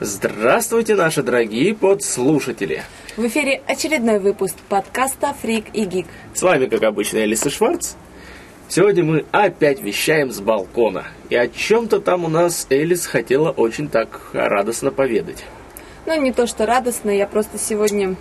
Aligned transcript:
Здравствуйте, 0.00 0.94
наши 0.94 1.24
дорогие 1.24 1.74
подслушатели! 1.74 2.84
В 3.16 3.26
эфире 3.26 3.62
очередной 3.66 4.20
выпуск 4.20 4.54
подкаста 4.68 5.34
«Фрик 5.42 5.64
и 5.72 5.84
Гик». 5.84 6.06
С 6.34 6.42
вами, 6.42 6.66
как 6.66 6.84
обычно, 6.84 7.18
Элиса 7.18 7.50
Шварц. 7.50 7.94
Сегодня 8.68 9.02
мы 9.02 9.24
опять 9.32 9.82
вещаем 9.82 10.30
с 10.30 10.38
балкона. 10.38 11.08
И 11.30 11.34
о 11.34 11.48
чем-то 11.48 11.98
там 11.98 12.24
у 12.24 12.28
нас 12.28 12.68
Элис 12.70 13.06
хотела 13.06 13.50
очень 13.50 13.88
так 13.88 14.20
радостно 14.32 14.92
поведать. 14.92 15.42
Ну, 16.06 16.14
не 16.22 16.32
то, 16.32 16.46
что 16.46 16.64
радостно, 16.64 17.10
я 17.10 17.26
просто 17.26 17.58
сегодня 17.58 18.14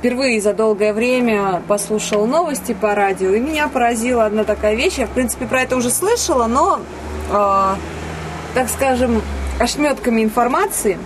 впервые 0.00 0.40
за 0.40 0.52
долгое 0.52 0.92
время 0.92 1.62
послушала 1.68 2.26
новости 2.26 2.74
по 2.74 2.96
радио, 2.96 3.34
и 3.34 3.38
меня 3.38 3.68
поразила 3.68 4.26
одна 4.26 4.42
такая 4.42 4.74
вещь. 4.74 4.98
Я, 4.98 5.06
в 5.06 5.10
принципе, 5.10 5.46
про 5.46 5.62
это 5.62 5.76
уже 5.76 5.90
слышала, 5.90 6.48
но, 6.48 6.80
э, 7.30 7.74
так 8.54 8.68
скажем, 8.68 9.22
ошметками 9.58 10.22
информации. 10.22 10.98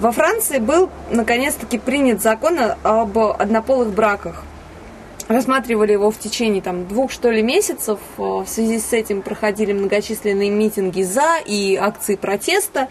Во 0.00 0.12
Франции 0.12 0.58
был, 0.58 0.90
наконец-таки, 1.10 1.78
принят 1.78 2.20
закон 2.20 2.58
об 2.82 3.18
однополых 3.18 3.90
браках. 3.90 4.42
Рассматривали 5.28 5.92
его 5.92 6.10
в 6.10 6.18
течение 6.18 6.60
там, 6.60 6.88
двух, 6.88 7.12
что 7.12 7.30
ли, 7.30 7.42
месяцев. 7.42 8.00
В 8.16 8.44
связи 8.46 8.80
с 8.80 8.92
этим 8.92 9.22
проходили 9.22 9.72
многочисленные 9.72 10.50
митинги 10.50 11.02
за 11.02 11.38
и 11.44 11.76
акции 11.76 12.16
протеста. 12.16 12.88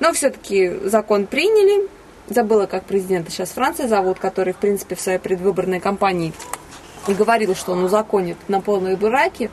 Но 0.00 0.12
все-таки 0.12 0.78
закон 0.84 1.26
приняли. 1.26 1.88
Забыла, 2.28 2.66
как 2.66 2.84
президента 2.84 3.30
сейчас 3.30 3.50
Франции 3.50 3.86
зовут, 3.86 4.18
который, 4.18 4.52
в 4.52 4.58
принципе, 4.58 4.94
в 4.94 5.00
своей 5.00 5.18
предвыборной 5.18 5.80
кампании 5.80 6.32
и 7.08 7.14
говорил, 7.14 7.54
что 7.54 7.72
он 7.72 7.84
узаконит 7.84 8.36
однополые 8.44 8.96
браки. 8.96 9.50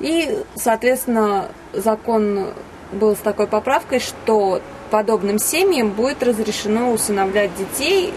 И, 0.00 0.38
соответственно, 0.56 1.48
закон 1.72 2.48
был 2.92 3.14
с 3.14 3.18
такой 3.18 3.46
поправкой, 3.46 4.00
что 4.00 4.60
подобным 4.90 5.38
семьям 5.38 5.90
будет 5.90 6.22
разрешено 6.22 6.92
усыновлять 6.92 7.50
детей. 7.56 8.12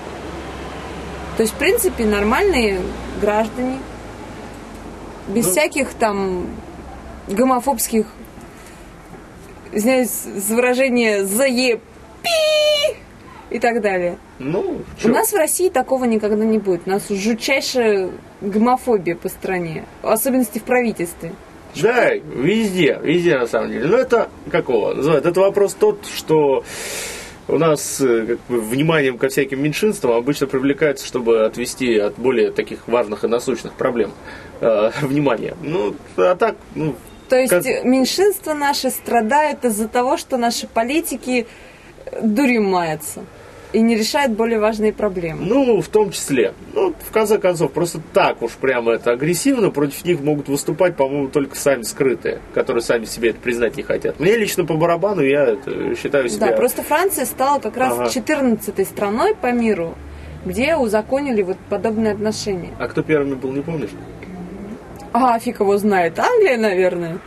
То 1.38 1.44
есть, 1.44 1.54
в 1.54 1.58
принципе, 1.58 2.05
нормальные 2.05 2.82
граждане, 3.20 3.80
без 5.28 5.46
ну, 5.46 5.52
всяких 5.52 5.94
там 5.94 6.48
гомофобских, 7.28 8.08
извиняюсь 9.72 10.10
за 10.10 10.55
выражение, 10.55 11.26
заепи 11.26 11.82
и 13.50 13.60
так 13.60 13.82
далее. 13.82 14.18
Ну, 14.40 14.82
У 15.04 15.08
нас 15.08 15.32
в 15.32 15.35
России 15.35 15.70
такого 15.70 16.06
никогда 16.06 16.44
не 16.44 16.58
будет. 16.58 16.82
У 16.85 16.90
нас 16.90 17.08
жутчайшая 17.10 18.10
гомофобия 18.41 19.16
по 19.16 19.30
стране, 19.30 19.85
в 20.02 20.08
особенности 20.08 20.60
в 20.60 20.63
правительстве. 20.63 21.34
Да, 21.76 22.14
везде, 22.14 23.00
везде 23.02 23.38
на 23.38 23.48
самом 23.48 23.72
деле. 23.72 23.86
Но 23.86 23.98
это 23.98 24.30
какого 24.52 24.94
называют? 24.94 25.26
Это 25.26 25.40
вопрос 25.40 25.74
тот, 25.74 26.05
что 26.05 26.63
у 27.48 27.58
нас 27.58 28.02
э, 28.02 28.26
как 28.28 28.40
бы, 28.48 28.62
вниманием 28.62 29.18
ко 29.18 29.30
всяким 29.30 29.62
меньшинствам 29.62 30.13
обычно 30.13 30.48
привлекается, 30.48 31.05
чтобы 31.05 31.46
отвести 31.46 31.98
от 31.98 32.18
более 32.18 32.52
таких 32.52 32.88
важных 32.88 33.24
и 33.24 33.28
насущных 33.28 33.74
проблем 33.74 34.12
э, 34.62 34.91
внимание. 35.02 35.55
Ну, 35.62 35.96
а 36.18 36.36
так, 36.36 36.55
ну... 36.76 36.96
То 37.30 37.38
есть 37.38 37.52
как... 37.52 37.84
меньшинства 37.85 38.54
наши 38.54 38.90
страдают 38.90 39.63
из-за 39.63 39.88
того, 39.88 40.18
что 40.18 40.38
наши 40.38 40.68
политики 40.68 41.48
дурью 42.22 42.63
маются 42.63 43.24
и 43.74 43.82
не 43.82 43.96
решает 43.96 44.32
более 44.32 44.60
важные 44.60 44.94
проблемы. 44.94 45.46
Ну, 45.46 45.82
в 45.82 45.88
том 45.88 46.12
числе. 46.12 46.54
Ну, 46.74 46.94
в 47.00 47.12
конце 47.12 47.38
концов, 47.38 47.72
просто 47.72 48.00
так 48.13 48.41
уж 48.41 48.52
прямо 48.52 48.94
это 48.94 49.12
агрессивно, 49.12 49.70
против 49.70 50.04
них 50.05 50.20
могут 50.22 50.50
выступать, 50.50 50.96
по-моему, 50.96 51.30
только 51.30 51.55
сами 51.55 51.84
скрытые, 51.84 52.40
которые 52.54 52.82
сами 52.82 53.05
себе 53.05 53.30
это 53.30 53.40
признать 53.40 53.78
не 53.78 53.84
хотят. 53.84 54.20
Мне 54.20 54.36
лично 54.38 54.66
по 54.66 54.74
барабану, 54.76 55.22
я 55.22 55.58
считаю 56.02 56.30
себя... 56.30 56.48
Да, 56.48 56.54
просто 56.54 56.84
Франция 56.84 57.26
стала 57.26 57.60
как 57.60 57.78
раз 57.78 57.94
ага. 57.94 58.10
14 58.10 58.88
страной 58.88 59.36
по 59.36 59.52
миру, 59.52 59.96
где 60.46 60.76
узаконили 60.76 61.41
вот 61.41 61.58
подобные 61.70 62.13
отношения. 62.13 62.72
А 62.80 62.88
кто 62.88 63.02
первыми 63.02 63.35
был, 63.35 63.52
не 63.52 63.62
помнишь? 63.62 63.91
А, 65.13 65.38
фиг 65.40 65.59
его 65.59 65.78
знает. 65.78 66.18
Англия, 66.19 66.57
наверное. 66.57 67.19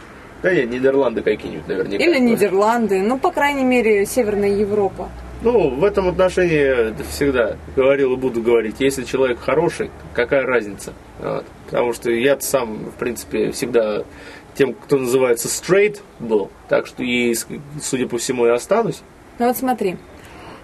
Да 0.42 0.54
нет, 0.54 0.70
Нидерланды 0.70 1.22
какие-нибудь 1.22 1.66
наверняка. 1.68 2.04
Или 2.04 2.18
Нидерланды, 2.18 3.00
ну, 3.00 3.18
по 3.18 3.30
крайней 3.30 3.64
мере, 3.64 4.04
Северная 4.04 4.50
Европа. 4.50 5.08
Ну, 5.44 5.68
в 5.68 5.84
этом 5.84 6.08
отношении 6.08 6.94
всегда 7.10 7.58
говорил 7.76 8.14
и 8.14 8.16
буду 8.16 8.40
говорить, 8.40 8.76
если 8.78 9.04
человек 9.04 9.38
хороший, 9.38 9.90
какая 10.14 10.46
разница? 10.46 10.94
Вот. 11.20 11.44
Потому 11.66 11.92
что 11.92 12.10
я 12.10 12.40
сам, 12.40 12.86
в 12.86 12.94
принципе, 12.94 13.50
всегда 13.50 14.04
тем, 14.54 14.72
кто 14.72 14.96
называется 14.96 15.48
straight 15.48 16.00
был, 16.18 16.50
так 16.68 16.86
что 16.86 17.02
и, 17.02 17.34
судя 17.82 18.08
по 18.08 18.16
всему, 18.16 18.46
и 18.46 18.50
останусь. 18.50 19.02
Ну 19.38 19.48
вот 19.48 19.56
смотри, 19.58 19.98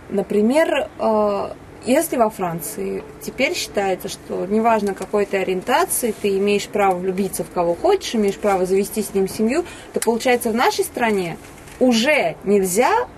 например, 0.08 0.88
э, 0.98 1.48
если 1.84 2.16
во 2.16 2.30
Франции 2.30 3.04
теперь 3.20 3.54
считается, 3.54 4.08
что 4.08 4.47
неважно 4.47 4.94
какой 4.94 5.26
ты 5.26 5.36
ориентации, 5.36 6.14
ты 6.22 6.38
имеешь 6.38 6.66
право 6.68 6.97
влюбиться 6.97 7.44
в 7.44 7.50
кого 7.50 7.74
хочешь, 7.74 8.14
имеешь 8.14 8.36
право 8.36 8.64
завести 8.64 9.02
с 9.02 9.12
ним 9.12 9.28
семью, 9.28 9.66
то 9.92 10.00
получается 10.00 10.50
в 10.50 10.54
нашей 10.54 10.84
стране 10.84 11.36
уже 11.80 12.36
нельзя 12.44 13.08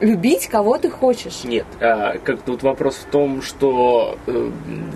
любить 0.00 0.46
кого 0.48 0.78
ты 0.78 0.90
хочешь. 0.90 1.44
Нет, 1.44 1.66
а, 1.80 2.18
как 2.18 2.42
тут 2.42 2.62
вопрос 2.62 2.96
в 2.96 3.10
том, 3.10 3.42
что 3.42 4.18
э, 4.26 4.50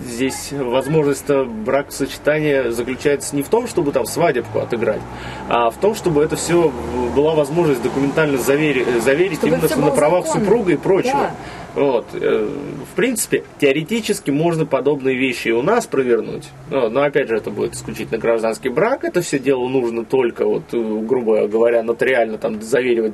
здесь 0.05 0.51
возможность 0.51 1.29
бракосочетания 1.29 2.71
заключается 2.71 3.35
не 3.35 3.43
в 3.43 3.49
том, 3.49 3.67
чтобы 3.67 3.91
там 3.91 4.05
свадебку 4.05 4.59
отыграть, 4.59 5.01
а 5.49 5.69
в 5.69 5.77
том, 5.77 5.95
чтобы 5.95 6.23
это 6.23 6.35
все 6.35 6.71
была 7.15 7.33
возможность 7.33 7.81
документально 7.81 8.37
заверить, 8.37 9.01
заверить 9.01 9.39
чтобы 9.39 9.55
именно 9.55 9.85
на 9.85 9.91
правах 9.91 10.25
законно. 10.25 10.45
супруга 10.45 10.71
и 10.73 10.77
прочего. 10.77 11.13
Да. 11.13 11.31
Вот. 11.75 12.05
Э, 12.13 12.47
в 12.91 12.95
принципе, 12.95 13.43
теоретически 13.59 14.31
можно 14.31 14.65
подобные 14.65 15.15
вещи 15.15 15.49
и 15.49 15.51
у 15.51 15.61
нас 15.61 15.87
провернуть. 15.87 16.49
Но, 16.69 17.01
опять 17.01 17.29
же, 17.29 17.37
это 17.37 17.49
будет 17.49 17.73
исключительно 17.73 18.19
гражданский 18.19 18.69
брак. 18.69 19.03
Это 19.03 19.21
все 19.21 19.39
дело 19.39 19.67
нужно 19.67 20.05
только, 20.05 20.45
вот, 20.45 20.63
э, 20.73 20.77
грубо 20.77 21.47
говоря, 21.47 21.83
нотариально 21.83 22.37
там 22.37 22.61
заверивать, 22.61 23.13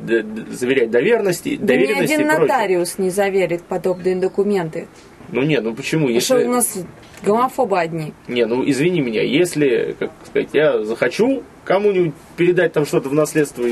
заверять 0.52 0.92
доверенности, 0.92 1.58
да. 1.58 1.76
Ни 1.76 1.92
один 1.92 2.28
нотариус 2.28 2.98
не 2.98 3.10
заверит 3.10 3.64
подобные 3.64 4.16
документы. 4.16 4.88
Ну 5.32 5.42
нет, 5.42 5.64
ну 5.64 5.74
почему? 5.74 6.08
Если... 6.08 6.40
Что 6.40 6.48
у 6.48 6.52
нас 6.52 6.78
гомофобы 7.24 7.80
одни. 7.80 8.14
Не, 8.28 8.46
ну 8.46 8.68
извини 8.68 9.02
меня, 9.02 9.22
если, 9.22 9.96
как 10.00 10.12
сказать, 10.26 10.50
я 10.54 10.84
захочу 10.84 11.44
кому-нибудь 11.66 12.14
передать 12.38 12.74
там 12.74 12.86
что-то 12.86 13.10
в 13.10 13.14
наследство, 13.14 13.66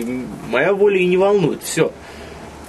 моя 0.49 0.73
воля 0.73 0.97
и 0.99 1.05
не 1.05 1.17
волнует, 1.17 1.63
все. 1.63 1.91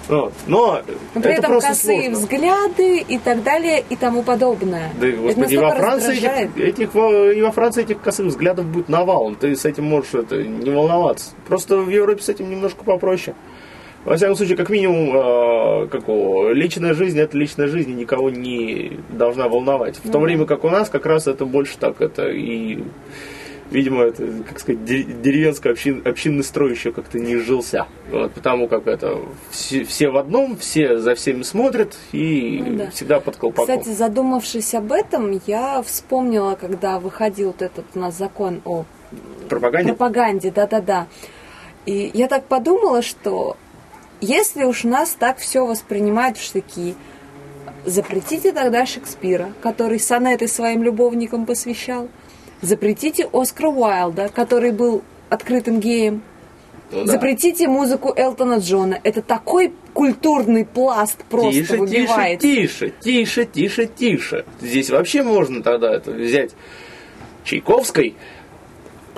Вот. 0.09 0.33
Но, 0.47 0.83
Но 1.15 1.21
при 1.21 1.33
это 1.33 1.43
этом 1.43 1.61
косые 1.61 2.11
сложно. 2.11 2.19
взгляды 2.19 2.99
и 2.99 3.19
так 3.19 3.43
далее 3.43 3.85
и 3.89 3.97
тому 3.97 4.23
подобное. 4.23 4.93
Да, 5.01 5.09
господи, 5.09 5.55
и 5.55 5.57
во, 5.57 5.75
Франции 5.75 6.17
этих, 6.17 6.57
этих, 6.57 6.95
и 6.95 7.43
во 7.43 7.51
Франции 7.51 7.83
этих 7.83 8.01
косых 8.01 8.27
взглядов 8.27 8.67
будет 8.67 8.89
навалом. 8.89 9.35
Ты 9.35 9.57
с 9.57 9.65
этим 9.65 9.85
можешь 9.85 10.15
это, 10.15 10.43
не 10.43 10.71
волноваться. 10.71 11.31
Просто 11.49 11.79
в 11.79 11.89
Европе 11.89 12.23
с 12.23 12.29
этим 12.29 12.51
немножко 12.51 12.85
попроще. 12.85 13.35
Во 14.05 14.15
всяком 14.17 14.37
случае, 14.37 14.57
как 14.57 14.71
минимум, 14.71 15.17
э, 15.17 15.89
какого, 15.89 16.53
личная 16.53 16.95
жизнь 16.95 17.19
это 17.19 17.37
личная 17.37 17.67
жизнь, 17.67 17.91
и 17.91 17.95
никого 17.95 18.31
не 18.31 19.01
должна 19.11 19.49
волновать. 19.49 19.97
В 19.97 20.05
ну, 20.05 20.13
то 20.13 20.19
время 20.21 20.47
как 20.47 20.63
у 20.63 20.71
нас 20.71 20.89
как 20.89 21.07
раз 21.07 21.27
это 21.27 21.45
больше 21.45 21.77
так, 21.77 22.01
это 22.01 22.29
и 22.29 22.85
видимо, 23.71 24.03
это, 24.03 24.25
как 24.47 24.59
сказать, 24.61 24.85
деревенский 24.85 25.71
общин, 25.71 26.03
общинный 26.05 26.45
строй 26.45 26.73
еще 26.73 26.93
как-то 26.93 27.19
не 27.19 27.37
жился. 27.37 27.87
Вот, 28.11 28.33
потому 28.33 28.69
как 28.69 28.87
это 28.87 29.19
все, 29.51 29.85
все 29.85 30.09
в 30.11 30.17
одном, 30.17 30.57
все 30.57 30.99
за 30.99 31.15
всеми 31.15 31.43
смотрят 31.43 31.97
и 32.13 32.63
ну, 32.65 32.77
да. 32.77 32.91
всегда 32.91 33.21
под 33.21 33.37
колпаком. 33.37 33.79
Кстати, 33.79 33.95
задумавшись 33.95 34.75
об 34.75 34.93
этом, 34.93 35.41
я 35.47 35.83
вспомнила, 35.83 36.55
когда 36.55 36.99
выходил 37.01 37.49
вот 37.49 37.63
этот 37.63 37.85
у 37.95 37.99
нас 37.99 38.17
закон 38.17 38.61
о 38.65 38.85
пропаганде. 39.49 39.89
Пропаганде, 39.89 40.51
да-да-да. 40.51 41.07
И 41.87 42.11
я 42.15 42.29
так 42.29 42.45
подумала, 42.45 43.03
что 43.03 43.57
если 44.21 44.65
уж 44.65 44.85
нас 44.85 45.11
так 45.19 45.39
все 45.39 45.65
воспринимают 45.65 46.39
в 46.39 46.43
штыки, 46.43 46.95
запретите 47.85 48.53
тогда 48.53 48.87
Шекспира, 48.87 49.51
который 49.63 50.01
сонеты 50.01 50.49
своим 50.49 50.83
любовникам 50.83 51.47
посвящал– 51.47 52.09
Запретите 52.63 53.29
Оскара 53.33 53.69
Уайлда, 53.69 54.29
который 54.29 54.73
был 54.73 55.03
открытым 55.29 55.81
геем. 55.81 56.23
Ну, 56.91 57.05
да. 57.05 57.13
Запретите 57.13 57.67
музыку 57.67 58.13
Элтона 58.17 58.59
Джона. 58.59 58.99
Это 59.03 59.21
такой 59.21 59.73
культурный 59.93 60.65
пласт 60.65 61.25
просто 61.29 61.53
тише, 61.53 61.77
выбивается. 61.77 62.47
Тише, 62.47 62.93
тише, 63.01 63.45
тише, 63.45 63.47
тише, 63.47 63.87
тише. 63.87 64.45
Здесь 64.61 64.91
вообще 64.91 65.23
можно 65.23 65.63
тогда 65.63 65.95
это 65.95 66.13
взять 66.13 66.53
Чайковской, 67.45 68.17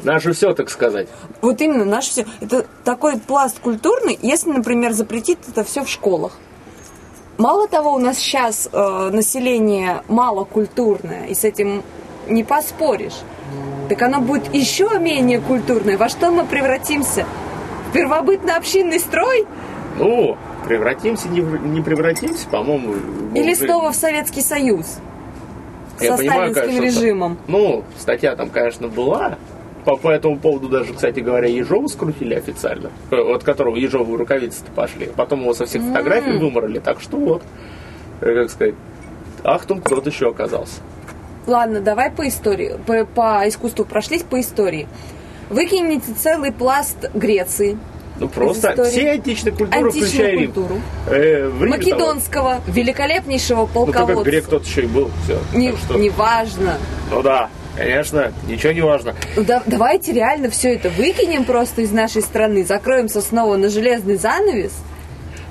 Наше 0.02 0.32
все, 0.32 0.54
так 0.54 0.70
сказать. 0.70 1.08
Вот 1.42 1.60
именно, 1.60 1.84
наше 1.84 2.10
все. 2.10 2.26
Это 2.40 2.66
такой 2.84 3.18
пласт 3.18 3.58
культурный, 3.58 4.18
если, 4.22 4.50
например, 4.50 4.92
запретить 4.92 5.38
это 5.48 5.64
все 5.64 5.84
в 5.84 5.88
школах. 5.88 6.38
Мало 7.36 7.68
того, 7.68 7.94
у 7.94 7.98
нас 7.98 8.18
сейчас 8.18 8.68
э, 8.72 9.10
население 9.12 10.02
малокультурное, 10.08 11.26
и 11.26 11.34
с 11.34 11.44
этим 11.44 11.82
не 12.28 12.44
поспоришь. 12.44 13.20
Так 13.88 14.02
оно 14.02 14.20
будет 14.20 14.52
еще 14.54 14.98
менее 14.98 15.40
культурное. 15.40 15.96
Во 15.96 16.08
что 16.08 16.30
мы 16.30 16.44
превратимся? 16.44 17.24
В 17.88 17.92
первобытно-общинный 17.92 19.00
строй? 19.00 19.46
Ну, 19.98 20.36
превратимся, 20.66 21.28
не, 21.28 21.40
не 21.40 21.80
превратимся, 21.80 22.46
по-моему... 22.48 22.94
Или 23.34 23.52
уже... 23.52 23.64
снова 23.64 23.92
в 23.92 23.96
Советский 23.96 24.42
Союз. 24.42 24.98
Я 26.00 26.12
со 26.12 26.18
понимаю, 26.18 26.52
сталинским 26.52 26.80
конечно, 26.80 27.00
режимом. 27.00 27.38
Ну, 27.48 27.84
статья 27.98 28.36
там, 28.36 28.50
конечно, 28.50 28.88
была. 28.88 29.38
По, 29.84 29.96
по 29.96 30.10
этому 30.10 30.38
поводу 30.38 30.68
даже, 30.68 30.92
кстати 30.92 31.20
говоря, 31.20 31.48
Ежова 31.48 31.86
скрутили 31.86 32.34
официально. 32.34 32.90
Э, 33.10 33.16
от 33.16 33.42
которого 33.42 33.76
Ежовы 33.76 34.18
рукавицы-то 34.18 34.70
пошли. 34.72 35.10
Потом 35.16 35.40
его 35.40 35.54
со 35.54 35.64
всех 35.66 35.82
фотографий 35.82 36.32
mm. 36.32 36.38
выморали. 36.38 36.78
Так 36.78 37.00
что 37.00 37.16
вот, 37.16 37.42
э, 38.20 38.34
как 38.34 38.50
сказать, 38.50 38.74
ах, 39.44 39.64
там 39.64 39.80
кто-то 39.80 40.10
еще 40.10 40.28
оказался. 40.28 40.80
Ладно, 41.48 41.80
давай 41.80 42.10
по 42.10 42.28
истории. 42.28 42.78
По, 42.86 43.06
по 43.06 43.48
искусству 43.48 43.86
прошлись 43.86 44.22
по 44.22 44.38
истории. 44.38 44.86
Выкинете 45.48 46.12
целый 46.12 46.52
пласт 46.52 47.10
Греции, 47.14 47.78
ну 48.20 48.28
просто 48.28 48.84
все 48.84 49.12
античные 49.12 49.54
культуры, 49.54 49.90
включая 49.90 50.32
Рим. 50.32 50.52
культуру. 50.52 50.80
Э, 51.06 51.48
Македонского, 51.48 52.56
того. 52.56 52.62
великолепнейшего 52.66 53.64
полководца. 53.64 54.00
Ну 54.00 54.06
только 54.08 54.30
грек 54.30 54.46
тот 54.46 54.66
еще 54.66 54.82
и 54.82 54.86
был. 54.86 55.10
Все. 55.24 55.38
Не, 55.54 55.72
что... 55.72 55.96
Неважно. 55.96 56.76
Ну 57.10 57.22
да, 57.22 57.48
конечно, 57.76 58.32
ничего 58.46 58.72
не 58.72 58.80
важно. 58.82 59.14
Ну, 59.34 59.44
да, 59.44 59.62
давайте 59.64 60.12
реально 60.12 60.50
все 60.50 60.74
это 60.74 60.90
выкинем 60.90 61.44
просто 61.44 61.80
из 61.80 61.92
нашей 61.92 62.20
страны, 62.20 62.62
закроемся 62.64 63.22
снова 63.22 63.56
на 63.56 63.70
железный 63.70 64.16
занавес. 64.16 64.72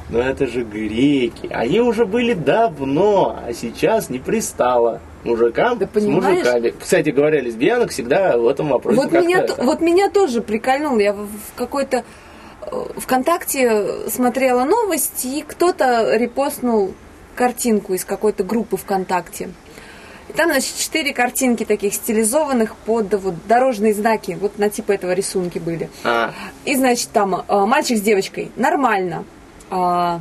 Но 0.09 0.19
это 0.19 0.45
же 0.45 0.63
греки. 0.63 1.47
Они 1.49 1.79
уже 1.79 2.05
были 2.05 2.33
давно, 2.33 3.39
а 3.45 3.51
сейчас 3.53 4.09
не 4.09 4.19
пристало 4.19 5.01
мужикам 5.23 5.77
да, 5.77 5.87
с 5.93 6.03
мужиками. 6.03 6.73
Кстати 6.79 7.09
говоря, 7.09 7.41
лесбиянок 7.41 7.91
всегда 7.91 8.37
в 8.37 8.47
этом 8.47 8.69
вопросе 8.69 9.01
вот 9.01 9.11
меня, 9.11 9.39
это... 9.39 9.63
вот 9.63 9.81
меня 9.81 10.09
тоже 10.09 10.41
прикольнул. 10.41 10.97
Я 10.97 11.13
в 11.13 11.27
какой-то 11.55 12.03
э, 12.61 12.83
ВКонтакте 12.97 14.09
смотрела 14.09 14.63
новости, 14.63 15.27
и 15.27 15.41
кто-то 15.41 16.15
репостнул 16.15 16.93
картинку 17.35 17.93
из 17.93 18.03
какой-то 18.03 18.43
группы 18.43 18.77
ВКонтакте. 18.77 19.49
И 20.29 20.33
там, 20.33 20.49
значит, 20.49 20.75
четыре 20.77 21.13
картинки 21.13 21.63
таких 21.63 21.93
стилизованных 21.93 22.75
под 22.75 23.13
вот 23.13 23.35
дорожные 23.47 23.93
знаки. 23.93 24.37
Вот 24.39 24.59
на 24.59 24.69
типа 24.69 24.91
этого 24.91 25.13
рисунки 25.13 25.57
были. 25.57 25.89
А. 26.03 26.33
И, 26.65 26.75
значит, 26.75 27.09
там 27.11 27.35
э, 27.35 27.65
мальчик 27.65 27.97
с 27.97 28.01
девочкой. 28.01 28.51
Нормально. 28.57 29.23
А, 29.69 30.19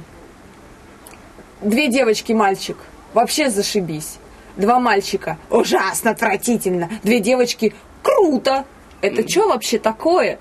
две 1.60 1.88
девочки, 1.88 2.32
мальчик. 2.32 2.76
Вообще 3.14 3.50
зашибись. 3.50 4.18
Два 4.56 4.78
мальчика. 4.80 5.38
Ужасно, 5.50 6.12
отвратительно. 6.12 6.88
Две 7.02 7.20
девочки. 7.20 7.74
Круто. 8.02 8.64
Это 9.00 9.22
mm. 9.22 9.28
что 9.28 9.48
вообще 9.48 9.78
такое? 9.78 10.38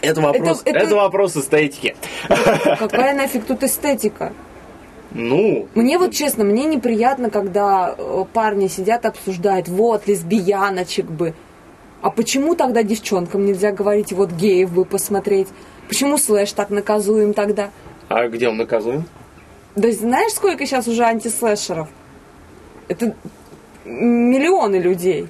Это 0.00 0.20
вопрос, 0.20 0.62
это, 0.64 0.70
это... 0.76 0.86
это 0.86 0.96
вопрос 0.96 1.36
эстетики. 1.36 1.94
Какая 2.28 3.14
нафиг 3.14 3.44
тут 3.44 3.62
эстетика? 3.62 4.32
Ну. 5.12 5.68
Мне 5.74 5.98
вот 5.98 6.12
честно, 6.12 6.44
мне 6.44 6.64
неприятно, 6.64 7.30
когда 7.30 7.94
э, 7.96 8.24
парни 8.32 8.66
сидят, 8.68 9.04
обсуждают, 9.04 9.68
вот, 9.68 10.06
лесбияночек 10.06 11.06
бы. 11.06 11.34
А 12.00 12.10
почему 12.10 12.54
тогда 12.56 12.82
девчонкам 12.82 13.44
нельзя 13.44 13.72
говорить, 13.72 14.12
вот 14.12 14.32
геев 14.32 14.72
бы 14.72 14.84
посмотреть? 14.84 15.48
Почему 15.86 16.18
слэш 16.18 16.52
так 16.52 16.70
наказуем 16.70 17.34
тогда? 17.34 17.70
А 18.08 18.26
где 18.28 18.48
он 18.48 18.56
наказуем? 18.56 19.04
Да 19.74 19.90
знаешь, 19.90 20.32
сколько 20.32 20.66
сейчас 20.66 20.86
уже 20.86 21.04
антислэшеров? 21.04 21.88
Это 22.88 23.14
миллионы 23.84 24.76
людей. 24.76 25.28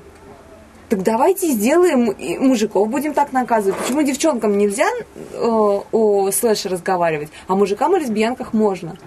Так 0.89 1.03
давайте 1.05 1.49
сделаем, 1.49 2.11
и 2.11 2.37
мужиков 2.37 2.89
будем 2.91 3.15
так 3.15 3.33
наказывать. 3.33 3.79
Почему 3.79 4.03
девчонкам 4.03 4.59
нельзя 4.59 4.89
э, 5.33 5.39
о 5.41 6.31
слэше 6.31 6.69
разговаривать, 6.69 7.31
а 7.47 7.55
мужикам 7.55 7.97
и 7.97 8.01
лесбиянках 8.01 8.53
можно? 8.53 8.99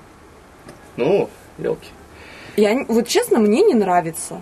Ну, 0.97 1.29
елки. 1.59 1.89
Я, 2.55 2.85
вот 2.87 3.07
честно, 3.07 3.39
мне 3.39 3.61
не 3.61 3.73
нравится. 3.75 4.41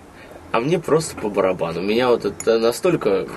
А 0.51 0.59
мне 0.59 0.77
просто 0.77 1.15
по 1.15 1.29
барабану. 1.29 1.81
Меня 1.81 2.09
вот 2.09 2.25
это 2.25 2.59
настолько 2.59 3.27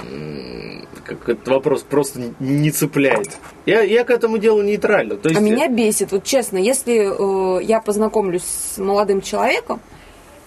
как 1.06 1.28
этот 1.28 1.48
вопрос 1.48 1.82
просто 1.82 2.20
не 2.40 2.70
цепляет. 2.70 3.38
Я, 3.64 3.82
я 3.82 4.04
к 4.04 4.10
этому 4.10 4.38
делу 4.38 4.62
нейтрально. 4.62 5.16
То 5.16 5.28
есть... 5.28 5.40
А 5.40 5.42
меня 5.42 5.68
бесит, 5.68 6.12
вот 6.12 6.24
честно, 6.24 6.58
если 6.58 7.60
э, 7.60 7.62
я 7.64 7.80
познакомлюсь 7.80 8.44
с 8.44 8.78
молодым 8.78 9.20
человеком, 9.20 9.80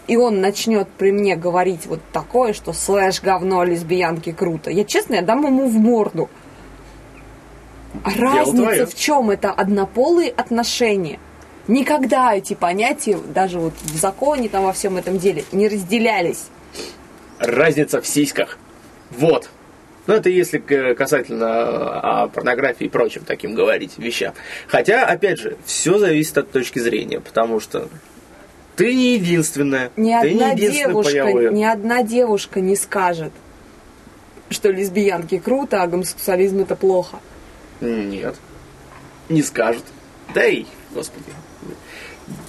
и 0.07 0.17
он 0.17 0.41
начнет 0.41 0.87
при 0.89 1.11
мне 1.11 1.35
говорить 1.35 1.85
вот 1.85 1.99
такое, 2.11 2.53
что 2.53 2.73
слэш 2.73 3.21
говно, 3.21 3.63
лесбиянки 3.63 4.31
круто, 4.31 4.71
я 4.71 4.83
честно, 4.83 5.15
я 5.15 5.21
дам 5.21 5.45
ему 5.45 5.67
в 5.69 5.75
морду. 5.75 6.29
А 8.03 8.11
разница 8.17 8.85
в 8.85 8.95
чем? 8.95 9.31
Это 9.31 9.51
однополые 9.51 10.31
отношения. 10.31 11.19
Никогда 11.67 12.33
эти 12.35 12.55
понятия, 12.55 13.17
даже 13.33 13.59
вот 13.59 13.73
в 13.83 13.95
законе, 13.97 14.49
там 14.49 14.63
во 14.63 14.73
всем 14.73 14.97
этом 14.97 15.19
деле, 15.19 15.43
не 15.51 15.67
разделялись. 15.67 16.45
Разница 17.37 18.01
в 18.01 18.07
сиськах. 18.07 18.57
Вот. 19.11 19.49
Ну, 20.09 20.15
это 20.15 20.27
если 20.27 20.57
касательно 20.95 21.99
о 21.99 22.27
порнографии 22.29 22.85
и 22.85 22.89
прочим 22.89 23.21
таким 23.27 23.53
говорить 23.53 23.99
вещам. 23.99 24.33
Хотя, 24.67 25.05
опять 25.05 25.37
же, 25.37 25.55
все 25.65 25.99
зависит 25.99 26.35
от 26.39 26.49
точки 26.51 26.79
зрения, 26.79 27.19
потому 27.19 27.59
что 27.59 27.89
ты 28.75 28.95
не 28.95 29.13
единственная. 29.13 29.91
Ни 29.95 30.19
ты 30.19 30.31
одна 30.31 30.53
не 30.55 30.67
девушка, 30.67 31.31
ни 31.51 31.63
одна 31.63 32.01
девушка 32.01 32.59
не 32.59 32.75
скажет, 32.75 33.31
что 34.49 34.71
лесбиянки 34.71 35.37
круто, 35.37 35.83
а 35.83 35.85
гомосексуализм 35.85 36.61
это 36.61 36.75
плохо. 36.75 37.19
Нет, 37.79 38.33
не 39.29 39.43
скажет. 39.43 39.83
Да 40.33 40.43
и, 40.43 40.65
господи, 40.91 41.31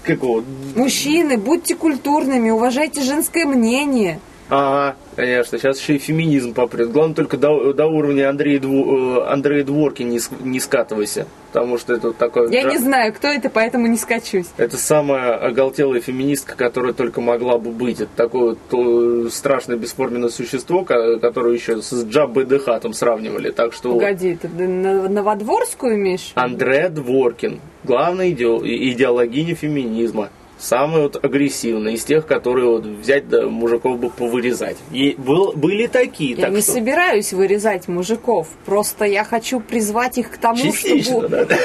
какого... 0.03 0.43
Мужчины, 0.77 1.37
будьте 1.37 1.75
культурными, 1.75 2.49
уважайте 2.49 3.03
женское 3.03 3.45
мнение. 3.45 4.19
Ага, 4.51 4.97
конечно. 5.17 5.59
Сейчас 5.59 5.81
еще 5.81 5.97
и 5.97 5.99
феминизм 5.99 6.55
попрет. 6.55 6.91
Главное 6.91 7.15
только 7.15 7.37
до, 7.37 7.73
до 7.73 7.87
уровня 7.87 8.29
Андрея, 8.29 8.59
Дву, 8.59 9.19
э, 9.19 9.29
Андрея 9.29 9.65
Дворки 9.65 10.03
не, 10.03 10.21
не 10.41 10.59
скатывайся. 10.59 11.27
Потому 11.53 11.79
что 11.79 11.95
это 11.95 12.13
такое... 12.13 12.49
Я 12.51 12.63
не 12.65 12.79
знаю, 12.79 13.13
кто 13.13 13.29
это, 13.29 13.49
поэтому 13.51 13.87
не 13.87 13.97
скачусь. 13.97 14.47
Это 14.57 14.77
самая 14.77 15.35
оголтелая 15.35 16.01
феминистка, 16.01 16.57
которая 16.57 16.93
только 16.93 17.21
могла 17.21 17.59
бы 17.59 17.71
быть. 17.71 18.01
Это 18.01 18.11
такое 18.15 18.57
вот 18.71 19.33
страшное 19.33 19.77
бесформенное 19.77 20.29
существо, 20.29 20.85
которое 20.85 21.55
еще 21.55 21.83
с 21.83 22.05
Джаббой 22.05 22.45
Дехатом 22.45 22.93
сравнивали. 22.93 23.51
Так 23.51 23.73
что... 23.73 23.95
Погоди, 23.95 24.37
ты 24.37 24.49
Новодворскую 24.49 25.97
имеешь? 25.97 26.33
Андрея 26.35 26.89
Дворкин. 26.89 27.61
Главная 27.83 28.31
идеологиня 28.31 29.55
феминизма 29.55 30.31
самый 30.61 31.03
вот 31.03 31.25
агрессивный, 31.25 31.95
из 31.95 32.05
тех, 32.05 32.27
которые 32.27 32.69
вот 32.69 32.85
взять 32.85 33.29
да, 33.29 33.47
мужиков 33.49 33.99
бы 33.99 34.11
повырезать. 34.11 34.77
И 34.93 35.15
был, 35.17 35.53
были 35.55 35.87
такие. 35.87 36.33
Я 36.33 36.47
так 36.47 36.51
не 36.53 36.61
что... 36.61 36.73
собираюсь 36.73 37.33
вырезать 37.33 37.89
мужиков, 37.89 38.49
просто 38.67 39.07
я 39.07 39.25
хочу 39.25 39.61
призвать 39.61 40.19
их 40.19 40.31
к 40.31 40.37
тому, 40.37 40.63
Частично, 40.63 41.03
чтобы... 41.03 41.29
Да, 41.29 41.45
да. 41.47 41.57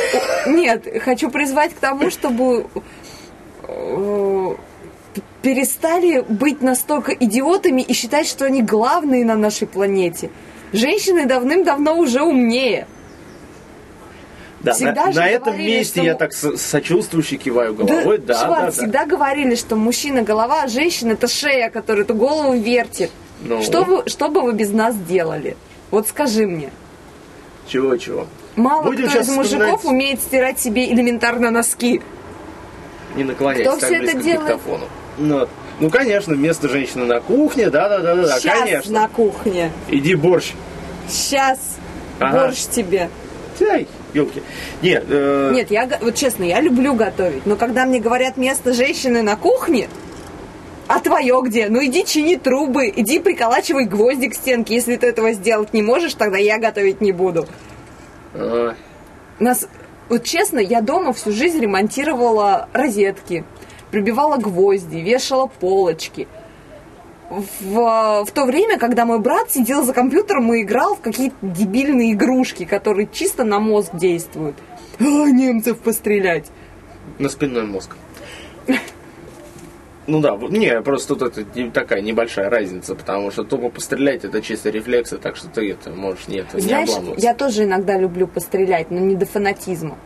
Нет, 0.48 0.88
хочу 1.02 1.30
призвать 1.30 1.74
к 1.74 1.78
тому, 1.78 2.10
чтобы 2.10 2.68
э, 3.64 4.56
перестали 5.42 6.24
быть 6.28 6.62
настолько 6.62 7.12
идиотами 7.14 7.82
и 7.82 7.94
считать, 7.94 8.28
что 8.28 8.46
они 8.46 8.62
главные 8.62 9.26
на 9.26 9.36
нашей 9.36 9.68
планете. 9.68 10.30
Женщины 10.72 11.26
давным-давно 11.26 11.98
уже 11.98 12.22
умнее. 12.22 12.88
Да, 14.66 14.74
всегда 14.74 15.06
на, 15.06 15.12
на 15.12 15.30
этом 15.30 15.58
месте 15.60 16.00
что... 16.00 16.04
я 16.04 16.16
так 16.16 16.34
сочувствующе 16.34 17.38
киваю 17.38 17.76
головой. 17.76 18.18
Да, 18.18 18.34
да, 18.34 18.44
чувак, 18.44 18.60
да, 18.60 18.66
да. 18.66 18.72
всегда 18.72 19.06
говорили, 19.06 19.54
что 19.54 19.76
мужчина 19.76 20.24
голова, 20.24 20.64
а 20.64 20.68
женщина 20.68 21.12
это 21.12 21.28
шея, 21.28 21.70
которая 21.70 22.04
эту 22.04 22.16
голову 22.16 22.54
вертит. 22.54 23.12
Ну. 23.42 23.62
Что, 23.62 23.84
вы, 23.84 24.10
что 24.10 24.30
бы 24.30 24.42
вы 24.42 24.54
без 24.54 24.72
нас 24.72 24.96
делали? 24.96 25.56
Вот 25.92 26.08
скажи 26.08 26.48
мне. 26.48 26.72
Чего-чего? 27.68 28.26
Мало 28.56 28.84
Будем 28.84 29.08
кто 29.08 29.20
из 29.20 29.30
мужиков 29.30 29.82
вспоминать... 29.82 29.86
умеет 29.86 30.22
стирать 30.22 30.60
себе 30.60 30.92
элементарно 30.92 31.52
носки. 31.52 32.02
Не 33.16 33.24
наклоняйся 33.24 33.70
кто 33.70 33.80
так 33.80 33.90
все 33.90 34.00
близко 34.00 34.18
это 34.18 34.24
делает? 34.26 34.42
к 34.42 34.56
диктофону. 34.56 34.86
Ну, 35.20 35.48
ну, 35.80 35.90
конечно, 35.92 36.34
вместо 36.34 36.70
женщины 36.70 37.06
на 37.06 37.20
кухне, 37.20 37.70
да-да-да, 37.70 38.40
Сейчас 38.40 38.62
конечно. 38.62 39.02
на 39.02 39.08
кухне. 39.10 39.72
Иди 39.90 40.16
борщ. 40.16 40.54
Сейчас 41.08 41.60
ага. 42.20 42.48
борщ 42.48 42.62
тебе. 42.72 43.10
Тяй 43.60 43.88
елки. 44.16 44.42
Нет, 44.82 45.06
э... 45.10 45.52
Нет, 45.54 45.72
я 45.72 45.90
вот 46.02 46.16
честно, 46.16 46.44
я 46.44 46.62
люблю 46.62 46.94
готовить, 46.94 47.46
но 47.46 47.56
когда 47.56 47.86
мне 47.86 48.00
говорят 48.00 48.38
место 48.38 48.74
женщины 48.74 49.22
на 49.22 49.36
кухне, 49.36 49.90
а 50.88 51.00
твое 51.00 51.42
где? 51.44 51.68
Ну 51.70 51.84
иди 51.84 52.06
чини 52.06 52.36
трубы, 52.36 52.92
иди 52.96 53.20
приколачивай 53.20 53.86
гвозди 53.86 54.30
к 54.30 54.36
стенке. 54.36 54.76
Если 54.76 54.96
ты 54.98 55.08
этого 55.08 55.34
сделать 55.34 55.74
не 55.74 55.82
можешь, 55.82 56.14
тогда 56.14 56.38
я 56.38 56.60
готовить 56.60 57.02
не 57.02 57.12
буду. 57.12 57.48
А... 58.34 58.76
Нас, 59.40 59.68
вот 60.10 60.24
честно, 60.24 60.60
я 60.60 60.82
дома 60.82 61.12
всю 61.12 61.32
жизнь 61.32 61.60
ремонтировала 61.60 62.70
розетки, 62.72 63.44
прибивала 63.92 64.38
гвозди, 64.38 64.98
вешала 64.98 65.48
полочки 65.48 66.28
в, 67.30 68.26
в 68.26 68.32
то 68.32 68.46
время, 68.46 68.78
когда 68.78 69.06
мой 69.06 69.20
брат 69.20 69.52
сидел 69.52 69.84
за 69.84 69.94
компьютером 69.94 70.54
и 70.54 70.62
играл 70.62 70.96
в 70.96 71.02
какие-то 71.02 71.36
дебильные 71.42 72.14
игрушки, 72.14 72.66
которые 72.66 73.08
чисто 73.12 73.44
на 73.44 73.60
мозг 73.60 73.92
действуют. 73.94 74.56
А, 75.00 75.04
немцев 75.04 75.80
пострелять. 75.80 76.46
На 77.20 77.30
спинной 77.30 77.66
мозг. 77.66 77.96
Ну 80.08 80.22
да, 80.22 80.38
не, 80.38 80.82
просто 80.82 81.16
тут 81.16 81.38
это 81.38 81.72
такая 81.72 82.02
небольшая 82.02 82.50
разница, 82.50 82.94
потому 82.94 83.32
что 83.32 83.44
тупо 83.44 83.70
пострелять 83.70 84.24
это 84.24 84.40
чисто 84.40 84.70
рефлексы, 84.70 85.18
так 85.18 85.36
что 85.36 85.48
ты 85.48 85.72
это 85.72 85.90
можешь 85.90 86.28
нет, 86.28 86.46
Знаешь, 86.54 86.90
не 86.90 86.94
обламываться. 86.94 87.26
я 87.26 87.34
тоже 87.34 87.64
иногда 87.64 87.98
люблю 87.98 88.28
пострелять, 88.28 88.92
но 88.92 89.00
не 89.00 89.16
до 89.16 89.26
фанатизма. 89.26 89.98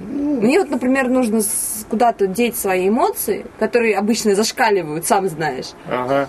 Ну... 0.00 0.40
Мне 0.42 0.60
вот, 0.60 0.68
например, 0.68 1.08
нужно 1.08 1.40
куда-то 1.88 2.26
деть 2.26 2.58
свои 2.58 2.88
эмоции, 2.88 3.46
которые 3.58 3.96
обычно 3.96 4.34
зашкаливают, 4.34 5.06
сам 5.06 5.28
знаешь. 5.28 5.70
Ага. 5.86 6.28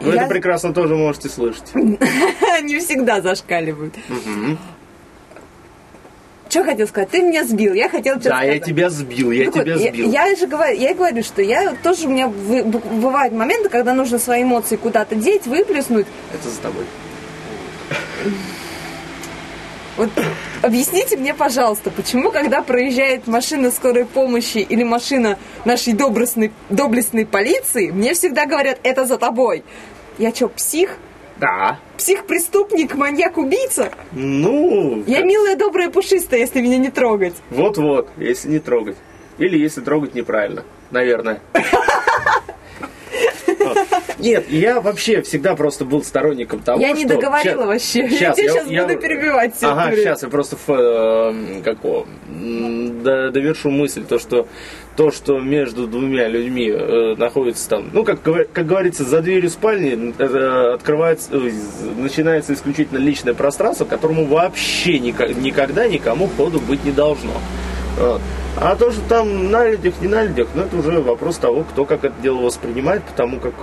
Вы 0.00 0.14
я... 0.14 0.22
это 0.22 0.28
прекрасно 0.28 0.72
тоже 0.72 0.94
можете 0.94 1.28
слышать. 1.28 1.74
Не 1.74 2.78
всегда 2.78 3.20
зашкаливают. 3.20 3.94
Что 6.48 6.64
хотел 6.64 6.86
сказать? 6.88 7.10
Ты 7.10 7.20
меня 7.22 7.44
сбил. 7.44 7.74
Я 7.74 7.90
хотел 7.90 8.14
Да, 8.14 8.20
сказать. 8.22 8.46
я 8.54 8.58
тебя 8.58 8.88
сбил, 8.88 9.30
я 9.32 9.50
так 9.50 9.64
тебя 9.64 9.74
вот, 9.74 9.82
сбил. 9.82 10.10
Я, 10.10 10.26
я 10.28 10.36
же 10.36 10.46
говорю, 10.46 10.78
я 10.78 10.94
говорю, 10.94 11.22
что 11.22 11.42
я 11.42 11.74
тоже 11.82 12.06
у 12.06 12.10
меня 12.10 12.28
бывают 12.28 13.34
моменты, 13.34 13.68
когда 13.68 13.92
нужно 13.92 14.18
свои 14.18 14.44
эмоции 14.44 14.76
куда-то 14.76 15.14
деть, 15.14 15.46
выплеснуть. 15.46 16.06
Это 16.32 16.48
за 16.48 16.60
тобой. 16.60 16.84
Вот 19.98 20.10
объясните 20.62 21.16
мне, 21.16 21.34
пожалуйста, 21.34 21.90
почему, 21.90 22.30
когда 22.30 22.62
проезжает 22.62 23.26
машина 23.26 23.72
скорой 23.72 24.06
помощи 24.06 24.58
или 24.58 24.84
машина 24.84 25.38
нашей 25.64 25.92
доблестной, 25.92 26.52
доблестной 26.70 27.26
полиции, 27.26 27.90
мне 27.90 28.14
всегда 28.14 28.46
говорят, 28.46 28.78
это 28.84 29.06
за 29.06 29.18
тобой. 29.18 29.64
Я 30.16 30.32
что, 30.32 30.48
псих? 30.48 30.96
Да. 31.38 31.80
Псих-преступник, 31.96 32.94
маньяк-убийца? 32.94 33.90
Ну... 34.12 35.02
Я 35.08 35.22
милая, 35.22 35.56
добрая, 35.56 35.90
пушистая, 35.90 36.40
если 36.40 36.60
меня 36.60 36.78
не 36.78 36.90
трогать. 36.90 37.34
Вот-вот, 37.50 38.08
если 38.16 38.48
не 38.50 38.60
трогать. 38.60 38.96
Или 39.38 39.58
если 39.58 39.80
трогать 39.80 40.14
неправильно, 40.14 40.62
наверное. 40.92 41.40
Нет, 44.18 44.50
я 44.50 44.80
вообще 44.80 45.22
всегда 45.22 45.54
просто 45.54 45.84
был 45.84 46.02
сторонником 46.02 46.60
того, 46.60 46.80
Я 46.80 46.92
не 46.92 47.04
что... 47.04 47.14
договорила 47.14 47.66
вообще. 47.66 48.08
Сейчас, 48.08 48.38
я, 48.38 48.44
я 48.44 48.52
сейчас 48.52 48.66
я... 48.66 48.86
буду 48.86 48.98
перебивать 48.98 49.54
Ага, 49.62 49.94
сейчас 49.96 50.22
я 50.22 50.28
просто 50.28 50.56
э, 50.66 51.62
как, 51.64 51.78
довершу 52.32 53.70
мысль, 53.70 54.04
то, 54.04 54.18
что 54.18 54.46
то, 54.96 55.12
что 55.12 55.38
между 55.38 55.86
двумя 55.86 56.26
людьми 56.26 56.68
э, 56.68 57.14
находится 57.16 57.68
там, 57.68 57.90
ну, 57.92 58.02
как, 58.02 58.20
как 58.20 58.66
говорится, 58.66 59.04
за 59.04 59.20
дверью 59.20 59.48
спальни 59.48 60.12
э, 60.18 60.74
открывается, 60.74 61.30
э, 61.34 61.52
начинается 61.96 62.52
исключительно 62.52 62.98
личное 62.98 63.32
пространство, 63.32 63.84
которому 63.84 64.24
вообще 64.24 64.98
никак, 64.98 65.36
никогда 65.36 65.86
никому 65.86 66.28
ходу 66.36 66.58
быть 66.58 66.84
не 66.84 66.90
должно. 66.90 67.34
Вот. 67.96 68.20
А 68.56 68.74
то, 68.74 68.90
что 68.90 69.00
там 69.08 69.52
на 69.52 69.70
людях, 69.70 69.94
не 70.00 70.08
на 70.08 70.24
людях, 70.24 70.48
ну, 70.56 70.62
это 70.62 70.76
уже 70.76 71.00
вопрос 71.00 71.36
того, 71.36 71.62
кто 71.62 71.84
как 71.84 72.02
это 72.04 72.14
дело 72.20 72.38
воспринимает, 72.38 73.04
потому 73.04 73.38
как 73.38 73.54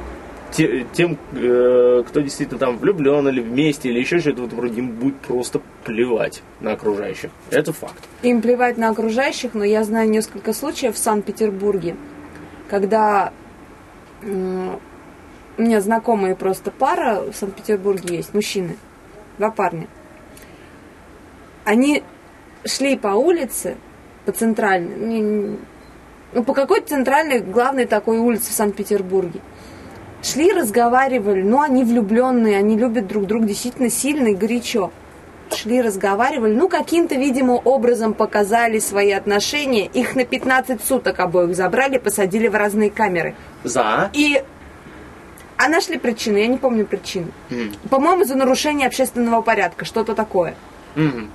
те, 0.56 0.86
тем, 0.94 1.18
э, 1.34 2.04
кто 2.08 2.22
действительно 2.22 2.60
там 2.60 2.78
влюблен 2.78 3.28
или 3.28 3.42
вместе, 3.42 3.90
или 3.90 4.00
еще 4.00 4.20
что-то 4.20 4.44
вроде, 4.56 4.80
им 4.80 4.92
будет 4.92 5.18
просто 5.18 5.62
плевать 5.84 6.42
на 6.62 6.72
окружающих. 6.72 7.30
Это 7.52 7.74
факт. 7.74 8.02
Им 8.22 8.42
плевать 8.42 8.78
на 8.78 8.90
окружающих, 8.90 9.54
но 9.54 9.64
я 9.64 9.84
знаю 9.84 10.10
несколько 10.10 10.54
случаев 10.54 10.96
в 10.96 10.98
Санкт-Петербурге, 10.98 11.98
когда 12.70 13.34
э, 14.22 14.76
у 15.58 15.62
меня 15.62 15.82
знакомые 15.82 16.36
просто 16.36 16.72
пара 16.72 17.22
в 17.22 17.36
Санкт-Петербурге 17.36 18.18
есть, 18.18 18.34
мужчины, 18.34 18.78
два 19.38 19.52
парня. 19.52 19.88
Они 21.66 22.04
шли 22.64 22.98
по 22.98 23.10
улице, 23.10 23.76
по 24.26 24.32
центральной, 24.32 25.58
ну, 26.32 26.44
по 26.44 26.54
какой-то 26.54 26.88
центральной, 26.88 27.40
главной 27.40 27.86
такой 27.86 28.20
улице 28.20 28.52
в 28.52 28.54
Санкт-Петербурге 28.54 29.42
шли, 30.22 30.52
разговаривали, 30.52 31.42
ну, 31.42 31.62
они 31.62 31.84
влюбленные, 31.84 32.58
они 32.58 32.78
любят 32.78 33.08
друг 33.08 33.26
друга 33.26 33.46
действительно 33.46 33.90
сильно 33.90 34.30
и 34.30 34.36
горячо. 34.36 34.92
Шли, 35.54 35.82
разговаривали, 35.82 36.54
ну, 36.54 36.68
каким-то, 36.68 37.16
видимо, 37.16 37.54
образом 37.54 38.14
показали 38.14 38.80
свои 38.80 39.12
отношения. 39.12 39.86
Их 39.86 40.16
на 40.16 40.26
15 40.26 40.84
суток 40.84 41.20
обоих 41.20 41.56
забрали, 41.56 41.98
посадили 42.00 42.48
в 42.48 42.56
разные 42.56 42.90
камеры. 42.90 43.36
За? 43.64 44.10
И 44.14 44.42
а 45.58 45.70
нашли 45.70 45.98
причины, 45.98 46.40
я 46.40 46.48
не 46.48 46.58
помню 46.58 46.86
причины. 46.86 47.28
Mm. 47.50 47.78
По-моему, 47.90 48.26
за 48.26 48.36
нарушение 48.36 48.88
общественного 48.88 49.42
порядка, 49.42 49.86
что-то 49.86 50.14
такое. 50.14 50.56
Mm. 50.96 51.30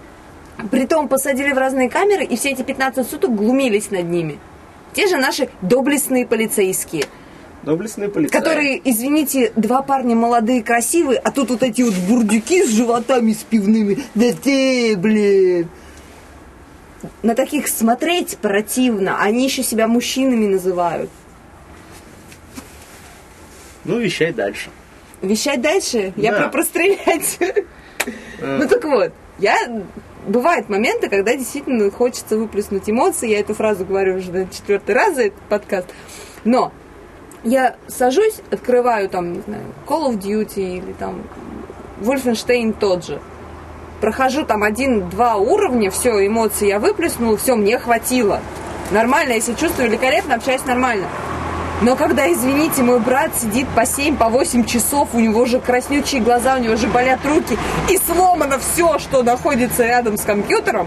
Притом 0.71 1.09
посадили 1.09 1.53
в 1.53 1.59
разные 1.59 1.89
камеры, 1.89 2.25
и 2.25 2.37
все 2.37 2.51
эти 2.51 2.63
15 2.63 3.09
суток 3.09 3.35
глумились 3.35 3.91
над 3.91 4.05
ними. 4.05 4.39
Те 4.93 5.07
же 5.07 5.17
наши 5.17 5.49
доблестные 5.63 6.27
полицейские– 6.27 7.05
Доблестные 7.63 8.09
полицаи. 8.09 8.39
Которые, 8.39 8.81
извините, 8.83 9.53
два 9.57 9.83
парня 9.83 10.17
молодые, 10.17 10.63
красивые, 10.63 11.19
а 11.19 11.31
тут 11.31 11.51
вот 11.51 11.63
эти 11.63 11.83
вот 11.83 11.95
бурдюки 12.09 12.65
с 12.65 12.71
животами 12.71 13.33
с 13.33 13.43
пивными. 13.43 13.99
Да 14.15 14.33
ты, 14.33 14.97
блин! 14.97 15.69
На 17.23 17.35
таких 17.35 17.69
смотреть 17.69 18.39
противно. 18.39 19.23
Они 19.23 19.45
еще 19.45 19.63
себя 19.63 19.87
мужчинами 19.87 20.47
называют. 20.47 21.11
Ну, 23.85 23.99
вещай 23.99 24.33
дальше. 24.33 24.71
Вещать 25.23 25.61
дальше? 25.61 26.13
Я 26.17 26.33
про 26.33 26.49
прострелять. 26.49 27.39
Ну 28.41 28.67
так 28.67 28.85
вот, 28.85 29.13
я 29.39 29.85
бывают 30.27 30.71
моменты, 30.71 31.11
когда 31.11 31.35
действительно 31.35 31.91
хочется 31.91 32.39
выплеснуть 32.39 32.89
эмоции. 32.89 33.29
Я 33.29 33.41
эту 33.41 33.55
фразу 33.55 33.85
говорю 33.85 34.17
уже 34.17 34.33
на 34.33 34.47
четвертый 34.47 34.95
раз 34.95 35.17
за 35.17 35.25
этот 35.25 35.41
подкаст. 35.43 35.89
Но 36.45 36.73
я 37.45 37.77
сажусь, 37.89 38.41
открываю 38.51 39.09
там, 39.09 39.33
не 39.33 39.41
знаю, 39.41 39.63
Call 39.87 40.11
of 40.11 40.19
Duty 40.19 40.79
или 40.79 40.93
там 40.93 41.23
Wolfenstein 42.01 42.75
тот 42.79 43.05
же. 43.05 43.21
Прохожу 44.01 44.45
там 44.45 44.63
один-два 44.63 45.37
уровня, 45.37 45.91
все, 45.91 46.27
эмоции 46.27 46.69
я 46.69 46.79
выплеснула, 46.79 47.37
все, 47.37 47.55
мне 47.55 47.79
хватило. 47.79 48.41
Нормально, 48.91 49.35
я 49.35 49.41
себя 49.41 49.57
чувствую 49.57 49.89
великолепно, 49.89 50.35
общаюсь 50.35 50.65
нормально. 50.65 51.07
Но 51.83 51.97
когда, 51.97 52.31
извините, 52.31 52.83
мой 52.83 52.99
брат 52.99 53.31
сидит 53.35 53.67
по 53.75 53.87
7, 53.87 54.17
по 54.17 54.29
8 54.29 54.65
часов, 54.65 55.09
у 55.15 55.21
него 55.21 55.47
же 55.47 55.61
краснючие 55.61 56.21
глаза, 56.21 56.57
у 56.57 56.59
него 56.59 56.77
же 56.77 56.89
болят 56.89 57.21
руки, 57.25 57.57
и 57.89 57.97
сломано 57.99 58.59
все, 58.59 58.99
что 58.99 59.23
находится 59.23 59.87
рядом 59.87 60.19
с 60.19 60.23
компьютером, 60.23 60.87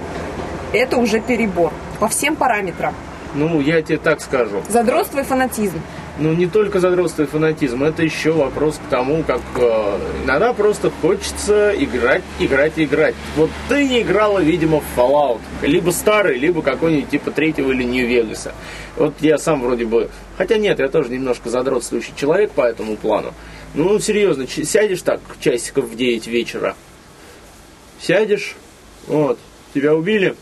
это 0.72 0.98
уже 0.98 1.19
перебор 1.19 1.72
по 2.00 2.07
всем 2.07 2.36
параметрам. 2.36 2.93
Ну, 3.33 3.60
я 3.60 3.81
тебе 3.81 3.98
так 3.98 4.22
скажу. 4.22 4.62
Задротство 4.69 5.19
и 5.19 5.24
фанатизм 5.24 5.79
ну, 6.20 6.34
не 6.34 6.46
только 6.46 6.79
задротство 6.79 7.24
и 7.24 7.25
фанатизм, 7.25 7.84
это 7.84 8.03
еще 8.03 8.32
вопрос 8.32 8.75
к 8.75 8.89
тому, 8.89 9.24
как 9.24 9.41
э, 9.55 10.00
иногда 10.25 10.53
просто 10.53 10.91
хочется 11.01 11.74
играть, 11.75 12.22
играть, 12.39 12.74
играть. 12.75 13.15
Вот 13.36 13.50
ты 13.67 13.88
не 13.88 14.01
играла, 14.03 14.39
видимо, 14.39 14.79
в 14.79 15.00
Fallout, 15.00 15.39
либо 15.63 15.89
старый, 15.89 16.38
либо 16.38 16.62
какой-нибудь 16.62 17.10
типа 17.10 17.32
третьего 17.32 17.72
или 17.72 17.84
Нью-Вегаса. 17.84 18.53
Вот 18.96 19.15
я 19.22 19.39
сам 19.39 19.62
вроде 19.62 19.86
бы, 19.86 20.10
хотя 20.38 20.58
нет, 20.58 20.77
я 20.79 20.88
тоже 20.88 21.10
немножко 21.10 21.50
задротствующий 21.50 22.13
человек 22.15 22.51
по 22.51 22.62
этому 22.62 22.96
плану. 22.96 23.34
Ну, 23.74 23.98
серьезно, 24.00 24.48
сядешь 24.48 25.01
так 25.01 25.20
часиков 25.39 25.86
в 25.86 25.96
9 25.96 26.27
вечера, 26.27 26.75
сядешь, 28.00 28.55
вот, 29.08 29.39
тебя 29.74 29.96
убили, 29.96 30.36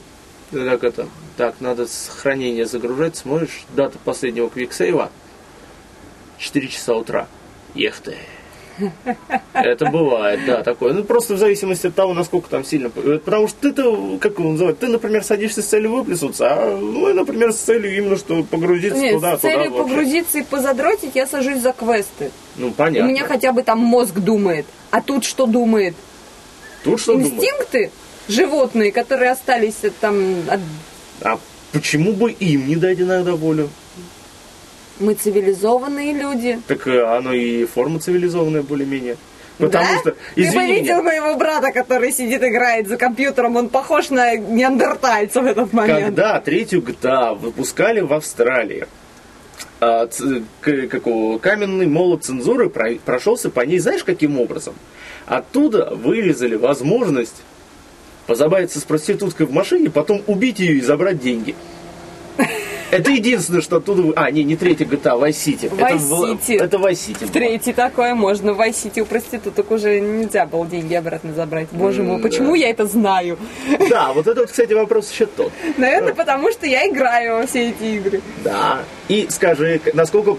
так 0.51 0.83
это, 0.83 1.07
так, 1.37 1.55
надо 1.61 1.87
сохранение 1.87 2.65
загружать, 2.65 3.15
смотришь, 3.15 3.63
дата 3.73 3.97
последнего 4.03 4.49
квиксейва– 4.49 5.11
4 6.41 6.67
часа 6.67 6.95
утра. 6.95 7.27
Ех 7.75 7.99
ты. 7.99 8.15
Это 9.53 9.85
бывает, 9.85 10.39
да, 10.47 10.63
такое. 10.63 10.93
Ну, 10.93 11.03
просто 11.03 11.35
в 11.35 11.37
зависимости 11.37 11.87
от 11.87 11.95
того, 11.95 12.13
насколько 12.13 12.49
там 12.49 12.65
сильно... 12.65 12.89
Потому 12.89 13.47
что 13.47 13.57
ты-то, 13.61 14.17
как 14.19 14.39
его 14.39 14.51
называют, 14.51 14.79
ты, 14.79 14.87
например, 14.87 15.23
садишься 15.23 15.61
с 15.61 15.65
целью 15.65 15.91
выплеснуться, 15.91 16.47
а 16.49 16.77
мы, 16.77 17.13
например, 17.13 17.53
с 17.53 17.57
целью 17.57 17.95
именно, 17.95 18.17
что 18.17 18.43
погрузиться 18.43 18.99
Нет, 18.99 19.15
туда, 19.15 19.37
с 19.37 19.41
целью 19.41 19.69
туда 19.69 19.83
погрузиться 19.83 20.39
и 20.39 20.43
позадротить 20.43 21.11
я 21.13 21.27
сажусь 21.27 21.61
за 21.61 21.73
квесты. 21.73 22.31
Ну, 22.55 22.71
понятно. 22.71 23.07
У 23.07 23.11
меня 23.11 23.25
хотя 23.25 23.51
бы 23.51 23.61
там 23.61 23.77
мозг 23.79 24.15
думает. 24.15 24.65
А 24.89 25.01
тут 25.01 25.25
что 25.25 25.45
думает? 25.45 25.93
Тут 26.83 26.99
что 26.99 27.13
Инстинкты 27.13 27.71
думает? 27.71 27.91
животные, 28.27 28.91
которые 28.91 29.31
остались 29.31 29.75
там 29.99 30.35
от... 30.49 30.59
А 31.21 31.37
почему 31.71 32.13
бы 32.13 32.31
им 32.31 32.67
не 32.67 32.77
дать 32.77 32.99
иногда 32.99 33.35
волю? 33.35 33.69
Мы 35.01 35.15
цивилизованные 35.15 36.13
люди. 36.13 36.59
Так 36.67 36.87
э, 36.87 37.03
оно 37.03 37.33
и 37.33 37.65
форма 37.65 37.99
цивилизованная 37.99 38.61
более-менее. 38.61 39.17
Потому 39.57 39.85
да? 39.85 39.99
что, 39.99 40.15
извини 40.35 40.51
Ты 40.51 40.57
бы 40.57 40.65
видел 40.65 41.01
меня, 41.01 41.03
моего 41.03 41.37
брата, 41.37 41.71
который 41.71 42.11
сидит, 42.11 42.43
играет 42.43 42.87
за 42.87 42.97
компьютером, 42.97 43.55
он 43.55 43.69
похож 43.69 44.09
на 44.09 44.35
неандертальца 44.35 45.41
в 45.41 45.45
этот 45.45 45.73
момент. 45.73 46.05
Когда 46.05 46.39
третью 46.39 46.81
GTA 46.81 47.35
выпускали 47.35 47.99
в 47.99 48.13
Австралии, 48.13 48.87
а, 49.79 50.07
ц, 50.07 50.43
к, 50.61 51.39
каменный 51.39 51.87
молот 51.87 52.23
цензуры 52.23 52.69
про, 52.69 52.95
прошелся 53.03 53.49
по 53.49 53.61
ней, 53.61 53.79
знаешь, 53.79 54.03
каким 54.03 54.39
образом? 54.39 54.73
Оттуда 55.25 55.91
вырезали 55.93 56.55
возможность 56.55 57.43
позабавиться 58.27 58.79
с 58.79 58.83
проституткой 58.83 59.45
в 59.45 59.51
машине, 59.51 59.89
потом 59.89 60.21
убить 60.27 60.59
ее 60.59 60.75
и 60.75 60.81
забрать 60.81 61.19
деньги. 61.19 61.55
Это 62.91 63.09
единственное, 63.09 63.61
что 63.61 63.77
оттуда... 63.77 64.13
А, 64.15 64.29
не, 64.31 64.43
не 64.43 64.55
третий 64.55 64.83
GTA, 64.83 65.19
Vice 65.19 65.29
City. 65.29 65.67
Это 65.67 65.75
Vice 65.75 66.09
City. 66.09 66.61
Это 66.61 66.77
Vice 66.77 66.91
City. 66.91 67.31
Третий 67.31 67.73
такое 67.73 68.15
можно. 68.15 68.53
В 68.53 68.59
Vice 68.59 69.01
у 69.01 69.05
проституток 69.05 69.71
уже 69.71 69.99
нельзя 69.99 70.45
было 70.45 70.65
деньги 70.65 70.93
обратно 70.93 71.33
забрать. 71.33 71.69
Боже 71.71 72.03
мой, 72.03 72.21
почему 72.21 72.53
я 72.53 72.69
это 72.69 72.85
знаю? 72.85 73.37
Да, 73.89 74.11
вот 74.13 74.27
это, 74.27 74.41
вот, 74.41 74.51
кстати, 74.51 74.73
вопрос 74.73 75.09
еще 75.09 75.25
тот. 75.25 75.51
Наверное, 75.77 76.13
потому 76.13 76.51
что 76.51 76.67
я 76.67 76.87
играю 76.87 77.37
во 77.37 77.47
все 77.47 77.69
эти 77.69 77.83
игры. 77.83 78.21
Да. 78.43 78.79
И 79.07 79.27
скажи, 79.29 79.79
насколько 79.93 80.37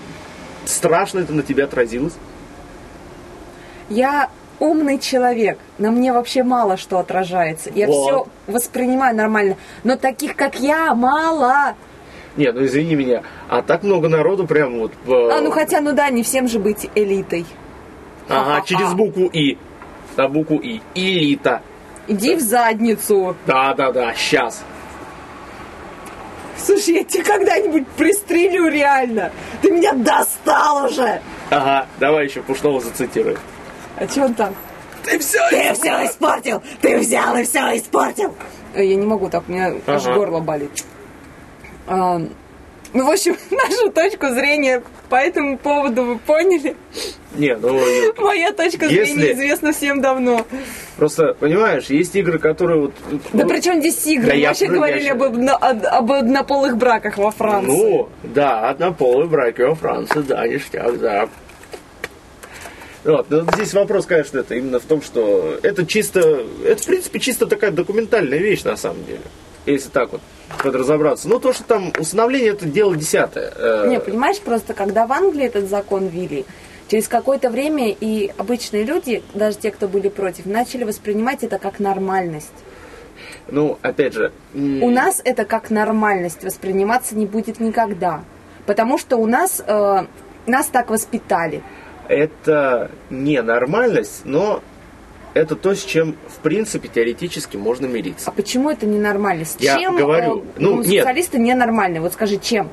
страшно 0.67 1.21
это 1.21 1.33
на 1.33 1.43
тебя 1.43 1.65
отразилось? 1.65 2.15
Я 3.89 4.29
умный 4.59 4.99
человек, 4.99 5.59
на 5.79 5.91
мне 5.91 6.13
вообще 6.13 6.43
мало 6.43 6.77
что 6.77 6.99
отражается. 6.99 7.71
Я 7.75 7.87
Вот. 7.87 8.07
все 8.07 8.27
воспринимаю 8.47 9.17
нормально. 9.17 9.57
Но 9.85 9.97
таких, 9.97 10.37
как 10.37 10.61
я, 10.61 10.95
мало. 10.95 11.75
Нет, 12.37 12.55
ну 12.55 12.65
извини 12.65 12.95
меня, 12.95 13.23
а 13.49 13.61
так 13.63 13.83
много 13.83 14.09
народу 14.09 14.47
прям 14.47 14.79
вот... 14.79 14.93
э, 15.07 15.29
А, 15.31 15.41
ну 15.43 15.51
хотя, 15.51 15.81
ну 15.81 15.93
да, 15.93 16.09
не 16.11 16.23
всем 16.23 16.49
же 16.49 16.59
быть 16.59 16.89
элитой. 16.95 17.45
Ага, 18.29 18.63
через 18.65 18.93
букву 18.95 19.27
И. 19.33 19.59
На 20.17 20.29
букву 20.29 20.57
И. 20.59 20.81
Элита. 20.95 21.61
Иди 22.09 22.35
в 22.37 22.41
задницу. 22.41 23.37
Да-да-да, 23.47 24.15
сейчас. 24.15 24.65
Слушай, 26.57 26.95
я 26.95 27.05
тебя 27.05 27.25
когда-нибудь 27.25 27.87
пристрелю 27.97 28.69
реально. 28.69 29.31
Ты 29.61 29.71
меня 29.71 29.93
достал 29.93 30.87
уже. 30.87 31.21
Ага, 31.51 31.87
давай 31.99 32.27
еще 32.27 32.41
Пушного 32.43 32.81
зацитируй. 32.81 33.37
А 33.99 34.07
что 34.09 34.25
он 34.25 34.35
там? 34.35 34.55
Ты 35.05 35.19
все 35.19 35.39
Ты 35.51 35.75
все 35.75 36.07
испортил! 36.07 36.63
Ты 36.81 36.99
взял 36.99 37.37
и 37.37 37.43
все 37.43 37.77
испортил! 37.77 38.35
Э, 38.75 38.85
Я 38.85 38.95
не 38.95 39.05
могу 39.05 39.29
так, 39.29 39.43
у 39.49 39.53
меня 39.53 39.75
аж 39.87 40.07
Ага. 40.07 40.15
горло 40.15 40.41
болит. 40.41 40.85
Ну, 41.87 43.07
в 43.07 43.11
общем, 43.11 43.37
нашу 43.51 43.91
точку 43.91 44.29
зрения 44.29 44.83
по 45.09 45.17
этому 45.17 45.57
поводу 45.59 46.05
вы 46.05 46.19
поняли. 46.19 46.77
Не, 47.37 47.57
ну 47.57 47.81
Моя 48.19 48.53
точка 48.53 48.85
Если- 48.87 49.15
зрения 49.15 49.33
известна 49.33 49.73
всем 49.73 50.03
давно. 50.03 50.45
просто, 50.99 51.33
понимаешь, 51.35 51.87
есть 51.87 52.15
игры, 52.15 52.39
которые 52.39 52.81
вот... 52.83 52.93
Да 53.33 53.45
ну, 53.45 53.49
при 53.49 53.61
чем 53.61 53.81
здесь 53.81 54.07
игры? 54.07 54.27
Да 54.27 54.33
Мы 54.35 54.41
я 54.41 54.49
вообще 54.49 54.67
про- 54.67 54.75
я 54.75 54.79
говорили 54.81 55.05
щас- 55.05 55.13
об, 55.15 55.23
одно- 55.23 55.59
об- 55.59 56.13
однополых 56.13 56.77
браках 56.77 57.17
во 57.17 57.31
Франции. 57.31 57.71
Ну, 57.73 58.09
да, 58.23 58.69
однополые 58.69 59.27
браки 59.27 59.63
во 59.63 59.75
Франции, 59.75 60.21
да, 60.21 60.47
ништяк, 60.47 60.99
да. 61.01 61.29
Вот, 63.05 63.27
ну, 63.31 63.45
здесь 63.55 63.73
вопрос, 63.75 64.05
конечно, 64.07 64.39
это 64.39 64.55
именно 64.55 64.79
в 64.79 64.85
том, 64.85 65.01
что 65.03 65.59
это 65.63 65.87
чисто, 65.87 66.45
это, 66.65 66.83
в 66.83 66.87
принципе, 66.87 67.19
чисто 67.19 67.47
такая 67.47 67.71
документальная 67.71 68.39
вещь, 68.39 68.63
на 68.65 68.77
самом 68.77 69.05
деле, 69.07 69.23
если 69.67 69.89
так 69.91 70.13
вот 70.13 70.21
подразобраться. 70.63 71.29
Ну, 71.29 71.39
то, 71.39 71.53
что 71.53 71.65
там 71.65 71.93
усыновление, 71.99 72.51
это 72.53 72.67
дело 72.67 72.95
десятое. 72.97 73.53
Э, 73.57 73.87
Не, 73.89 74.01
понимаешь, 74.01 74.39
просто 74.41 74.75
когда 74.75 75.07
в 75.07 75.13
Англии 75.13 75.45
этот 75.47 75.69
закон 75.69 76.07
ввели, 76.09 76.45
через 76.89 77.09
какое-то 77.09 77.49
время 77.51 77.91
и 77.91 78.33
обычные 78.37 78.85
люди, 78.85 79.23
даже 79.35 79.57
те, 79.57 79.71
кто 79.71 79.89
были 79.89 80.09
против, 80.09 80.47
начали 80.47 80.85
воспринимать 80.85 81.43
это 81.43 81.59
как 81.59 81.81
нормальность. 81.81 82.53
Ну, 83.49 83.79
опять 83.83 84.15
же, 84.15 84.33
У 84.55 84.91
нас 84.91 85.21
это 85.25 85.45
как 85.45 85.71
нормальность 85.71 86.45
восприниматься 86.45 87.17
не 87.17 87.27
будет 87.27 87.61
никогда. 87.61 88.23
Потому 88.67 88.99
что 88.99 89.17
у 89.17 89.27
нас 89.27 89.63
э, 89.67 90.07
нас 90.47 90.67
так 90.67 90.91
воспитали. 90.91 91.63
это 92.09 92.91
не 93.11 93.41
нормальность, 93.43 94.23
но 94.25 94.63
это 95.35 95.57
то, 95.57 95.75
с 95.75 95.83
чем, 95.85 96.17
в 96.29 96.39
принципе, 96.39 96.89
теоретически 96.89 97.57
можно 97.57 97.87
мириться. 97.87 98.29
А 98.29 98.33
почему 98.33 98.71
это 98.71 98.87
не 98.87 98.99
нормальность? 98.99 99.57
Я 99.61 99.79
чем 99.79 99.97
говорю, 99.97 100.45
ну, 100.57 100.77
нет. 100.77 100.85
гомосексуалисты 100.85 101.39
ненормальны? 101.39 102.01
Вот 102.01 102.13
скажи, 102.13 102.39
чем? 102.39 102.71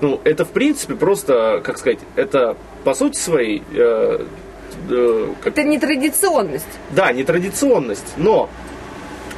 Ну, 0.00 0.20
это, 0.24 0.44
в 0.44 0.50
принципе, 0.50 0.94
просто, 0.94 1.60
как 1.64 1.78
сказать, 1.78 2.00
это, 2.16 2.56
по 2.84 2.92
сути 2.94 3.16
своей, 3.16 3.62
э, 3.72 4.24
э, 4.90 5.28
как 5.40 5.52
Это 5.52 5.62
нетрадиционность. 5.64 6.66
Да, 6.90 7.12
нетрадиционность, 7.12 8.14
но 8.16 8.50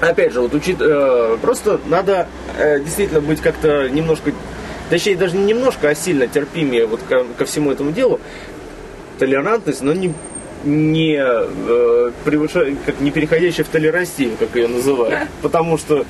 опять 0.00 0.32
же, 0.32 0.40
вот 0.40 0.54
учит, 0.54 0.78
э, 0.80 1.36
просто 1.40 1.80
надо 1.86 2.28
э, 2.58 2.80
действительно 2.80 3.20
быть 3.20 3.40
как-то 3.40 3.88
немножко, 3.88 4.32
точнее 4.90 5.16
даже 5.16 5.36
не 5.36 5.44
немножко, 5.44 5.88
а 5.88 5.94
сильно 5.94 6.26
терпимее 6.26 6.86
вот 6.86 7.00
ко, 7.02 7.24
ко 7.36 7.44
всему 7.44 7.70
этому 7.70 7.92
делу. 7.92 8.20
Толерантность, 9.18 9.82
но 9.82 9.92
не 9.92 10.12
не 10.64 11.16
э, 11.18 12.10
превышая, 12.24 12.76
как 12.86 13.00
не 13.00 13.10
переходящая 13.10 13.64
в 13.64 13.68
толерастию, 13.68 14.32
как 14.38 14.54
ее 14.56 14.68
называют, 14.68 15.28
потому 15.42 15.78
что, 15.78 16.04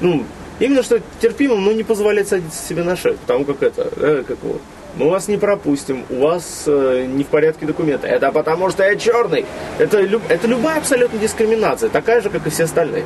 ну, 0.00 0.24
именно 0.58 0.82
что 0.82 1.00
терпимым, 1.20 1.64
но 1.64 1.72
не 1.72 1.82
позволять 1.82 2.28
садиться 2.28 2.66
себе 2.66 2.82
на 2.84 2.96
шею, 2.96 3.16
потому 3.26 3.44
как 3.44 3.62
это, 3.62 3.88
э, 3.96 4.24
как 4.26 4.36
вот, 4.42 4.60
мы 4.96 5.08
вас 5.08 5.28
не 5.28 5.36
пропустим, 5.36 6.04
у 6.10 6.16
вас 6.20 6.64
э, 6.66 7.06
не 7.08 7.22
в 7.22 7.28
порядке 7.28 7.64
документы. 7.66 8.08
Это 8.08 8.32
потому 8.32 8.70
что 8.70 8.82
я 8.82 8.96
черный. 8.96 9.44
Это, 9.78 10.00
лю- 10.00 10.20
это 10.28 10.48
любая 10.48 10.78
абсолютно 10.78 11.18
дискриминация, 11.18 11.88
такая 11.90 12.20
же, 12.20 12.28
как 12.30 12.44
и 12.46 12.50
все 12.50 12.64
остальные. 12.64 13.04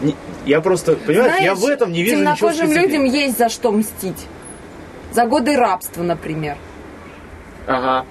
Не- 0.00 0.16
Я 0.46 0.60
просто, 0.60 0.94
понимаешь, 0.94 1.40
я 1.42 1.54
в 1.54 1.64
этом 1.66 1.92
не 1.92 2.02
вижу 2.02 2.16
ничего 2.16 2.50
темнокожим 2.52 2.72
людям 2.72 3.04
есть 3.04 3.38
за 3.38 3.48
что 3.48 3.72
мстить. 3.72 4.26
За 5.12 5.24
годы 5.26 5.56
рабства, 5.56 6.02
например. 6.02 6.56
Ага. 7.68 8.06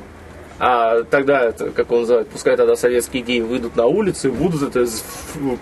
А 0.59 1.03
тогда, 1.03 1.41
это, 1.41 1.69
как 1.69 1.91
он 1.91 2.01
называет, 2.01 2.29
пускай 2.29 2.57
тогда 2.57 2.75
советские 2.75 3.21
геи 3.21 3.41
выйдут 3.41 3.75
на 3.75 3.85
улицу 3.85 4.29
и 4.29 4.31
будут 4.31 4.63
это 4.63 4.89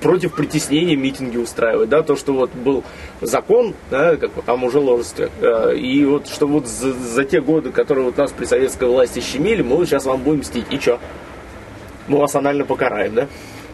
против 0.02 0.34
притеснения 0.34 0.96
митинги 0.96 1.36
устраивать, 1.38 1.90
да, 1.90 2.02
то, 2.02 2.16
что 2.16 2.32
вот 2.32 2.52
был 2.52 2.84
закон, 3.20 3.74
да, 3.92 4.16
как 4.16 4.32
вот 4.36 4.48
о 4.48 4.56
мужеложестве, 4.56 5.30
э, 5.42 5.76
и 5.76 6.06
вот, 6.06 6.28
что 6.28 6.48
вот 6.48 6.68
за, 6.68 6.94
за 6.94 7.26
те 7.26 7.42
годы, 7.42 7.72
которые 7.72 8.06
вот 8.06 8.18
нас 8.18 8.32
при 8.32 8.46
советской 8.46 8.88
власти 8.88 9.20
щемили, 9.20 9.64
мы 9.64 9.76
вот 9.76 9.88
сейчас 9.88 10.06
вам 10.06 10.22
будем 10.22 10.40
мстить, 10.40 10.66
и 10.70 10.80
чё? 10.80 10.98
Мы 12.08 12.20
вас 12.20 12.34
анально 12.36 12.64
покараем, 12.64 13.16
да, 13.16 13.28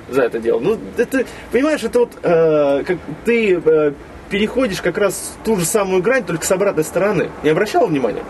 за 0.10 0.23
это 0.23 0.39
дело. 0.39 0.60
Ну, 0.60 0.79
это, 0.97 1.25
понимаешь, 1.51 1.84
это 1.84 1.99
вот, 1.99 2.13
э, 2.23 2.84
как 2.84 2.97
ты 3.25 3.62
э, 3.63 3.93
переходишь 4.31 4.81
как 4.81 4.97
раз 4.97 5.38
ту 5.43 5.55
же 5.57 5.65
самую 5.65 6.01
грань, 6.01 6.23
только 6.23 6.45
с 6.47 6.51
обратной 6.51 6.84
стороны. 6.84 7.29
Не 7.43 7.51
обращал 7.51 7.86
внимания? 7.86 8.23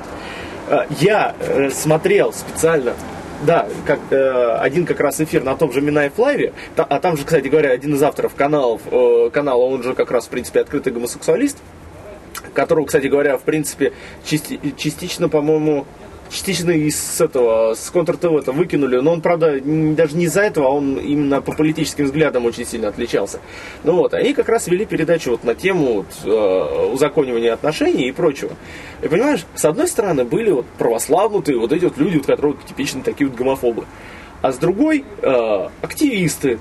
Э, 0.71 0.86
Я 1.01 1.36
э, 1.39 1.69
смотрел 1.69 2.31
специально, 2.31 2.93
да, 3.45 3.67
как 3.86 3.99
э, 4.10 4.57
один 4.60 4.86
как 4.86 5.01
раз 5.01 5.19
эфир 5.19 5.43
на 5.43 5.55
том 5.57 5.73
же 5.73 5.81
Минаев 5.81 6.17
Лайве, 6.17 6.53
та- 6.77 6.86
а 6.86 6.99
там 7.01 7.17
же, 7.17 7.25
кстати 7.25 7.49
говоря, 7.49 7.71
один 7.71 7.93
из 7.95 8.01
авторов 8.01 8.36
каналов, 8.36 8.81
э, 8.89 9.29
канала, 9.34 9.63
он 9.63 9.84
же 9.84 9.93
как 9.95 10.12
раз, 10.12 10.27
в 10.27 10.29
принципе, 10.29 10.62
открытый 10.62 10.93
гомосексуалист, 10.93 11.57
которого, 12.53 12.86
кстати 12.86 13.07
говоря, 13.07 13.38
в 13.38 13.41
принципе, 13.41 13.91
части- 14.23 14.60
частично, 14.77 15.27
по-моему, 15.27 15.86
частично 16.32 16.72
из 16.72 17.20
этого, 17.20 17.76
с 17.76 17.89
контр 17.89 18.17
ТВ 18.17 18.32
это 18.34 18.52
выкинули, 18.52 18.98
но 18.98 19.13
он, 19.13 19.22
правда, 19.22 19.60
даже 19.62 20.15
не 20.15 20.26
из-за 20.26 20.41
этого, 20.41 20.67
а 20.67 20.70
он 20.70 20.96
именно 20.96 21.41
по 21.41 21.52
политическим 21.52 22.06
взглядам 22.06 22.46
очень 22.46 22.65
сильно 22.65 22.88
отличался. 22.88 23.39
Ну 23.84 23.94
вот, 23.94 24.13
они 24.13 24.34
как 24.34 24.50
раз 24.50 24.67
вели 24.67 24.86
передачу 24.86 25.32
вот 25.32 25.44
на 25.44 25.54
тему 25.54 25.94
вот, 25.94 26.08
э, 26.24 26.91
узаконивания 26.94 27.54
отношений 27.54 28.08
и 28.08 28.12
прочего. 28.12 28.52
И 29.04 29.08
понимаешь, 29.08 29.46
с 29.56 29.65
одной 29.65 29.88
стороны 29.88 30.24
были 30.24 30.52
вот 30.52 30.65
православнутые 30.78 31.60
вот 31.60 31.74
эти 31.74 31.84
вот 31.84 31.98
люди, 31.98 32.17
вот, 32.17 32.26
которые 32.26 32.54
вот 32.54 32.65
типичные 32.65 33.04
такие 33.04 33.30
вот 33.30 33.38
гомофобы, 33.38 33.86
а 34.41 34.52
с 34.52 34.58
другой 34.58 35.04
э, 35.22 35.70
активисты, 35.82 36.60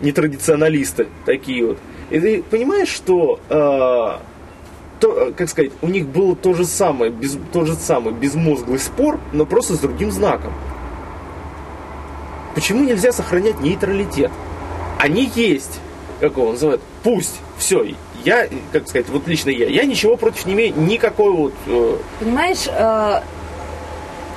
нетрадиционалисты 0.00 1.06
такие 1.26 1.66
вот. 1.66 1.78
И 2.10 2.20
ты 2.20 2.42
понимаешь, 2.42 2.88
что 2.88 3.40
э, 3.48 4.33
то, 5.00 5.28
э, 5.28 5.32
как 5.32 5.48
сказать, 5.48 5.72
у 5.82 5.88
них 5.88 6.06
было 6.06 6.34
то 6.36 6.54
же 6.54 6.64
самое, 6.64 7.10
без, 7.10 7.38
тот 7.52 7.66
же 7.66 7.74
самый 7.74 8.12
безмозглый 8.12 8.78
спор, 8.78 9.20
но 9.32 9.46
просто 9.46 9.74
с 9.74 9.78
другим 9.78 10.10
знаком. 10.10 10.52
Почему 12.54 12.84
нельзя 12.84 13.12
сохранять 13.12 13.60
нейтралитет? 13.60 14.30
Они 14.98 15.30
есть, 15.34 15.80
как 16.20 16.36
его 16.36 16.52
называют, 16.52 16.80
пусть, 17.02 17.34
все, 17.58 17.84
я, 18.24 18.48
как 18.72 18.88
сказать, 18.88 19.08
вот 19.08 19.26
лично 19.26 19.50
я, 19.50 19.66
я 19.66 19.84
ничего 19.84 20.16
против 20.16 20.46
не 20.46 20.54
имею, 20.54 20.74
никакой 20.76 21.32
вот, 21.32 21.54
э, 21.66 21.96
Понимаешь, 22.20 22.66
э, 22.68 23.20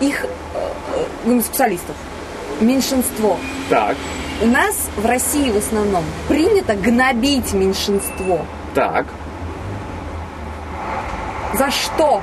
их 0.02 0.26
э, 0.26 0.28
э, 0.56 1.06
гомосексуалистов. 1.26 1.96
Меньшинство. 2.60 3.38
так, 3.70 3.96
У 4.42 4.48
нас 4.48 4.90
в 4.98 5.06
России 5.06 5.52
в 5.52 5.58
основном 5.58 6.04
принято 6.28 6.74
гнобить 6.74 7.54
меньшинство. 7.54 8.42
так, 8.74 9.06
За 11.54 11.72
что? 11.72 12.22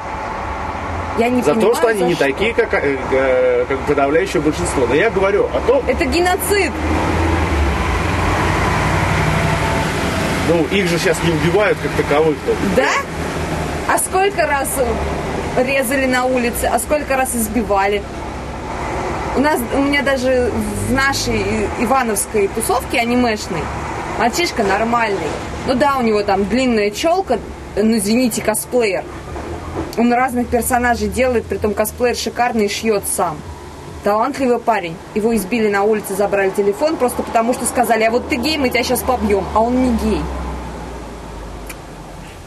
Я 1.19 1.29
не 1.29 1.43
за 1.43 1.55
понимаю, 1.55 1.73
то, 1.73 1.79
что 1.79 1.89
они 1.89 2.01
за 2.01 2.07
не 2.07 2.15
такие, 2.15 2.55
как, 2.55 2.75
э, 2.75 2.97
э, 3.13 3.65
как 3.69 3.79
подавляющее 3.81 4.43
большинство. 4.43 4.87
Но 4.87 4.95
я 4.95 5.11
говорю 5.11 5.47
о 5.55 5.61
том, 5.67 5.83
Это 5.87 6.05
геноцид. 6.07 6.73
ну, 10.49 10.67
их 10.77 10.89
же 10.89 10.99
сейчас 10.99 11.17
не 11.23 11.31
убивают 11.31 11.79
как 11.83 11.91
таковых. 11.93 12.37
то. 12.47 12.53
Да? 12.77 12.91
А 13.89 13.99
сколько 13.99 14.47
раз 14.47 14.69
резали 15.57 16.07
на 16.07 16.25
улице, 16.25 16.67
а 16.67 16.79
сколько 16.79 17.17
раз 17.17 17.35
избивали? 17.35 18.03
У 19.37 19.41
нас, 19.41 19.59
у 19.75 19.83
меня 19.83 20.03
даже 20.03 20.51
в 20.89 20.93
нашей 20.93 21.67
ивановской 21.81 22.49
тусовке 22.49 23.01
анимешной 23.01 23.63
мальчишка 24.19 24.63
нормальный. 24.63 25.27
Ну 25.67 25.75
да, 25.75 25.97
у 25.99 26.03
него 26.03 26.23
там 26.23 26.45
длинная 26.45 26.91
челка, 26.91 27.39
ну 27.77 27.97
извините, 27.97 28.43
косплеер. 28.43 29.05
Он 29.97 30.13
разных 30.13 30.49
персонажей 30.49 31.09
делает, 31.09 31.45
при 31.47 31.59
том 31.59 31.75
косплеер 31.75 32.17
шикарный 32.17 32.67
и 32.67 32.69
шьет 32.69 33.05
сам. 33.07 33.37
Талантливый 34.03 34.59
парень. 34.59 34.97
Его 35.15 35.35
избили 35.35 35.69
на 35.69 35.83
улице, 35.83 36.15
забрали 36.15 36.51
телефон, 36.51 36.97
просто 36.97 37.23
потому 37.23 37.55
что 37.55 37.65
сказали, 37.65 38.05
а 38.05 38.11
вот 38.11 38.29
ты 38.29 38.37
гей, 38.37 38.59
мы 38.59 38.69
тебя 38.69 38.83
сейчас 38.83 39.01
побьем. 39.03 39.45
А 39.55 39.61
он 39.61 39.83
не 39.83 39.97
гей. 39.99 40.21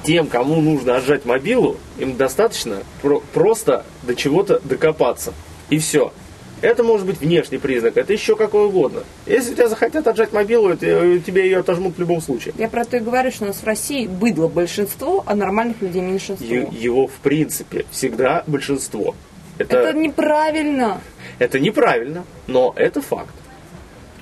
Тем, 0.04 0.28
кому 0.28 0.62
нужно 0.62 0.96
отжать 0.98 1.26
мобилу, 1.26 1.78
им 1.98 2.16
достаточно 2.16 2.78
про- 3.02 3.22
просто 3.34 3.86
до 4.04 4.16
чего-то 4.16 4.62
докопаться. 4.64 5.34
И 5.70 5.80
все. 5.80 6.14
Это 6.62 6.84
может 6.84 7.06
быть 7.06 7.20
внешний 7.20 7.60
признак, 7.60 7.98
это 7.98 8.12
еще 8.14 8.36
какой 8.36 8.66
угодно. 8.66 9.04
Если 9.28 9.54
тебя 9.54 9.68
захотят 9.68 10.08
отжать 10.08 10.34
мобилу, 10.34 10.70
это, 10.70 10.86
э, 10.88 11.20
тебе 11.20 11.44
ее 11.44 11.60
отожмут 11.60 11.96
в 11.98 12.00
любом 12.00 12.20
случае. 12.20 12.54
Я 12.58 12.68
про 12.68 12.84
то 12.84 12.98
и 12.98 13.00
говорю, 13.00 13.32
что 13.32 13.44
у 13.44 13.48
нас 13.48 13.58
в 13.58 13.64
России 13.64 14.08
быдло 14.08 14.48
большинство, 14.48 15.24
а 15.28 15.36
нормальных 15.36 15.82
людей 15.82 16.02
меньшинство. 16.02 16.46
Е- 16.48 16.68
его, 16.72 17.08
в 17.08 17.14
принципе, 17.22 17.86
всегда 17.92 18.44
большинство. 18.48 19.14
Это, 19.60 19.78
Это 19.78 19.98
неправильно. 19.98 21.02
это 21.40 21.60
неправильно, 21.60 22.24
но 22.48 22.74
это 22.76 23.02
факт. 23.02 23.34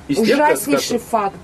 С 0.10 0.16
тем, 0.16 0.38
как 0.38 0.52
Ужаснейший 0.56 1.00
факт. 1.00 1.38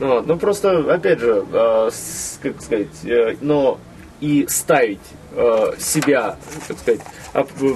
Ну, 0.00 0.20
ну, 0.22 0.36
просто, 0.36 0.92
опять 0.92 1.20
же, 1.20 1.44
э, 1.52 1.90
с- 1.92 2.38
как 2.42 2.60
сказать, 2.60 2.88
э, 3.04 3.36
но 3.40 3.78
и 4.20 4.46
ставить 4.48 4.98
себя, 5.78 6.36
как 6.68 6.78
сказать, 6.78 7.00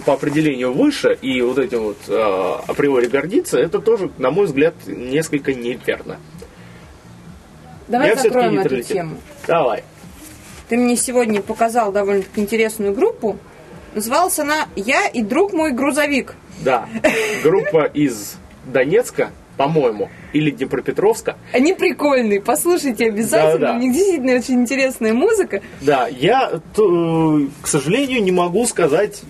по 0.04 0.12
определению 0.12 0.72
выше 0.72 1.18
и 1.20 1.40
вот 1.42 1.58
этим 1.58 1.82
вот 1.82 1.98
э, 2.06 2.54
априори 2.68 3.06
гордиться, 3.06 3.58
это 3.58 3.80
тоже, 3.80 4.10
на 4.18 4.30
мой 4.30 4.46
взгляд, 4.46 4.74
несколько 4.86 5.52
неверно. 5.52 6.18
Давай 7.88 8.08
Я 8.08 8.16
закроем 8.16 8.58
эту 8.60 8.82
тему. 8.82 9.16
Давай. 9.46 9.82
Ты 10.68 10.76
мне 10.76 10.96
сегодня 10.96 11.40
показал 11.40 11.90
довольно-таки 11.90 12.40
интересную 12.40 12.94
группу. 12.94 13.38
Называлась 13.94 14.38
она 14.38 14.68
«Я 14.76 15.08
и 15.08 15.22
друг 15.22 15.52
мой 15.52 15.72
грузовик». 15.72 16.34
Да. 16.60 16.88
Группа 17.42 17.84
из 17.84 18.36
Донецка, 18.66 19.30
по-моему, 19.58 20.08
или 20.32 20.50
Днепропетровска. 20.50 21.36
Они 21.52 21.74
прикольные, 21.74 22.40
послушайте 22.40 23.08
обязательно. 23.08 23.58
Да-да. 23.58 23.74
У 23.74 23.78
них 23.80 23.92
действительно 23.92 24.36
очень 24.36 24.54
интересная 24.62 25.12
музыка. 25.12 25.60
Да, 25.82 26.06
я, 26.06 26.50
э, 26.52 26.60
к 27.60 27.66
сожалению, 27.66 28.22
не 28.22 28.32
могу 28.32 28.64
сказать 28.66 29.20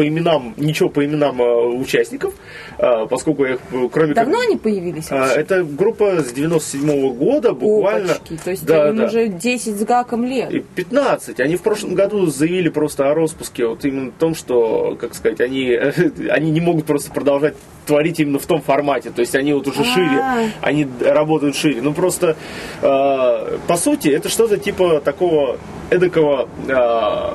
по 0.00 0.08
именам, 0.08 0.54
ничего 0.56 0.88
по 0.88 1.04
именам 1.04 1.42
э, 1.42 1.66
участников, 1.76 2.32
э, 2.78 3.06
поскольку 3.10 3.44
я 3.44 3.52
их, 3.52 3.60
э, 3.70 3.86
кроме 3.92 4.14
как... 4.14 4.24
Давно 4.24 4.40
они 4.40 4.56
появились 4.56 5.08
А, 5.10 5.16
вообще? 5.16 5.40
Это 5.40 5.62
группа 5.62 6.22
с 6.22 6.32
97 6.32 7.12
года, 7.16 7.52
буквально. 7.52 8.12
Опачки, 8.12 8.38
то 8.42 8.50
есть 8.50 8.64
да, 8.64 8.88
им 8.88 8.96
да. 8.96 9.04
уже 9.04 9.28
10 9.28 9.78
с 9.78 9.84
гаком 9.84 10.24
лет. 10.24 10.50
И 10.50 10.60
15. 10.60 11.38
Они 11.40 11.56
в 11.56 11.60
прошлом 11.60 11.94
году 11.94 12.24
заявили 12.28 12.70
просто 12.70 13.10
о 13.10 13.14
распуске, 13.14 13.66
вот 13.66 13.84
именно 13.84 14.10
в 14.10 14.14
том, 14.14 14.34
что, 14.34 14.96
как 14.98 15.14
сказать, 15.14 15.42
они, 15.42 15.70
они 16.30 16.50
не 16.50 16.60
могут 16.62 16.86
просто 16.86 17.10
продолжать 17.10 17.56
творить 17.84 18.20
именно 18.20 18.38
в 18.38 18.46
том 18.46 18.62
формате. 18.62 19.10
То 19.10 19.20
есть 19.20 19.34
они 19.34 19.52
вот 19.52 19.66
уже 19.66 19.82
А. 19.82 19.84
шире, 19.84 20.52
они 20.62 20.88
работают 21.04 21.56
шире. 21.56 21.82
Ну 21.82 21.92
просто, 21.92 22.36
э, 22.80 23.58
по 23.66 23.76
сути, 23.76 24.08
это 24.08 24.30
что-то 24.30 24.56
типа 24.56 25.02
такого 25.04 25.58
эдакого 25.90 26.48
э, 26.68 27.34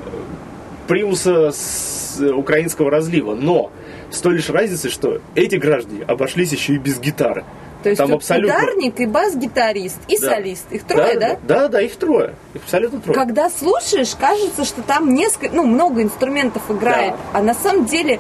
примуса 0.87 1.51
с 1.51 2.19
украинского 2.21 2.89
разлива. 2.91 3.35
Но 3.35 3.71
с 4.11 4.19
той 4.21 4.35
лишь 4.35 4.49
разницей, 4.49 4.89
что 4.91 5.19
эти 5.35 5.55
граждане 5.55 6.03
обошлись 6.03 6.51
еще 6.51 6.73
и 6.73 6.77
без 6.77 6.99
гитары. 6.99 7.43
То 7.83 7.89
есть 7.89 7.99
Там 7.99 8.07
тут 8.07 8.17
абсолютно- 8.17 8.55
ударник 8.57 8.99
и 8.99 9.05
бас-гитарист, 9.05 9.99
и 10.07 10.17
Да. 10.17 10.31
солист. 10.31 10.65
Их 10.71 10.83
трое, 10.85 11.19
да? 11.19 11.37
Да, 11.47 11.67
да, 11.67 11.81
их 11.81 11.95
трое. 11.97 12.33
Их 12.55 12.61
абсолютно 12.63 12.99
трое. 12.99 13.15
Когда 13.19 13.47
слушаешь, 13.49 14.15
кажется, 14.19 14.65
что 14.65 14.81
там 14.81 15.13
несколько, 15.13 15.55
ну, 15.55 15.65
много 15.67 16.01
инструментов 16.01 16.63
играет, 16.71 17.11
Да. 17.11 17.39
а 17.39 17.43
на 17.43 17.53
самом 17.53 17.85
деле 17.85 18.19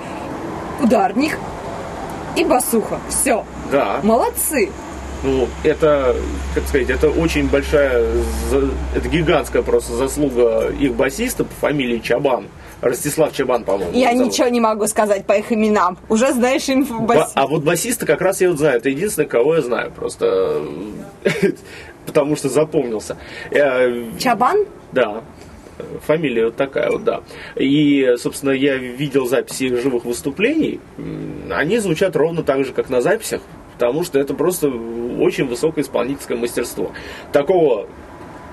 ударник 0.83 1.37
и 2.35 2.43
басуха. 2.43 2.99
Все. 3.09 3.43
Да. 3.71 4.01
Молодцы. 4.03 4.69
Ну, 5.25 5.47
это, 5.63 6.15
как 6.53 6.67
сказать, 6.67 6.89
это 6.91 7.09
очень 7.09 7.49
большая, 7.49 8.05
это 8.95 9.09
гигантская 9.09 9.63
просто 9.63 9.93
заслуга 9.93 10.69
их 10.79 10.93
басиста 10.93 11.43
по 11.43 11.53
фамилии 11.55 11.97
Чабан. 11.99 12.45
Ростислав 12.81 13.33
Чабан, 13.33 13.63
по-моему. 13.63 13.93
Я 13.97 14.11
зовут. 14.11 14.27
ничего 14.33 14.47
не 14.49 14.59
могу 14.61 14.85
сказать 14.85 15.25
по 15.25 15.33
их 15.33 15.51
именам. 15.51 15.97
Уже 16.09 16.31
знаешь 16.33 16.69
инфу 16.69 16.99
Ба- 16.99 17.15
бас- 17.15 17.31
а 17.33 17.47
вот 17.47 17.63
басиста 17.63 18.05
как 18.05 18.21
раз 18.21 18.41
я 18.41 18.49
вот 18.49 18.59
знаю. 18.59 18.77
Это 18.77 18.89
единственное, 18.89 19.27
кого 19.27 19.55
я 19.55 19.61
знаю. 19.61 19.91
Просто 19.91 20.61
потому 22.05 22.35
что 22.35 22.49
запомнился. 22.49 23.17
Я- 23.49 23.91
Чабан? 24.19 24.65
Да. 24.91 25.21
Фамилия 26.05 26.45
вот 26.45 26.55
такая 26.57 26.91
вот, 26.91 27.03
да. 27.03 27.21
И, 27.55 28.13
собственно, 28.17 28.51
я 28.51 28.75
видел 28.75 29.25
записи 29.25 29.63
их 29.63 29.81
живых 29.81 30.05
выступлений. 30.05 30.79
Они 31.51 31.79
звучат 31.79 32.15
ровно 32.15 32.43
так 32.43 32.63
же, 32.65 32.71
как 32.71 32.89
на 32.89 33.01
записях, 33.01 33.41
потому 33.77 34.03
что 34.03 34.19
это 34.19 34.33
просто 34.33 34.67
очень 34.67 35.47
высокое 35.47 35.83
исполнительское 35.83 36.37
мастерство. 36.37 36.91
Такого 37.31 37.87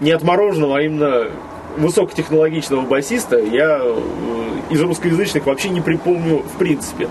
не 0.01 0.11
отмороженного, 0.11 0.79
а 0.79 0.83
именно 0.83 1.29
высокотехнологичного 1.77 2.83
басиста 2.83 3.39
я 3.39 3.81
э, 3.83 4.01
из 4.71 4.81
русскоязычных 4.81 5.47
вообще 5.47 5.71
не 5.71 5.81
припомню 5.81 6.39
в 6.39 6.59
принципе. 6.59 7.09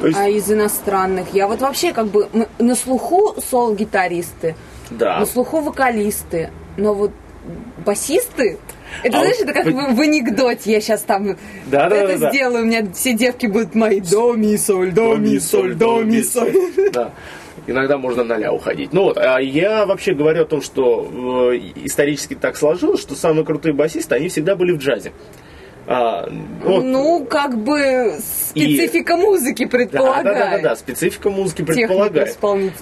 То 0.00 0.08
есть, 0.08 0.18
А 0.18 0.28
из 0.28 0.50
иностранных? 0.50 1.32
Я 1.32 1.46
вот 1.46 1.60
вообще 1.60 1.92
как 1.92 2.08
бы 2.08 2.28
на 2.58 2.74
слуху 2.74 3.36
сол-гитаристы, 3.40 4.56
да. 4.90 5.20
на 5.20 5.26
слуху 5.26 5.60
вокалисты, 5.60 6.50
но 6.76 6.94
вот 6.94 7.12
басисты... 7.84 8.58
Это 9.02 9.18
А 9.18 9.20
знаешь, 9.20 9.38
вот 9.38 9.48
это 9.48 9.52
как 9.54 9.72
в, 9.72 9.94
в 9.96 10.00
анекдоте. 10.00 10.70
Я 10.70 10.80
сейчас 10.80 11.00
там 11.02 11.36
Да, 11.66 11.88
да, 11.88 11.96
это 11.96 12.18
да, 12.18 12.18
да. 12.18 12.30
сделаю. 12.30 12.64
У 12.64 12.66
меня 12.66 12.86
все 12.92 13.14
девки 13.14 13.46
будут 13.46 13.74
мои 13.74 14.00
до 14.00 14.34
ми 14.34 14.56
соль, 14.58 14.92
до 14.92 15.16
ми 15.16 15.38
соль, 15.38 15.74
до 15.74 16.00
ми 16.00 16.22
соль. 16.22 16.52
Да. 16.92 17.12
Иногда 17.66 17.96
можно 17.96 18.24
на 18.24 18.36
ля 18.36 18.52
уходить. 18.52 18.92
Ну 18.92 19.04
вот, 19.04 19.18
а 19.18 19.38
я 19.38 19.86
вообще 19.86 20.14
говорю 20.14 20.42
о 20.42 20.46
том, 20.46 20.62
что 20.62 21.50
э, 21.52 21.56
исторически 21.84 22.34
так 22.34 22.56
сложилось, 22.56 23.00
что 23.00 23.14
самые 23.14 23.44
крутые 23.44 23.72
басисты, 23.72 24.14
они 24.14 24.28
всегда 24.28 24.56
были 24.56 24.72
в 24.72 24.78
джазе. 24.78 25.12
А, 25.86 26.28
вот, 26.64 26.84
Ну, 26.84 27.26
как 27.28 27.58
бы 27.58 28.14
специфика 28.50 29.16
музыки 29.16 29.64
да, 29.64 29.70
предполагает. 29.70 30.24
да, 30.24 30.50
да, 30.50 30.56
да, 30.56 30.62
да, 30.70 30.76
специфика 30.76 31.28
музыки 31.28 31.62
предполагает. 31.62 32.38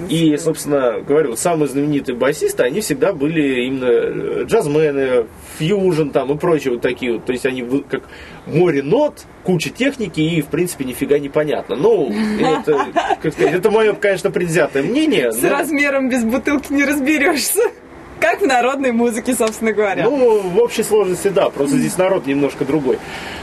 И, 0.09 0.37
собственно, 0.37 1.01
говорю, 1.01 1.31
вот 1.31 1.39
самые 1.39 1.69
знаменитые 1.69 2.15
басисты, 2.17 2.63
они 2.63 2.81
всегда 2.83 3.13
были 3.15 3.65
именно 3.65 3.87
э, 3.87 4.45
джазмены, 4.45 5.27
фьюжн 5.59 6.11
там 6.11 6.33
и 6.33 6.39
прочие 6.39 6.75
вот 6.75 6.83
такие 6.83 7.15
вот. 7.15 7.25
То 7.25 7.33
есть 7.33 7.47
они 7.47 7.63
как 7.89 8.03
море 8.47 8.83
нот, 8.83 9.25
куча 9.45 9.71
техники 9.71 10.21
и, 10.21 10.43
в 10.43 10.47
принципе, 10.47 10.85
нифига 10.85 11.19
не 11.19 11.31
понятно. 11.31 11.77
Ну, 11.77 12.13
это, 12.41 12.87
как 13.23 13.33
сказать, 13.33 13.55
это 13.55 13.71
мое, 13.71 13.95
конечно, 13.95 14.31
предвзятое 14.31 14.83
мнение. 14.83 15.33
С 15.33 15.41
но- 15.41 15.51
размером 15.51 16.11
без 16.11 16.23
бутылки 16.23 16.73
не 16.73 16.85
разберешься. 16.85 17.63
Как 18.21 18.43
в 18.43 18.47
народной 18.47 18.93
музыке, 18.93 19.35
собственно 19.35 19.73
говоря. 19.73 20.05
Ну, 20.05 20.41
в 20.41 20.59
общей 20.59 20.83
сложности, 20.83 21.29
да, 21.29 21.49
просто 21.49 21.77
здесь 21.77 21.97
народ 21.97 22.27
немножко 22.27 22.65
другой. 22.65 22.99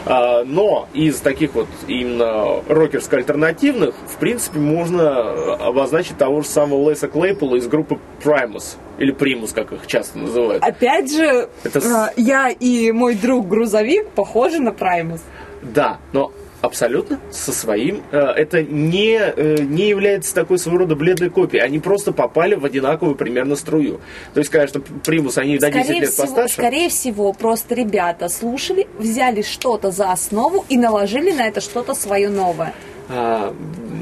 А, 0.05 0.43
но 0.43 0.87
из 0.93 1.19
таких 1.19 1.55
вот 1.55 1.67
именно 1.87 2.61
рокерско-альтернативных, 2.67 3.95
в 4.07 4.17
принципе, 4.17 4.59
можно 4.59 5.55
обозначить 5.55 6.17
того 6.17 6.41
же 6.41 6.47
самого 6.47 6.89
Леса 6.89 7.07
Клейпола 7.07 7.55
из 7.55 7.67
группы 7.67 7.99
Primus, 8.23 8.75
или 8.99 9.13
Primus, 9.13 9.53
как 9.53 9.71
их 9.71 9.87
часто 9.87 10.19
называют. 10.19 10.63
Опять 10.63 11.11
же, 11.11 11.49
Это 11.63 11.79
а, 11.83 12.13
я 12.15 12.49
и 12.49 12.91
мой 12.91 13.15
друг 13.15 13.47
грузовик 13.47 14.09
похожи 14.09 14.59
на 14.59 14.71
Праймус. 14.71 15.21
Да, 15.63 15.97
но 16.13 16.31
абсолютно 16.67 17.19
со 17.31 17.51
своим. 17.51 18.01
э, 18.11 18.17
Это 18.19 18.61
не, 18.61 19.17
э, 19.19 19.57
не 19.61 19.87
является 19.89 20.35
такой 20.35 20.59
своего 20.59 20.79
рода 20.79 20.95
бледной 20.95 21.29
копией. 21.31 21.63
Они 21.63 21.79
просто 21.79 22.11
попали 22.11 22.53
в 22.55 22.63
одинаковую 22.65 23.15
примерно 23.15 23.55
струю. 23.55 23.99
То 24.33 24.39
есть, 24.39 24.51
конечно, 24.51 24.81
Примус, 25.03 25.37
они 25.39 25.57
на 25.57 25.71
10 25.71 25.83
Скорее 25.85 25.99
лет 26.01 26.09
всего, 26.11 26.27
постарше. 26.27 26.53
скорее 26.53 26.89
всего, 26.89 27.33
просто 27.33 27.73
ребята 27.75 28.29
слушали, 28.29 28.87
взяли 28.99 29.41
что-то 29.41 29.89
за 29.91 30.11
основу 30.11 30.65
и 30.69 30.77
наложили 30.77 31.31
на 31.31 31.47
это 31.47 31.59
что-то 31.61 31.93
свое 31.95 32.29
новое. 32.29 32.73
А, 33.09 33.53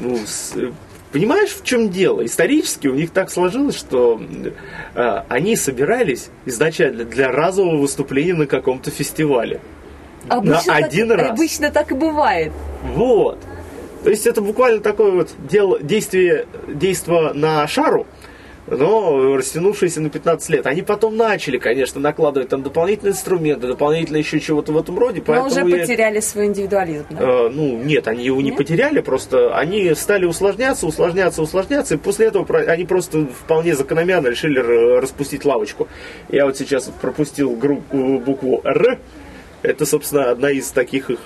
ну, 0.02 0.18
с- 0.26 0.54
понимаешь, 1.12 1.50
в 1.50 1.62
чем 1.64 1.88
дело? 1.90 2.24
Исторически 2.26 2.88
у 2.88 2.94
них 2.94 3.10
так 3.10 3.30
сложилось, 3.30 3.76
что 3.76 4.20
э, 4.94 5.22
они 5.28 5.56
собирались 5.56 6.28
изначально 6.44 7.04
для 7.04 7.30
разового 7.30 7.76
выступления 7.76 8.34
на 8.34 8.46
каком-то 8.46 8.90
фестивале. 8.90 9.60
Обычно 10.28 10.74
так- 10.74 10.84
один 10.84 11.12
раз. 11.12 11.30
Обычно 11.30 11.70
так 11.70 11.92
и 11.92 11.94
бывает. 11.94 12.52
Вот. 12.94 13.38
То 14.04 14.10
есть 14.10 14.26
это 14.26 14.40
буквально 14.40 14.80
такое 14.80 15.10
вот 15.10 15.30
дело, 15.50 15.80
действие, 15.80 16.46
действо 16.68 17.32
на 17.34 17.66
шару, 17.66 18.06
но 18.68 19.36
растянувшиеся 19.36 20.00
на 20.00 20.10
15 20.10 20.48
лет. 20.50 20.66
Они 20.66 20.82
потом 20.82 21.16
начали, 21.16 21.58
конечно, 21.58 22.00
накладывать 22.00 22.48
там 22.48 22.62
дополнительные 22.62 23.12
инструменты, 23.12 23.66
дополнительно 23.66 24.16
еще 24.16 24.40
чего-то 24.40 24.72
в 24.72 24.78
этом 24.78 24.98
роде. 24.98 25.22
Но 25.26 25.46
уже 25.46 25.60
я... 25.60 25.64
потеряли 25.64 26.20
свой 26.20 26.46
индивидуализм, 26.46 27.06
да? 27.10 27.16
Э, 27.20 27.48
ну, 27.48 27.78
нет, 27.78 28.08
они 28.08 28.24
его 28.24 28.40
нет? 28.40 28.52
не 28.52 28.56
потеряли, 28.56 29.00
просто 29.00 29.56
они 29.56 29.94
стали 29.94 30.24
усложняться, 30.24 30.86
усложняться, 30.86 31.42
усложняться, 31.42 31.94
и 31.94 31.98
после 31.98 32.26
этого 32.26 32.46
они 32.60 32.84
просто 32.84 33.26
вполне 33.26 33.74
закономерно 33.74 34.28
решили 34.28 34.58
распустить 34.98 35.44
лавочку. 35.44 35.88
Я 36.28 36.46
вот 36.46 36.56
сейчас 36.56 36.90
пропустил 37.00 37.56
группу, 37.56 38.18
букву 38.18 38.60
«Р», 38.64 38.98
это, 39.66 39.86
собственно, 39.86 40.30
одна 40.30 40.50
из 40.50 40.70
таких 40.70 41.10
их 41.10 41.18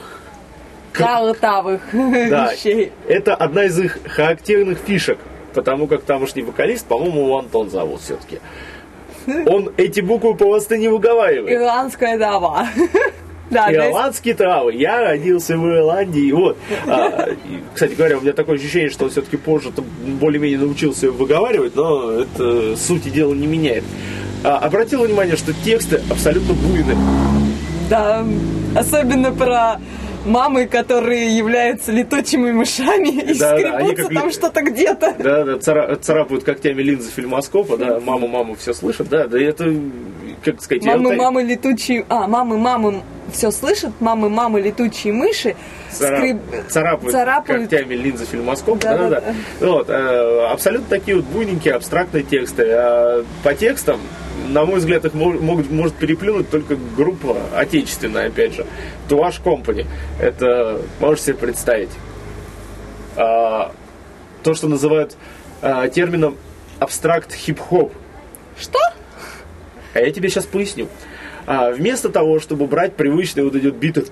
Калтавых 0.92 1.83
да, 1.92 2.53
вещей. 2.53 2.92
Это 3.07 3.35
одна 3.35 3.64
из 3.64 3.79
их 3.79 3.98
характерных 4.07 4.79
фишек 4.79 5.18
потому 5.53 5.87
как 5.87 6.03
тамошний 6.03 6.42
вокалист, 6.42 6.87
по-моему, 6.87 7.22
его 7.22 7.38
Антон 7.38 7.70
зовут 7.70 8.00
все-таки. 8.00 8.38
Он 9.26 9.72
эти 9.76 10.00
буквы 10.00 10.35
просто 10.35 10.79
не 10.79 10.88
выговаривает. 10.88 11.55
Ирландская 11.55 12.18
дава. 12.18 12.68
Да, 13.50 13.68
Ирландские 13.74 14.35
травы. 14.35 14.74
Я 14.74 15.00
родился 15.00 15.59
в 15.59 15.68
Ирландии. 15.68 16.31
Вот. 16.31 16.57
А, 16.87 17.31
и, 17.31 17.59
кстати 17.74 17.94
говоря, 17.94 18.18
у 18.18 18.20
меня 18.20 18.33
такое 18.33 18.55
ощущение, 18.55 18.90
что 18.90 19.07
он 19.07 19.11
все-таки 19.11 19.37
позже 19.37 19.72
более-менее 20.20 20.61
научился 20.61 21.11
выговаривать, 21.11 21.74
но 21.74 22.12
это 22.12 22.76
сути 22.76 23.09
дела 23.09 23.35
не 23.35 23.48
меняет. 23.48 23.83
А, 24.44 24.59
обратил 24.59 25.03
внимание, 25.03 25.35
что 25.35 25.53
тексты 25.53 26.00
абсолютно 26.09 26.55
буйны. 26.55 26.94
Да, 27.90 28.24
особенно 28.76 29.33
про 29.33 29.81
мамы, 30.24 30.66
которые 30.66 31.37
являются 31.37 31.90
летучими 31.90 32.53
мышами 32.53 33.09
и 33.09 33.37
да, 33.37 33.59
скребутся 33.59 34.09
да, 34.09 34.14
там 34.14 34.26
ли... 34.29 34.33
что-то 34.33 34.62
где-то. 34.62 35.14
Да, 35.18 35.44
да, 35.44 35.59
цара... 35.59 35.96
царапают 35.96 36.44
когтями 36.44 36.83
линзы 36.83 37.11
фильмоскопа, 37.11 37.76
да, 37.76 37.98
мама, 37.98 38.29
мама 38.29 38.55
все 38.55 38.74
слышат, 38.74 39.09
да, 39.09 39.26
да, 39.26 39.40
это, 39.40 39.74
как 40.44 40.62
сказать... 40.62 40.85
Мамы, 40.85 41.16
мамы, 41.16 41.42
летучие, 41.42 42.07
а, 42.09 42.29
мамы, 42.29 42.59
мамы 42.59 43.03
все 43.33 43.50
слышат, 43.50 43.92
мамы, 44.00 44.29
мамы, 44.29 44.61
летучие 44.61 45.12
мыши, 45.12 45.57
Скреб... 45.92 46.38
царапают, 46.68 47.12
царапают 47.12 47.70
когтями 47.70 47.94
линзы 47.94 48.24
фильмоскопа, 48.24 48.81
да, 48.81 48.96
да, 48.96 49.09
да. 49.09 49.20
да. 49.20 49.66
Вот, 49.66 49.90
э, 49.90 50.46
абсолютно 50.50 50.88
такие 50.88 51.16
вот 51.16 51.26
буйненькие, 51.26 51.74
абстрактные 51.74 52.22
тексты. 52.22 52.64
А 52.70 53.24
по 53.42 53.55
текстам 53.55 54.00
на 54.48 54.64
мой 54.64 54.81
взгляд, 54.81 55.05
их 55.05 55.14
могут, 55.14 55.70
может 55.70 55.94
переплюнуть 55.94 56.50
только 56.50 56.76
группа 56.96 57.37
отечественная, 57.55 58.29
опять 58.29 58.55
же. 58.55 58.66
Туаш 59.09 59.40
Company. 59.40 59.87
Это 60.18 60.81
можешь 60.98 61.24
себе 61.24 61.37
представить. 61.37 61.90
А, 63.16 63.72
то, 64.42 64.55
что 64.55 64.68
называют 64.68 65.16
а, 65.62 65.88
термином 65.88 66.37
абстракт 66.79 67.33
хип-хоп. 67.33 67.92
Что? 68.59 68.79
А 69.94 70.00
я 70.00 70.11
тебе 70.11 70.29
сейчас 70.29 70.46
поясню. 70.46 70.88
А, 71.46 71.70
вместо 71.70 72.09
того, 72.09 72.40
чтобы 72.40 72.66
брать 72.66 72.94
привычные 72.96 73.44
вот 73.44 73.55
эти 73.55 73.66
биты 73.66 74.05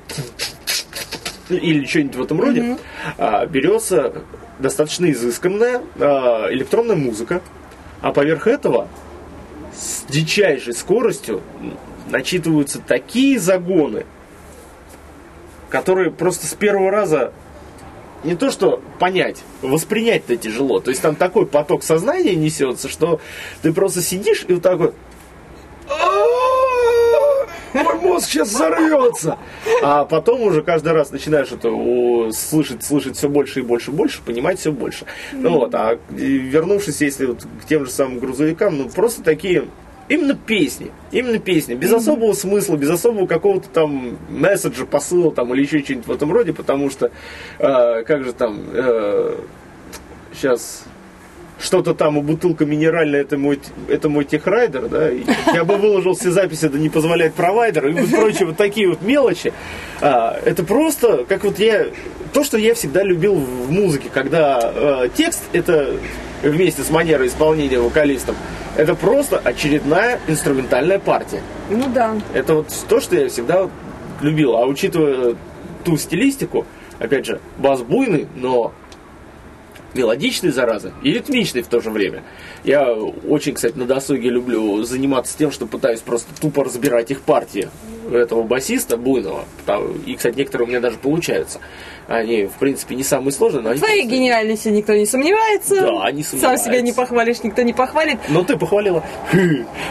или 1.48 1.84
что-нибудь 1.84 2.16
в 2.16 2.22
этом 2.22 2.40
роде, 2.40 2.60
mm-hmm. 2.60 2.80
а, 3.18 3.46
берется 3.46 4.22
достаточно 4.58 5.10
изысканная 5.10 5.82
а, 5.98 6.48
электронная 6.52 6.96
музыка, 6.96 7.42
а 8.00 8.12
поверх 8.12 8.46
этого 8.46 8.88
с 9.74 10.04
дичайшей 10.10 10.74
скоростью 10.74 11.42
начитываются 12.10 12.80
такие 12.80 13.38
загоны, 13.38 14.06
которые 15.68 16.10
просто 16.10 16.46
с 16.46 16.54
первого 16.54 16.90
раза 16.90 17.32
не 18.24 18.34
то 18.34 18.50
что 18.50 18.82
понять, 18.98 19.38
воспринять-то 19.62 20.36
тяжело. 20.36 20.80
То 20.80 20.90
есть 20.90 21.02
там 21.02 21.14
такой 21.14 21.46
поток 21.46 21.84
сознания 21.84 22.34
несется, 22.34 22.88
что 22.88 23.20
ты 23.62 23.72
просто 23.72 24.02
сидишь 24.02 24.44
и 24.48 24.54
вот 24.54 24.62
так 24.62 24.78
вот 24.78 24.94
мой 27.74 27.94
мозг 27.96 28.28
сейчас 28.28 28.48
взорвется. 28.48 29.38
А 29.82 30.04
потом 30.04 30.42
уже 30.42 30.62
каждый 30.62 30.92
раз 30.92 31.10
начинаешь 31.10 31.52
это 31.52 31.70
слышать, 32.32 32.84
слышать 32.84 33.16
все 33.16 33.28
больше 33.28 33.60
и 33.60 33.62
больше 33.62 33.90
и 33.90 33.94
больше, 33.94 34.22
понимать 34.22 34.58
все 34.58 34.72
больше. 34.72 35.06
Ну 35.32 35.50
вот, 35.50 35.74
а 35.74 35.98
вернувшись, 36.10 37.00
если 37.00 37.26
вот 37.26 37.46
к 37.62 37.66
тем 37.68 37.84
же 37.86 37.90
самым 37.90 38.18
грузовикам, 38.18 38.78
ну 38.78 38.88
просто 38.88 39.22
такие 39.22 39.64
Именно 40.08 40.34
песни, 40.34 40.90
именно 41.12 41.38
песни, 41.38 41.74
без 41.74 41.92
особого 41.92 42.32
смысла, 42.32 42.76
без 42.76 42.88
особого 42.88 43.26
какого-то 43.26 43.68
там 43.68 44.16
месседжа, 44.30 44.86
посыла 44.86 45.30
там 45.30 45.52
или 45.52 45.62
еще 45.62 45.80
что-нибудь 45.80 46.06
в 46.06 46.12
этом 46.12 46.32
роде, 46.32 46.54
потому 46.54 46.88
что, 46.88 47.10
э, 47.58 48.02
как 48.04 48.24
же 48.24 48.32
там, 48.32 48.58
э, 48.72 49.36
сейчас 50.32 50.84
что-то 51.60 51.94
там, 51.94 52.18
у 52.18 52.22
бутылка 52.22 52.64
минеральная, 52.64 53.22
это 53.22 53.36
мой, 53.36 53.60
это 53.88 54.08
мой 54.08 54.24
техрайдер, 54.24 54.88
да, 54.88 55.08
я 55.52 55.64
бы 55.64 55.76
выложил 55.76 56.14
все 56.14 56.30
записи, 56.30 56.68
да 56.68 56.78
не 56.78 56.88
позволяет 56.88 57.34
провайдер, 57.34 57.88
и 57.88 57.92
вот 57.92 58.10
прочие 58.10 58.46
вот 58.46 58.56
такие 58.56 58.88
вот 58.88 59.02
мелочи. 59.02 59.52
А, 60.00 60.38
это 60.44 60.62
просто, 60.62 61.24
как 61.28 61.44
вот 61.44 61.58
я, 61.58 61.86
то, 62.32 62.44
что 62.44 62.58
я 62.58 62.74
всегда 62.74 63.02
любил 63.02 63.34
в 63.34 63.70
музыке, 63.70 64.10
когда 64.12 64.58
а, 64.62 65.08
текст, 65.08 65.42
это 65.52 65.96
вместе 66.42 66.82
с 66.82 66.90
манерой 66.90 67.28
исполнения 67.28 67.78
вокалистом, 67.78 68.36
это 68.76 68.94
просто 68.94 69.38
очередная 69.38 70.20
инструментальная 70.28 71.00
партия. 71.00 71.42
Ну 71.70 71.88
да. 71.92 72.16
Это 72.32 72.54
вот 72.54 72.72
то, 72.88 73.00
что 73.00 73.16
я 73.16 73.28
всегда 73.28 73.68
любил. 74.20 74.56
А 74.56 74.66
учитывая 74.66 75.34
ту 75.84 75.96
стилистику, 75.96 76.64
опять 77.00 77.26
же, 77.26 77.40
бас 77.58 77.82
буйный, 77.82 78.28
но 78.36 78.72
мелодичный, 79.94 80.50
зараза, 80.50 80.92
и 81.02 81.12
ритмичный 81.12 81.62
в 81.62 81.68
то 81.68 81.80
же 81.80 81.90
время. 81.90 82.22
Я 82.64 82.92
очень, 82.92 83.54
кстати, 83.54 83.76
на 83.76 83.86
досуге 83.86 84.30
люблю 84.30 84.82
заниматься 84.82 85.36
тем, 85.36 85.50
что 85.50 85.66
пытаюсь 85.66 86.00
просто 86.00 86.28
тупо 86.40 86.64
разбирать 86.64 87.10
их 87.10 87.22
партии 87.22 87.68
этого 88.12 88.42
басиста 88.42 88.96
буйного. 88.96 89.44
И, 90.06 90.14
кстати, 90.14 90.36
некоторые 90.36 90.66
у 90.66 90.68
меня 90.68 90.80
даже 90.80 90.96
получаются. 90.96 91.60
Они, 92.06 92.46
в 92.46 92.54
принципе, 92.54 92.94
не 92.94 93.02
самые 93.02 93.32
сложные, 93.32 93.62
но 93.62 93.70
они... 93.70 93.80
Гениальности 94.06 94.68
никто 94.68 94.94
не 94.94 95.04
сомневается. 95.04 95.74
Да, 95.74 96.10
не 96.10 96.22
сомневается. 96.22 96.38
Сам 96.38 96.56
себя 96.56 96.80
не 96.80 96.92
похвалишь, 96.92 97.42
никто 97.42 97.62
не 97.62 97.74
похвалит. 97.74 98.18
Но 98.28 98.44
ты 98.44 98.56
похвалила. 98.56 99.04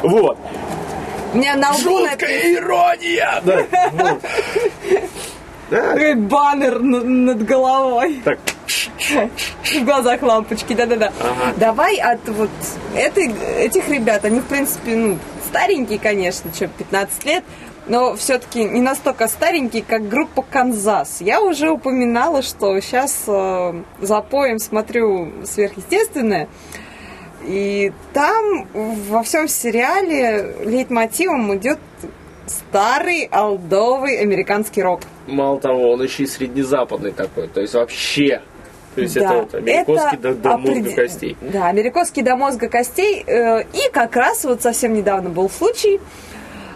Вот. 0.02 0.38
У 1.34 1.38
меня 1.38 1.56
на 1.56 1.72
лбу 1.72 1.80
Жуткая 1.82 2.54
ирония! 2.56 3.42
Да, 3.44 3.66
вот. 3.92 4.22
Да. 5.70 6.16
Баннер 6.16 6.80
над 6.80 7.44
головой. 7.46 8.22
Так, 8.24 8.40
в 8.68 9.84
глазах 9.84 10.22
лампочки, 10.22 10.74
да-да-да. 10.74 11.12
Ага. 11.20 11.54
Давай 11.58 11.98
от 11.98 12.28
вот 12.30 12.50
этой, 12.96 13.32
этих 13.58 13.90
ребят, 13.90 14.26
они, 14.26 14.40
в 14.40 14.46
принципе, 14.46 14.96
ну, 14.96 15.18
старенькие, 15.48 16.00
конечно, 16.00 16.54
что, 16.54 16.68
15 16.68 17.26
лет, 17.26 17.44
но 17.88 18.16
все-таки 18.16 18.64
не 18.64 18.82
настолько 18.82 19.28
старенькие, 19.28 19.84
как 19.84 20.08
группа 20.10 20.42
Канзас. 20.42 21.22
Я 21.22 21.42
уже 21.42 21.70
упоминала, 21.70 22.42
что 22.42 22.80
сейчас 22.82 23.24
э, 23.28 23.82
за 24.02 24.22
поем 24.22 24.60
смотрю 24.60 25.32
сверхъестественное. 25.46 26.50
И 27.46 27.94
там 28.14 28.68
во 28.74 29.24
всем 29.24 29.48
сериале 29.48 30.56
лейтмотивом 30.66 31.56
идет 31.56 31.80
старый 32.48 33.26
алдовый 33.32 34.20
американский 34.20 34.82
рок. 34.82 35.02
Мало 35.28 35.60
того, 35.60 35.92
он 35.92 36.04
еще 36.04 36.24
и 36.24 36.28
среднезападный 36.28 37.12
такой, 37.12 37.48
то 37.48 37.62
есть 37.62 37.74
вообще 37.74 38.42
то 38.98 39.02
есть 39.04 39.14
да, 39.14 39.22
это 39.22 39.34
вот 39.36 39.54
американский 39.54 40.16
это 40.16 40.34
до, 40.34 40.34
до 40.34 40.54
опред... 40.56 40.76
мозга 40.78 40.96
костей. 40.96 41.38
Да, 41.40 41.68
американский 41.68 42.22
до 42.24 42.36
мозга 42.36 42.68
костей. 42.68 43.24
Э, 43.28 43.62
и 43.62 43.92
как 43.94 44.16
раз 44.16 44.44
вот 44.44 44.64
совсем 44.64 44.96
недавно 44.96 45.30
был 45.30 45.52
случай. 45.52 46.00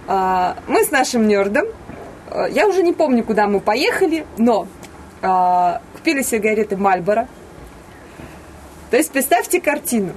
Э, 0.08 0.54
мы 0.68 0.84
с 0.86 0.92
нашим 0.92 1.28
нердом, 1.28 1.66
э, 2.30 2.46
я 2.52 2.68
уже 2.68 2.84
не 2.84 2.94
помню, 2.94 3.24
куда 3.24 3.48
мы 3.48 3.60
поехали, 3.60 4.26
но 4.38 4.68
купили 5.94 6.24
сигареты 6.24 6.76
Мальбора. 6.76 7.28
То 8.90 8.98
есть 8.98 9.12
представьте 9.12 9.62
картину. 9.62 10.14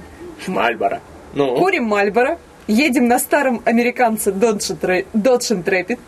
Мальбора. 0.47 0.99
Ну. 1.33 1.55
Курим 1.57 1.85
Мальбора, 1.85 2.39
едем 2.65 3.07
на 3.07 3.19
старом 3.19 3.61
американце 3.65 4.31
Dodge 4.31 5.05
Intrepid 5.13 5.99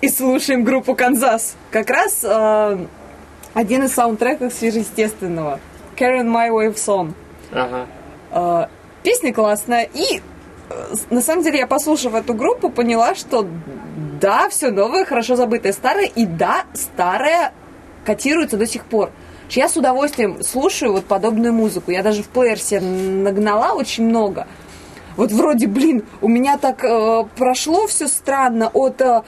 и 0.00 0.08
слушаем 0.08 0.64
группу 0.64 0.96
Канзас. 0.96 1.54
Как 1.70 1.90
раз 1.90 2.24
один 3.54 3.84
из 3.84 3.92
саундтреков 3.92 4.52
сверхъестественного. 4.52 5.60
Karen 5.96 6.26
My 6.26 6.50
Wave 6.50 6.74
Song. 6.74 7.12
Ага. 7.52 7.86
Э, 8.30 8.66
песня 9.02 9.32
классная. 9.32 9.88
И 9.94 10.20
э, 10.70 10.94
на 11.10 11.20
самом 11.20 11.42
деле 11.42 11.58
я, 11.58 11.66
послушав 11.66 12.14
эту 12.14 12.34
группу, 12.34 12.70
поняла, 12.70 13.14
что 13.14 13.46
да, 14.20 14.48
все 14.48 14.70
новое, 14.70 15.04
хорошо 15.04 15.36
забытое 15.36 15.72
старое, 15.72 16.06
и 16.06 16.24
да, 16.24 16.64
старое 16.74 17.52
котируется 18.04 18.56
до 18.56 18.66
сих 18.66 18.84
пор. 18.84 19.10
Я 19.50 19.68
с 19.68 19.76
удовольствием 19.76 20.42
слушаю 20.42 20.92
вот 20.92 21.04
подобную 21.04 21.52
музыку. 21.52 21.90
Я 21.90 22.02
даже 22.02 22.22
в 22.22 22.28
плеер 22.28 22.58
себе 22.58 22.80
нагнала 22.80 23.74
очень 23.74 24.06
много. 24.06 24.46
Вот 25.16 25.30
вроде, 25.30 25.66
блин, 25.66 26.04
у 26.20 26.28
меня 26.28 26.56
так 26.56 26.84
э, 26.84 27.24
прошло 27.36 27.86
все 27.86 28.08
странно 28.08 28.68
от 28.72 29.00
э, 29.00 29.22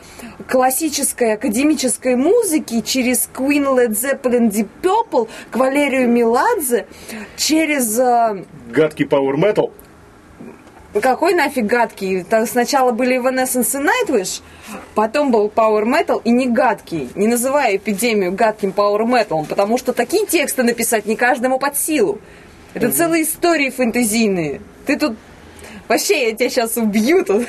классической 0.48 1.34
академической 1.34 2.16
музыки 2.16 2.80
через 2.80 3.28
Queen, 3.34 3.64
Led 3.64 3.90
Zeppelin, 3.90 4.50
Deep 4.50 4.68
Purple 4.82 5.28
к 5.50 5.56
Валерию 5.56 6.08
Меладзе, 6.08 6.86
через... 7.36 7.98
Э, 7.98 8.44
Гадкий 8.70 9.04
Power 9.04 9.34
Metal. 9.34 9.70
какой 11.00 11.34
нафиг 11.34 11.66
гадкий? 11.66 12.24
Там 12.24 12.46
сначала 12.46 12.92
были 12.92 13.18
Evanescence 13.20 13.78
и 13.78 13.84
Nightwish, 13.84 14.40
потом 14.94 15.30
был 15.30 15.52
Power 15.54 15.84
Metal 15.84 16.20
и 16.24 16.30
не 16.30 16.46
гадкий. 16.46 17.10
Не 17.14 17.28
называя 17.28 17.76
эпидемию 17.76 18.32
гадким 18.32 18.72
Power 18.74 19.02
Metal, 19.02 19.46
потому 19.46 19.76
что 19.76 19.92
такие 19.92 20.24
тексты 20.26 20.62
написать 20.62 21.04
не 21.04 21.16
каждому 21.16 21.58
под 21.58 21.76
силу. 21.76 22.20
Это 22.72 22.90
целые 22.90 23.22
истории 23.22 23.70
фэнтезийные. 23.70 24.60
Ты 24.86 24.98
тут... 24.98 25.16
Вообще, 25.88 26.30
я 26.30 26.36
тебя 26.36 26.48
сейчас 26.48 26.76
убью 26.76 27.24
тут. 27.24 27.46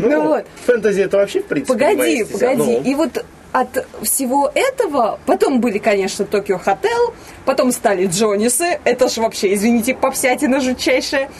Ну, 0.00 0.08
ну 0.08 0.28
вот. 0.28 0.46
Фэнтези 0.66 1.02
это 1.02 1.18
вообще, 1.18 1.40
в 1.40 1.46
принципе, 1.46 1.72
Погоди, 1.72 2.24
погоди. 2.24 2.56
Ну. 2.56 2.82
И 2.82 2.94
вот 2.94 3.24
от 3.52 3.86
всего 4.02 4.50
этого, 4.54 5.18
потом 5.26 5.60
были, 5.60 5.78
конечно, 5.78 6.24
Токио 6.24 6.58
Хотел, 6.58 7.14
потом 7.44 7.72
стали 7.72 8.06
Джонисы, 8.06 8.80
это 8.84 9.08
же 9.08 9.20
вообще, 9.20 9.54
извините, 9.54 9.94
попсятина 9.94 10.60
жутчайшая. 10.60 11.30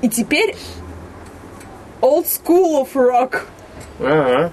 И 0.00 0.08
теперь 0.08 0.56
Old 2.00 2.26
School 2.26 2.82
of 2.82 2.88
Rock. 2.94 3.42
Ага. 4.00 4.50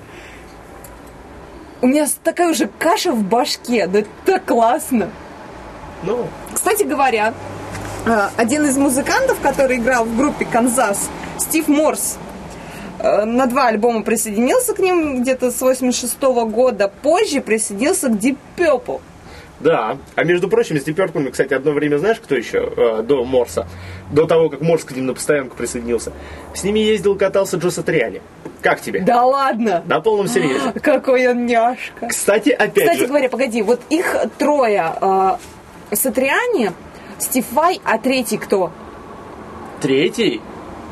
У 1.81 1.87
меня 1.87 2.07
такая 2.23 2.49
уже 2.49 2.67
каша 2.67 3.11
в 3.11 3.23
башке, 3.23 3.87
да 3.87 3.99
это 3.99 4.09
так 4.25 4.45
классно. 4.45 5.09
Ну. 6.03 6.27
Кстати 6.53 6.83
говоря, 6.83 7.33
один 8.37 8.65
из 8.65 8.77
музыкантов, 8.77 9.39
который 9.41 9.77
играл 9.77 10.05
в 10.05 10.17
группе 10.17 10.45
Канзас, 10.45 11.09
Стив 11.37 11.67
Морс, 11.67 12.17
Э, 12.99 13.23
на 13.23 13.45
два 13.45 13.67
альбома 13.67 14.03
присоединился 14.03 14.73
к 14.73 14.79
ним 14.79 15.21
где-то 15.21 15.51
с 15.51 15.61
86 15.61 16.21
-го 16.21 16.49
года. 16.49 16.91
Позже 17.01 17.41
присоединился 17.41 18.09
к 18.09 18.11
Deep 18.11 18.37
Purple. 18.57 18.99
Да. 19.61 19.97
А 20.15 20.23
между 20.23 20.47
прочим, 20.47 20.77
с 20.77 20.85
Deep 20.85 20.95
Purple, 20.95 21.31
кстати, 21.31 21.53
одно 21.53 21.71
время 21.71 21.97
знаешь, 21.97 22.17
кто 22.21 22.35
еще 22.35 22.71
э, 22.75 23.03
до 23.03 23.23
Морса? 23.23 23.67
До 24.11 24.25
того, 24.25 24.49
как 24.49 24.61
Морс 24.61 24.83
к 24.83 24.91
ним 24.91 25.05
на 25.05 25.13
постоянку 25.13 25.55
присоединился. 25.55 26.11
С 26.53 26.63
ними 26.63 26.79
ездил, 26.79 27.15
катался 27.17 27.57
Джо 27.57 27.69
Сатриани. 27.69 28.21
Как 28.61 28.81
тебе? 28.81 29.01
Да 29.01 29.25
ладно? 29.25 29.83
На 29.85 30.01
полном 30.01 30.27
серьезе. 30.27 30.73
Какой 30.81 31.27
он 31.27 31.45
няшка. 31.45 32.07
Кстати, 32.07 32.49
опять 32.49 32.85
Кстати 32.85 32.99
же... 32.99 33.07
говоря, 33.07 33.29
погоди, 33.29 33.61
вот 33.61 33.81
их 33.89 34.15
трое. 34.37 34.93
Э, 35.01 35.37
Сатриани, 35.91 36.71
Стив 37.19 37.45
Вай, 37.51 37.81
а 37.83 37.97
третий 37.97 38.37
кто? 38.37 38.71
Третий? 39.81 40.41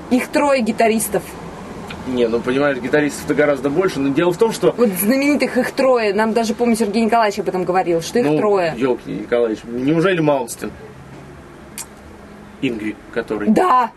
Их 0.09 0.27
трое 0.27 0.61
гитаристов. 0.61 1.23
Не, 2.07 2.27
ну 2.27 2.39
понимаешь, 2.39 2.77
гитаристов-то 2.77 3.33
гораздо 3.33 3.69
больше, 3.69 3.99
но 3.99 4.13
дело 4.13 4.31
в 4.31 4.37
том, 4.37 4.53
что... 4.53 4.73
Вот 4.77 4.89
знаменитых 4.89 5.57
их 5.57 5.71
трое, 5.71 6.13
нам 6.13 6.33
даже, 6.33 6.53
помню, 6.53 6.75
Сергей 6.75 7.03
Николаевич 7.03 7.39
об 7.39 7.49
этом 7.49 7.65
говорил, 7.65 8.01
что 8.01 8.19
их 8.19 8.25
ну, 8.25 8.37
трое. 8.37 8.73
елки, 8.77 9.11
Николаевич, 9.11 9.59
неужели 9.65 10.21
Маунстин? 10.21 10.71
Ингви, 12.61 12.95
который... 13.13 13.49
Да, 13.49 13.91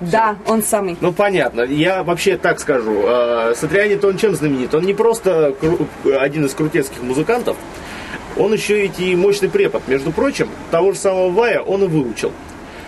да, 0.00 0.36
он 0.46 0.62
самый. 0.62 0.96
Ну, 1.00 1.12
понятно. 1.12 1.62
Я 1.62 2.02
вообще 2.02 2.36
так 2.36 2.60
скажу. 2.60 3.02
А, 3.04 3.52
Сатриани-то 3.54 4.08
он 4.08 4.18
чем 4.18 4.34
знаменит? 4.34 4.74
Он 4.74 4.84
не 4.84 4.94
просто 4.94 5.54
один 6.20 6.44
из 6.44 6.54
крутецких 6.54 7.02
музыкантов, 7.02 7.56
он 8.36 8.52
еще 8.52 8.82
ведь 8.82 8.98
и 9.00 9.14
мощный 9.14 9.48
препод. 9.48 9.82
Между 9.86 10.12
прочим, 10.12 10.48
того 10.70 10.92
же 10.92 10.98
самого 10.98 11.30
Вая 11.30 11.60
он 11.60 11.84
и 11.84 11.86
выучил. 11.86 12.32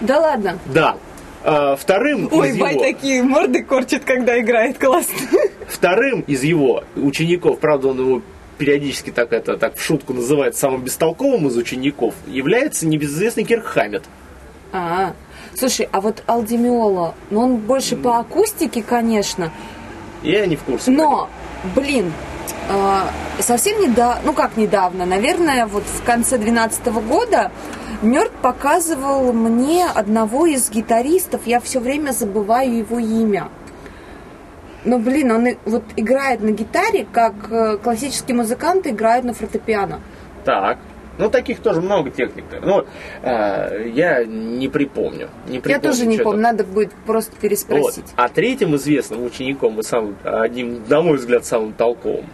Да 0.00 0.18
ладно? 0.18 0.59
Да. 0.66 0.96
А, 1.44 1.76
вторым 1.76 2.28
Ой, 2.32 2.50
из 2.50 2.59
Бай 2.59 2.72
его... 2.72 2.82
такие 2.82 3.22
морды 3.22 3.62
корчит, 3.62 4.04
когда 4.04 4.38
играет 4.38 4.78
классно. 4.78 5.16
Вторым 5.68 6.20
из 6.22 6.42
его 6.42 6.85
учеников, 6.96 7.61
правда, 7.61 7.88
он 7.88 8.00
его 8.00 8.22
периодически 8.59 9.11
так 9.11 9.32
это 9.32 9.56
так 9.56 9.76
в 9.76 9.82
шутку 9.82 10.12
называет 10.12 10.56
самым 10.56 10.82
бестолковым 10.82 11.46
из 11.46 11.56
учеников, 11.56 12.14
является 12.26 12.87
небезызвестный 12.87 13.44
Кирк 13.44 13.64
Хаммет. 13.64 14.04
А, 14.72 15.12
слушай, 15.54 15.88
а 15.92 16.00
вот 16.00 16.22
Алдемиола, 16.26 17.14
ну 17.30 17.40
он 17.40 17.56
больше 17.59 17.96
по 17.96 18.18
акустике, 18.18 18.82
конечно. 18.82 19.52
Я 20.22 20.46
не 20.46 20.56
в 20.56 20.62
курсе. 20.62 20.90
Но, 20.90 21.28
блин, 21.74 22.12
совсем 23.40 23.81
недавно, 23.81 24.20
ну 24.24 24.33
как 24.33 24.57
недавно, 24.57 25.07
наверное, 25.07 25.66
вот 25.66 25.85
в 25.85 26.02
конце 26.05 26.38
2012 26.38 26.87
года 27.09 27.50
Нерд 28.02 28.33
показывал 28.42 29.33
мне 29.33 29.87
одного 29.87 30.46
из 30.46 30.70
гитаристов, 30.70 31.46
я 31.46 31.61
все 31.61 31.81
время 31.81 32.12
забываю 32.12 32.76
его 32.79 32.98
имя. 32.98 33.48
Но, 34.85 34.98
блин, 34.98 35.33
он 35.33 35.48
вот 35.64 35.83
играет 35.96 36.42
на 36.42 36.50
гитаре, 36.50 37.07
как 37.12 37.35
э, 37.50 37.76
классические 37.79 38.37
музыканты 38.37 38.90
играют 38.90 39.24
на 39.24 39.35
фортепиано. 39.35 40.00
Так. 40.44 40.79
Ну, 41.18 41.29
таких 41.31 41.61
тоже 41.61 41.81
много 41.81 42.11
техник. 42.11 42.44
Ну, 42.62 42.85
э, 43.22 43.90
я 43.92 44.24
не 44.24 44.68
припомню. 44.68 45.29
Не 45.48 45.59
припомню 45.59 45.70
я 45.70 45.81
тоже 45.81 46.07
не 46.07 46.18
помню, 46.18 46.40
надо 46.40 46.62
будет 46.62 46.92
просто 47.05 47.35
переспросить. 47.37 48.05
Вот. 48.05 48.12
А 48.16 48.29
третьим 48.29 48.76
известным 48.76 49.24
учеником, 49.24 49.81
и 49.81 49.83
самым, 49.83 50.16
одним, 50.22 50.85
на 50.87 51.02
мой 51.02 51.16
взгляд, 51.16 51.44
самым 51.44 51.72
толковым, 51.72 52.26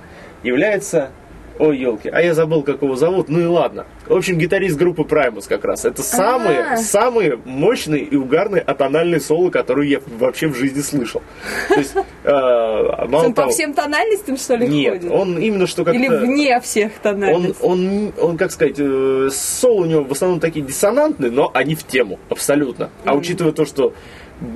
является 0.42 1.11
Ой, 1.59 1.78
елки, 1.78 2.09
а 2.09 2.20
я 2.20 2.35
забыл, 2.35 2.62
как 2.62 2.83
его 2.83 2.96
зовут. 2.96 3.28
Ну 3.28 3.40
и 3.40 3.44
ладно. 3.44 3.87
В 4.07 4.16
общем, 4.16 4.38
гитарист 4.38 4.76
группы 4.76 5.02
Primus 5.02 5.44
как 5.48 5.64
раз. 5.64 5.85
Это 5.85 6.02
самые, 6.02 6.61
А-а-а. 6.61 6.76
самые 6.78 7.38
мощные 7.44 8.02
и 8.02 8.16
угарные 8.16 8.62
атональные 8.62 9.20
соло, 9.20 9.50
которые 9.50 9.90
я 9.90 10.00
вообще 10.18 10.48
в 10.48 10.57
жизни 10.57 10.81
слышал. 10.81 11.22
То 11.68 11.74
есть, 11.74 11.94
э, 12.24 12.31
он 13.12 13.35
по 13.35 13.48
всем 13.48 13.74
тональностям, 13.74 14.37
что 14.38 14.57
ли, 14.57 14.66
Нет, 14.66 15.05
он 15.11 15.38
именно 15.38 15.66
что 15.66 15.85
как-то... 15.85 16.00
Или 16.00 16.09
вне 16.09 16.59
всех 16.61 16.92
тональностей? 16.94 17.55
Он, 17.61 17.81
он, 17.81 18.12
он 18.20 18.37
как 18.38 18.50
сказать, 18.50 18.76
э, 18.78 19.28
соло 19.31 19.83
у 19.83 19.85
него 19.85 20.05
в 20.05 20.12
основном 20.12 20.40
такие 20.40 20.64
диссонантные, 20.64 21.31
но 21.31 21.50
они 21.55 21.74
в 21.74 21.85
тему, 21.85 22.18
абсолютно. 22.28 22.90
А 23.05 23.14
учитывая 23.14 23.52
то, 23.52 23.66
что 23.66 23.94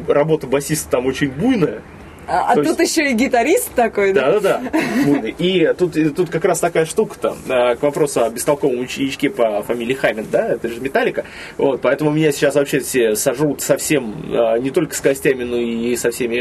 работа 0.09 0.47
басиста 0.47 0.91
там 0.91 1.07
очень 1.07 1.31
буйная, 1.31 1.83
а, 2.27 2.53
а 2.53 2.55
тут 2.57 2.79
есть... 2.79 2.97
еще 2.97 3.11
и 3.11 3.15
гитарист 3.15 3.73
такой, 3.75 4.13
да? 4.13 4.33
Да, 4.33 4.41
да, 4.41 4.63
да. 4.73 5.29
И 5.39 5.73
тут, 5.79 5.97
и 5.97 6.09
тут 6.11 6.31
как 6.31 6.45
раз 6.45 6.61
такая 6.61 6.85
штука-то, 6.85 7.37
а, 7.49 7.77
к 7.77 7.83
вопросу 7.83 8.25
о 8.25 8.31
бестолковом 8.31 8.81
ученичке 8.81 9.31
по 9.31 9.63
фамилии 9.63 9.95
Хаммет, 9.95 10.31
да, 10.31 10.49
это 10.49 10.69
же 10.69 10.81
Металлика. 10.81 11.25
Вот, 11.57 11.81
поэтому 11.81 12.11
меня 12.11 12.33
сейчас 12.33 12.55
вообще 12.57 12.81
все 12.81 13.15
сожрут 13.15 13.61
совсем, 13.61 14.15
а, 14.33 14.59
не 14.59 14.71
только 14.71 14.95
с 14.95 15.01
костями, 15.01 15.45
но 15.45 15.57
и 15.57 15.95
со 15.97 16.11
всеми 16.11 16.37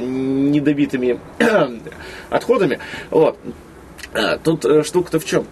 недобитыми 0.00 1.20
отходами. 2.30 2.78
Вот. 3.10 3.38
Тут 4.42 4.64
э, 4.64 4.82
штука-то 4.82 5.20
в 5.20 5.26
чем? 5.26 5.46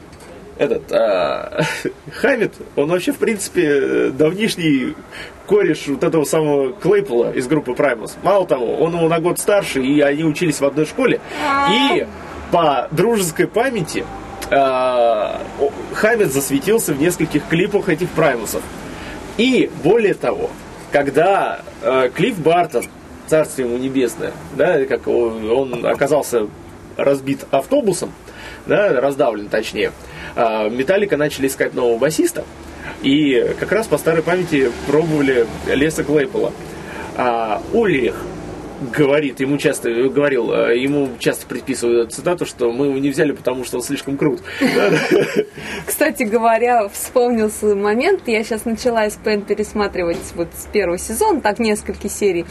Этот 0.59 0.93
а, 0.93 1.63
Хамид, 2.13 2.53
он 2.77 2.89
вообще, 2.89 3.13
в 3.13 3.19
принципе, 3.19 4.11
давнишний 4.11 4.95
кореш 5.47 5.87
вот 5.89 6.05
этого 6.05 6.25
самого 6.25 6.73
Клейпула 6.73 7.33
из 7.33 7.47
группы 7.47 7.73
Primus. 7.73 8.13
Мало 8.23 8.47
того, 8.47 8.77
он 8.77 8.95
его 8.97 9.09
на 9.09 9.21
год 9.21 9.39
старше, 9.39 9.83
и 9.83 10.01
они 10.01 10.25
учились 10.25 10.61
в 10.61 10.65
одной 10.65 10.87
школе. 10.87 11.21
И 11.71 12.07
по 12.51 12.89
дружеской 12.91 13.47
памяти 13.47 14.05
а, 14.51 15.41
Хамид 15.95 16.33
засветился 16.33 16.95
в 16.95 17.01
нескольких 17.01 17.47
клипах 17.49 17.89
этих 17.89 18.09
Праймусов. 18.11 18.63
И 19.37 19.71
более 19.83 20.15
того, 20.15 20.51
когда 20.93 21.63
а, 21.83 22.09
Клифф 22.09 22.39
Бартон, 22.39 22.85
царствие 23.27 23.69
ему 23.69 23.79
небесное, 23.79 24.33
да, 24.55 24.85
как 24.85 25.09
он 25.09 25.85
оказался 25.85 26.47
разбит 26.97 27.45
автобусом, 27.51 28.13
да, 28.67 29.01
раздавлен 29.01 29.49
точнее, 29.49 29.89
а, 29.89 30.14
Металлика 30.37 31.17
начали 31.17 31.47
искать 31.47 31.75
нового 31.75 31.99
басиста, 31.99 32.45
и 33.03 33.55
как 33.61 33.73
раз 33.73 33.87
по 33.87 33.99
старой 33.99 34.23
памяти 34.23 34.71
пробовали 34.87 35.47
Леса 35.67 36.05
Клейпола. 36.05 36.53
А 37.17 37.63
Ульрих 37.73 38.17
говорит, 38.81 39.41
ему 39.41 39.59
часто 39.59 39.91
говорил, 40.09 40.51
а, 40.53 40.73
ему 40.73 41.11
часто 41.19 41.47
приписывают 41.47 42.13
цитату, 42.13 42.45
что 42.47 42.73
мы 42.73 42.87
его 42.87 42.99
не 42.99 43.11
взяли, 43.11 43.33
потому 43.33 43.65
что 43.65 43.77
он 43.77 43.83
слишком 43.83 44.17
крут. 44.17 44.43
Кстати 45.87 46.25
говоря, 46.25 46.89
вспомнился 46.89 47.75
момент, 47.75 48.23
я 48.27 48.43
сейчас 48.43 48.65
начала 48.65 49.09
СПН 49.09 49.41
пересматривать 49.41 50.19
вот 50.35 50.49
с 50.55 50.67
первого 50.67 50.99
сезона, 50.99 51.41
так 51.41 51.59
несколько 51.59 52.09
серий, 52.09 52.47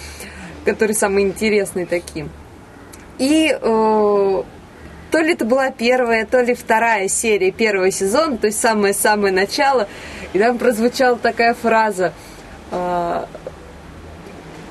которые 0.65 0.95
самые 0.95 1.27
интересные 1.27 1.85
такие. 1.85 2.27
И 3.19 3.55
э, 3.59 4.43
то 5.13 5.19
ли 5.19 5.33
это 5.33 5.45
была 5.45 5.69
первая, 5.69 6.25
то 6.25 6.41
ли 6.41 6.55
вторая 6.55 7.07
серия 7.07 7.51
первого 7.51 7.91
сезона, 7.91 8.35
то 8.35 8.47
есть 8.47 8.59
самое-самое 8.59 9.31
начало, 9.31 9.87
и 10.33 10.39
там 10.39 10.57
прозвучала 10.57 11.19
такая 11.19 11.53
фраза. 11.53 12.13
Э, 12.71 13.25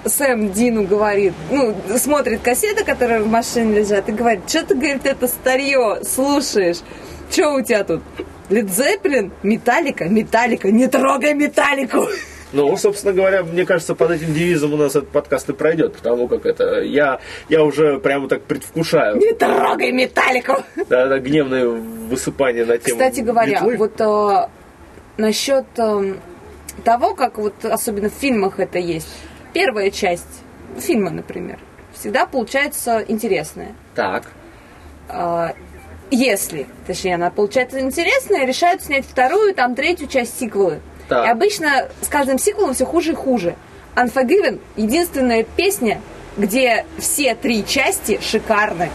Сэм 0.04 0.50
Дину 0.50 0.82
говорит, 0.82 1.32
ну, 1.48 1.76
смотрит 1.96 2.40
кассеты, 2.40 2.82
которые 2.82 3.20
в 3.20 3.28
машине 3.28 3.78
лежат, 3.78 4.08
и 4.08 4.12
говорит, 4.12 4.40
что 4.48 4.66
ты, 4.66 4.74
говорит, 4.74 5.06
это 5.06 5.28
старье 5.28 6.00
слушаешь? 6.04 6.78
Что 7.30 7.54
у 7.54 7.60
тебя 7.60 7.84
тут? 7.84 8.02
Лид 8.48 8.68
Зеппелин? 8.68 9.30
Металлика? 9.44 10.06
Металлика? 10.06 10.72
Не 10.72 10.88
трогай 10.88 11.34
Металлику! 11.34 12.08
Ну, 12.52 12.76
собственно 12.76 13.12
говоря, 13.12 13.42
мне 13.42 13.64
кажется, 13.64 13.94
под 13.94 14.10
этим 14.10 14.34
девизом 14.34 14.74
у 14.74 14.76
нас 14.76 14.94
этот 14.94 15.08
подкаст 15.08 15.48
и 15.48 15.52
пройдет, 15.52 15.94
потому 15.94 16.28
как 16.28 16.46
это 16.46 16.80
я, 16.80 17.20
я 17.48 17.64
уже 17.64 17.98
прямо 17.98 18.28
так 18.28 18.42
предвкушаю. 18.42 19.16
Не 19.16 19.32
трогай 19.32 19.92
металлику! 19.92 20.62
Да, 20.88 21.06
да, 21.06 21.18
гневное 21.18 21.66
высыпание 21.66 22.64
на 22.64 22.78
тему 22.78 22.98
Кстати 22.98 23.20
говоря, 23.20 23.60
метлы. 23.60 23.76
вот 23.76 24.00
э, 24.00 24.48
насчет 25.16 25.64
э, 25.78 26.14
того, 26.84 27.14
как 27.14 27.38
вот 27.38 27.64
особенно 27.64 28.10
в 28.10 28.14
фильмах 28.14 28.60
это 28.60 28.78
есть, 28.78 29.08
первая 29.52 29.90
часть 29.90 30.42
фильма, 30.78 31.10
например, 31.10 31.58
всегда 31.94 32.26
получается 32.26 33.04
интересная. 33.06 33.74
Так. 33.94 34.24
А, 35.08 35.54
если, 36.10 36.66
точнее, 36.86 37.14
она 37.14 37.30
получается 37.30 37.80
интересная, 37.80 38.44
решают 38.46 38.82
снять 38.82 39.06
вторую, 39.06 39.54
там 39.54 39.74
третью 39.74 40.08
часть 40.08 40.38
сиквелы. 40.38 40.80
Так. 41.08 41.26
И 41.26 41.28
обычно 41.30 41.88
с 42.00 42.08
каждым 42.08 42.38
сиквелом 42.38 42.74
все 42.74 42.84
хуже 42.86 43.12
и 43.12 43.14
хуже. 43.14 43.54
Unforgiven— 43.96 44.58
единственная 44.76 45.42
песня, 45.44 46.00
где 46.36 46.86
все 46.98 47.34
три 47.34 47.64
части 47.66 48.18
шикарны. 48.22 48.88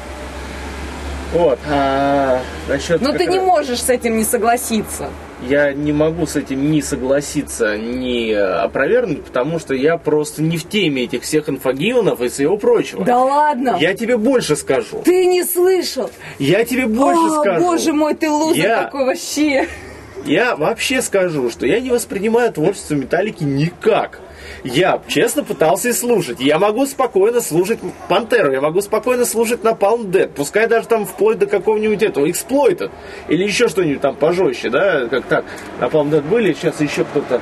Вот. 1.33 1.59
А, 1.69 2.39
насчет 2.69 3.01
Но 3.01 3.11
ты 3.11 3.25
не 3.25 3.37
раз- 3.37 3.45
можешь 3.45 3.81
с 3.81 3.89
этим 3.89 4.17
не 4.17 4.23
согласиться. 4.23 5.09
Я 5.47 5.71
не 5.73 5.91
могу 5.93 6.25
с 6.25 6.35
этим 6.35 6.71
ни 6.71 6.81
согласиться, 6.81 7.77
ни 7.77 8.31
э, 8.31 8.39
опровергнуть, 8.43 9.23
потому 9.23 9.59
что 9.59 9.75
я 9.75 9.97
просто 9.97 10.41
не 10.41 10.57
в 10.57 10.67
теме 10.67 11.03
этих 11.03 11.21
всех 11.21 11.47
инфогионов 11.47 12.21
и 12.21 12.29
всего 12.29 12.57
прочего. 12.57 13.05
Да 13.05 13.19
ладно! 13.19 13.77
Я 13.79 13.93
тебе 13.93 14.17
больше 14.17 14.55
скажу. 14.55 15.03
Ты 15.05 15.27
не 15.27 15.43
слышал! 15.43 16.09
Я 16.39 16.63
тебе 16.63 16.87
больше 16.87 17.21
О, 17.21 17.41
скажу. 17.41 17.61
боже 17.63 17.93
мой, 17.93 18.15
ты 18.15 18.31
лузер 18.31 18.65
Я- 18.65 18.83
такой 18.85 19.05
вообще! 19.05 19.67
Я 20.25 20.55
вообще 20.55 21.01
скажу, 21.01 21.49
что 21.49 21.65
я 21.65 21.79
не 21.79 21.89
воспринимаю 21.89 22.51
творчество 22.51 22.95
Металлики 22.95 23.43
никак. 23.43 24.19
Я 24.63 25.01
честно 25.07 25.43
пытался 25.43 25.89
и 25.89 25.93
слушать. 25.93 26.39
Я 26.39 26.59
могу 26.59 26.85
спокойно 26.85 27.41
слушать 27.41 27.79
Пантеру, 28.09 28.51
я 28.51 28.61
могу 28.61 28.81
спокойно 28.81 29.25
слушать 29.25 29.61
Napalm 29.61 30.05
Dead, 30.09 30.27
пускай 30.27 30.67
даже 30.67 30.87
там 30.87 31.05
вплоть 31.05 31.39
до 31.39 31.45
какого-нибудь 31.45 32.03
этого 32.03 32.25
Exploited 32.25 32.91
или 33.27 33.43
еще 33.43 33.67
что-нибудь 33.67 34.01
там 34.01 34.15
пожестче, 34.15 34.69
да, 34.69 35.07
как 35.07 35.25
так. 35.25 35.45
Napalm 35.79 36.09
Dead 36.09 36.21
были, 36.21 36.53
сейчас 36.53 36.81
еще 36.81 37.03
кто-то. 37.05 37.41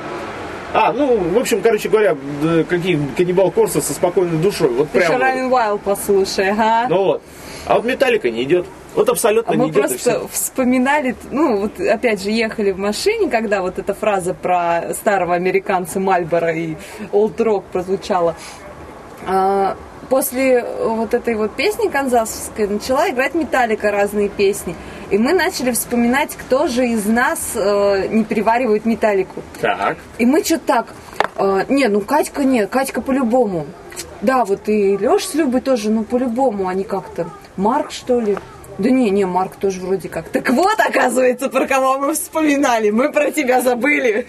А, 0.72 0.92
ну, 0.92 1.16
в 1.16 1.38
общем, 1.38 1.62
короче 1.62 1.88
говоря, 1.88 2.16
какие 2.68 3.00
каннибал 3.16 3.50
Корса 3.50 3.80
со 3.80 3.94
спокойной 3.94 4.38
душой. 4.38 4.68
Вот 4.68 4.90
прям. 4.90 5.12
Шарами 5.12 5.42
Уайл 5.48 5.78
послушай, 5.78 6.50
ага. 6.50 6.86
Ну 6.88 7.04
вот. 7.04 7.22
А 7.66 7.76
вот 7.76 7.84
Металлика 7.84 8.30
не 8.30 8.42
идет. 8.42 8.66
Вот 8.96 9.08
абсолютно 9.08 9.52
А 9.52 9.56
не 9.56 9.62
мы 9.62 9.68
и 9.68 9.72
просто 9.72 10.26
вспоминали, 10.28 11.14
ну 11.30 11.58
вот 11.58 11.78
опять 11.78 12.22
же 12.22 12.30
ехали 12.30 12.72
в 12.72 12.78
машине, 12.78 13.28
когда 13.28 13.60
вот 13.60 13.78
эта 13.78 13.94
фраза 13.94 14.34
про 14.34 14.94
старого 14.94 15.34
американца 15.34 16.00
Мальбора 16.00 16.52
и 16.54 16.76
Олд 17.12 17.40
Рок 17.40 17.64
прозвучала. 17.66 18.34
А, 19.26 19.76
После 20.08 20.64
вот 20.84 21.14
этой 21.14 21.34
вот 21.34 21.52
песни 21.56 21.88
канзасовской 21.88 22.68
начала 22.68 23.10
играть 23.10 23.34
Металлика 23.34 23.90
разные 23.90 24.28
песни. 24.28 24.76
И 25.10 25.18
мы 25.18 25.32
начали 25.32 25.72
вспоминать, 25.72 26.36
кто 26.36 26.68
же 26.68 26.86
из 26.86 27.06
нас 27.06 27.52
э, 27.54 28.06
не 28.08 28.24
переваривает 28.24 28.84
Металлику. 28.84 29.42
Так. 29.60 29.96
И 30.18 30.26
мы 30.26 30.44
что-то 30.44 30.66
так, 30.66 30.86
э, 31.36 31.64
не, 31.68 31.88
ну 31.88 32.00
Катька 32.00 32.44
нет, 32.44 32.70
Катька 32.70 33.00
по-любому. 33.00 33.66
Да, 34.20 34.44
вот 34.44 34.68
и 34.68 34.96
Леш 34.96 35.26
с 35.26 35.34
Любой 35.34 35.60
тоже, 35.60 35.90
ну 35.90 36.04
по-любому 36.04 36.68
они 36.68 36.84
как-то. 36.84 37.28
Марк, 37.56 37.90
что 37.90 38.20
ли? 38.20 38.38
Да 38.78 38.90
не, 38.90 39.08
не, 39.10 39.24
Марк 39.24 39.56
тоже 39.56 39.80
вроде 39.80 40.08
как. 40.08 40.28
Так 40.28 40.50
вот, 40.50 40.78
оказывается, 40.78 41.48
про 41.48 41.66
кого 41.66 41.98
мы 41.98 42.12
вспоминали. 42.14 42.90
Мы 42.90 43.10
про 43.10 43.30
тебя 43.30 43.62
забыли. 43.62 44.26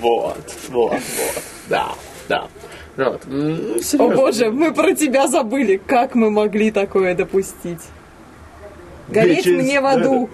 Вот, 0.00 0.38
вот, 0.68 0.92
вот. 0.92 1.42
Да, 1.68 1.92
да. 2.28 2.48
Вот. 2.96 3.24
м, 3.26 3.76
О 3.98 4.08
боже, 4.14 4.50
мы 4.50 4.72
про 4.74 4.92
тебя 4.94 5.28
забыли. 5.28 5.80
Как 5.86 6.14
мы 6.14 6.30
могли 6.30 6.70
такое 6.70 7.14
допустить? 7.14 7.80
Гореть 9.08 9.44
через- 9.44 9.62
мне 9.64 9.80
в 9.80 9.86
аду. 9.86 10.28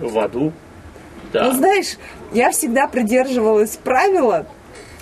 В 0.00 0.18
аду. 0.18 0.52
Да. 1.32 1.44
Ну, 1.46 1.52
знаешь, 1.52 1.96
я 2.32 2.52
всегда 2.52 2.86
придерживалась 2.86 3.76
правила, 3.76 4.46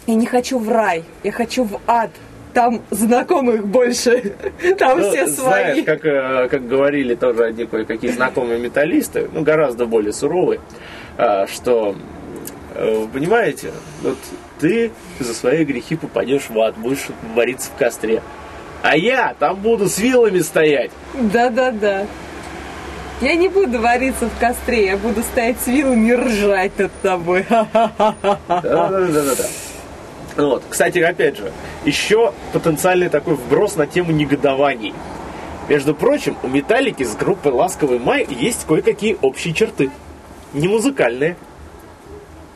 я 0.06 0.14
не 0.14 0.26
хочу 0.26 0.58
в 0.58 0.68
рай, 0.70 1.04
я 1.22 1.32
хочу 1.32 1.64
в 1.64 1.78
ад. 1.86 2.10
Там 2.54 2.82
знакомых 2.90 3.66
больше, 3.66 4.32
там 4.78 5.00
Ну, 5.00 5.10
все 5.10 5.26
знаешь, 5.26 5.72
свои. 5.74 5.82
как, 5.82 6.04
э, 6.04 6.48
как 6.48 6.66
говорили 6.68 7.14
тоже 7.16 7.44
одни 7.44 7.66
кое-какие 7.66 8.12
знакомые 8.12 8.60
металлисты, 8.60 9.28
ну, 9.32 9.42
гораздо 9.42 9.86
более 9.86 10.12
суровые, 10.12 10.60
а, 11.18 11.46
что, 11.48 11.96
э, 12.76 13.06
понимаете, 13.12 13.72
вот 14.02 14.16
ты 14.60 14.92
за 15.18 15.34
свои 15.34 15.64
грехи 15.64 15.96
попадешь 15.96 16.48
в 16.48 16.58
ад, 16.60 16.76
будешь 16.78 17.08
вариться 17.34 17.70
в 17.74 17.78
костре. 17.78 18.22
А 18.82 18.96
я 18.96 19.34
там 19.38 19.56
буду 19.56 19.88
с 19.88 19.98
вилами 19.98 20.38
стоять. 20.40 20.90
Да-да-да. 21.14 22.06
Я 23.20 23.34
не 23.36 23.48
буду 23.48 23.80
вариться 23.80 24.26
в 24.26 24.38
костре, 24.38 24.86
я 24.86 24.96
буду 24.96 25.22
стоять 25.22 25.56
с 25.60 25.66
вилами 25.66 26.08
и 26.10 26.14
ржать 26.14 26.78
над 26.78 26.92
тобой. 27.00 27.46
Да-да-да-да. 27.50 29.44
Вот. 30.36 30.64
Кстати, 30.68 30.98
опять 30.98 31.36
же, 31.36 31.52
еще 31.84 32.32
потенциальный 32.52 33.08
такой 33.08 33.34
вброс 33.34 33.76
на 33.76 33.86
тему 33.86 34.12
негодований. 34.12 34.94
Между 35.68 35.94
прочим, 35.94 36.36
у 36.42 36.48
Металлики 36.48 37.04
с 37.04 37.14
группой 37.16 37.52
«Ласковый 37.52 37.98
май» 37.98 38.26
есть 38.28 38.66
кое-какие 38.66 39.16
общие 39.22 39.54
черты. 39.54 39.90
Не 40.52 40.68
музыкальные. 40.68 41.36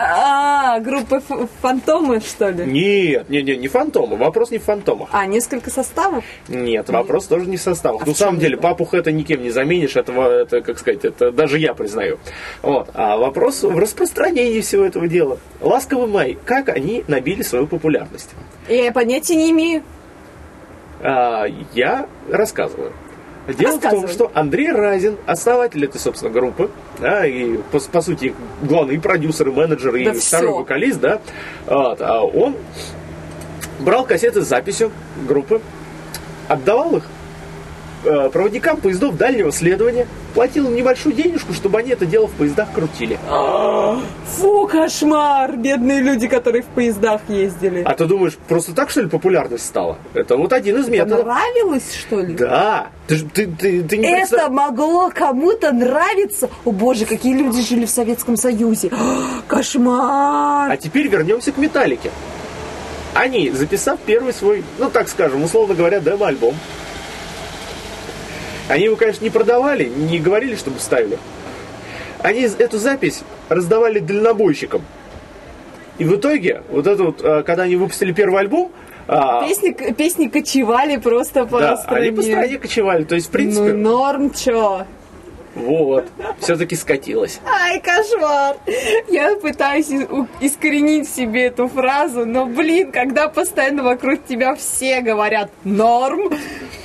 А, 0.01 0.79
группа 0.79 1.17
ф- 1.17 1.49
фантомы, 1.61 2.21
что 2.21 2.51
ли? 2.51 2.65
Нет, 2.65 3.29
не, 3.29 3.43
не, 3.43 3.57
не 3.57 3.67
фантомы. 3.67 4.17
Вопрос 4.17 4.51
не 4.53 4.59
в 4.59 4.63
фантомах. 4.65 5.09
А, 5.13 5.27
несколько 5.27 5.71
составов? 5.71 6.25
Нет, 6.47 6.89
вопрос 6.89 7.27
тоже 7.27 7.47
не 7.47 7.57
в 7.57 7.61
составах. 7.61 8.03
А 8.03 8.07
Ну, 8.07 8.15
в 8.15 8.17
самом 8.17 8.39
деле, 8.39 8.57
папуха 8.57 8.97
это 8.99 9.11
никем 9.11 9.43
не 9.43 9.51
заменишь, 9.51 9.97
этого, 9.97 10.29
это, 10.43 10.61
как 10.61 10.79
сказать, 10.79 11.05
это 11.05 11.33
даже 11.33 11.59
я 11.59 11.75
признаю. 11.75 12.19
Вот. 12.63 12.91
А 12.95 13.17
вопрос 13.17 13.63
в 13.65 13.77
распространении 13.77 14.61
всего 14.61 14.85
этого 14.85 15.09
дела. 15.09 15.39
«Ласковый 15.61 16.07
май», 16.07 16.39
как 16.45 16.69
они 16.69 17.03
набили 17.09 17.43
свою 17.43 17.67
популярность? 17.67 18.31
Я 18.69 18.93
понятия 18.93 19.35
не 19.35 19.51
имею. 19.51 19.83
А, 21.01 21.47
я 21.75 22.07
рассказываю. 22.31 22.93
Дело 23.55 23.79
в 23.79 23.81
том, 23.81 24.09
что 24.09 24.31
Андрей 24.35 24.71
Разин, 24.73 25.17
основатель 25.27 25.85
этой, 25.85 25.99
собственно, 25.99 26.31
группы, 26.31 26.71
да, 27.01 27.27
и 27.27 27.57
по, 27.57 27.81
по 27.81 28.01
сути 28.03 28.35
главный 28.63 29.01
продюсер, 29.01 29.49
и 29.49 29.53
менеджер, 29.53 29.95
и 29.97 30.05
Да 30.05 30.13
второй 30.13 30.53
вокалист, 30.53 31.01
да, 31.01 31.21
вот, 31.67 32.01
а 32.03 32.23
он 32.23 32.57
брал 33.81 34.05
кассеты 34.05 34.43
с 34.43 34.47
записью 34.47 34.91
группы, 35.27 35.63
отдавал 36.49 36.97
их 36.97 37.05
проводникам 38.03 38.77
поездов 38.79 39.17
дальнего 39.17 39.53
следования, 39.53 40.07
платил 40.35 40.67
им 40.69 40.75
небольшую 40.77 41.15
денежку, 41.15 41.53
чтобы 41.53 41.79
они 41.79 41.91
это 41.91 42.07
дело 42.07 42.27
в 42.29 42.33
поездах 42.33 42.73
крутили. 42.73 43.19
Фу, 44.37 44.67
кошмар! 44.69 45.57
Бедные 45.57 46.01
люди, 46.01 46.29
которые 46.29 46.63
в 46.63 46.67
поездах 46.67 47.23
ездили. 47.29 47.83
А 47.85 47.95
ты 47.95 48.05
думаешь, 48.07 48.37
просто 48.49 48.75
так, 48.75 48.91
что 48.91 49.01
ли, 49.03 49.09
популярность 49.09 49.67
стала? 49.67 49.99
Это 50.15 50.37
вот 50.37 50.53
один 50.53 50.77
из 50.79 50.89
методов. 50.89 51.19
Понравилось, 51.21 51.95
что 51.95 52.21
ли? 52.21 52.35
Да. 52.35 52.89
Ты, 53.07 53.19
ты, 53.21 53.47
ты, 53.47 53.83
ты 53.83 53.97
не 53.97 54.07
Это 54.07 54.21
представ- 54.37 54.51
могло 54.53 55.11
кому-то 55.15 55.73
нравиться. 55.73 56.51
О 56.65 56.71
боже, 56.73 57.05
какие 57.07 57.35
люди 57.35 57.63
жили 57.63 57.87
в 57.87 57.91
Советском 57.91 58.37
Союзе. 58.37 58.91
Кошмар! 59.49 60.71
А 60.71 60.77
теперь 60.77 61.09
вернемся 61.09 61.53
к 61.53 61.57
Металлике. 61.59 62.11
Они, 63.15 63.51
записав 63.51 63.99
первый 64.05 64.33
свой, 64.33 64.63
ну 64.79 64.91
так 64.91 65.09
скажем, 65.09 65.43
условно 65.43 65.75
говоря, 65.75 65.99
демо-альбом, 65.99 66.55
они 68.69 68.85
его, 68.85 68.97
конечно, 68.97 69.25
не 69.25 69.31
продавали, 69.31 69.85
не 69.85 70.19
говорили, 70.19 70.57
чтобы 70.57 70.79
ставили. 70.81 71.19
Они 72.23 72.41
эту 72.43 72.79
запись 72.79 73.23
раздавали 73.49 73.99
дальнобойщикам. 74.01 74.83
И 75.99 76.05
в 76.05 76.17
итоге, 76.17 76.63
вот 76.71 76.87
это 76.87 77.03
вот, 77.05 77.23
э, 77.23 77.43
когда 77.43 77.65
они 77.65 77.77
выпустили 77.77 78.13
первый 78.13 78.41
альбом, 78.41 78.71
а, 79.11 79.43
Песни, 79.47 79.71
песни 79.93 80.29
кочевали 80.29 80.99
просто 80.99 81.47
по 81.47 81.59
да, 81.61 81.77
стране. 81.79 82.09
они 82.09 82.17
по 82.17 82.23
стране 82.23 82.59
кочевали. 82.59 83.05
То 83.05 83.15
есть, 83.15 83.29
в 83.29 83.31
принципе, 83.31 83.73
Ну, 83.73 83.91
норм, 83.99 84.31
чё? 84.35 84.85
вот, 85.55 86.05
все-таки 86.41 86.77
скатилось. 86.77 87.41
Ай, 87.47 87.81
кошмар! 87.81 88.57
Я 89.09 89.35
пытаюсь 89.37 89.89
искоренить 90.41 91.09
себе 91.09 91.47
эту 91.47 91.69
фразу, 91.69 92.27
но, 92.27 92.45
блин, 92.45 92.93
когда 92.93 93.29
постоянно 93.29 93.83
вокруг 93.83 94.25
тебя 94.27 94.55
все 94.55 95.01
говорят 95.01 95.51
«норм», 95.65 96.31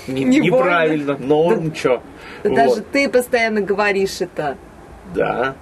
Не- 0.07 0.23
Не 0.25 0.39
неправильно, 0.39 1.17
норм, 1.17 1.71
чё. 1.71 2.01
да 2.43 2.49
Вот. 2.49 2.55
даже 2.57 2.81
ты 2.81 3.07
постоянно 3.09 3.61
говоришь 3.61 4.19
это. 4.21 4.57
Да. 5.15 5.55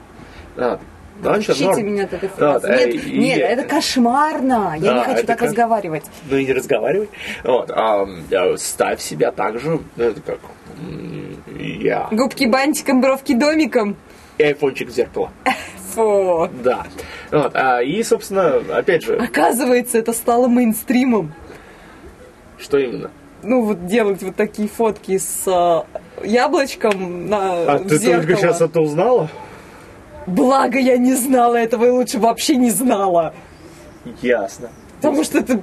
А, 0.57 0.79
ну, 1.21 1.29
а 1.29 1.39
чё, 1.41 1.51
Учите 1.53 1.65
норм. 1.65 1.85
меня 1.85 2.09
Вот, 2.11 2.31
фразы. 2.31 2.67
э, 2.67 2.85
Нет, 2.91 3.05
и- 3.05 3.17
нет, 3.19 3.37
это 3.39 3.63
кошмарно. 3.63 4.75
Я 4.79 4.93
Да, 4.93 4.97
не 4.99 5.03
хочу 5.05 5.27
так 5.27 5.37
как- 5.39 5.47
разговаривать. 5.49 6.05
Ну 6.29 6.37
и 6.37 6.45
не 6.45 6.53
разговаривай. 6.53 7.09
Вот, 7.43 7.69
а, 7.71 8.07
ставь 8.57 8.99
себя 9.01 9.31
так 9.31 9.59
же, 9.59 9.79
это 9.97 10.19
как 10.21 10.39
я. 11.59 12.07
Губки 12.11 12.45
бантиком, 12.45 13.01
бровки 13.01 13.33
домиком. 13.35 13.95
И 14.37 14.43
айфончик 14.43 14.89
в 14.89 14.91
зеркало. 14.91 15.29
Фу. 15.93 16.49
Да. 16.63 16.85
Вот, 17.31 17.51
а, 17.53 17.81
и, 17.83 18.01
собственно, 18.01 18.55
опять 18.75 19.03
же, 19.03 19.17
Оказывается, 19.17 19.97
это 19.99 20.13
стало 20.13 20.47
мейнстримом. 20.47 21.33
что 22.57 22.77
именно? 22.77 23.11
Ну, 23.43 23.63
вот 23.63 23.85
делать 23.85 24.21
вот 24.23 24.35
такие 24.35 24.67
фотки 24.67 25.17
с 25.17 25.43
э, 25.47 26.25
яблочком 26.27 27.27
на 27.27 27.73
А 27.73 27.77
в 27.79 27.87
ты 27.87 27.97
зеркало. 27.97 28.23
только 28.23 28.41
сейчас 28.41 28.61
это 28.61 28.81
узнала? 28.81 29.29
Благо 30.27 30.77
я 30.77 30.97
не 30.97 31.15
знала 31.15 31.55
этого 31.55 31.85
и 31.85 31.89
лучше 31.89 32.19
вообще 32.19 32.55
не 32.55 32.69
знала. 32.69 33.33
Ясно. 34.21 34.69
Потому 34.97 35.23
что 35.23 35.39
это 35.39 35.61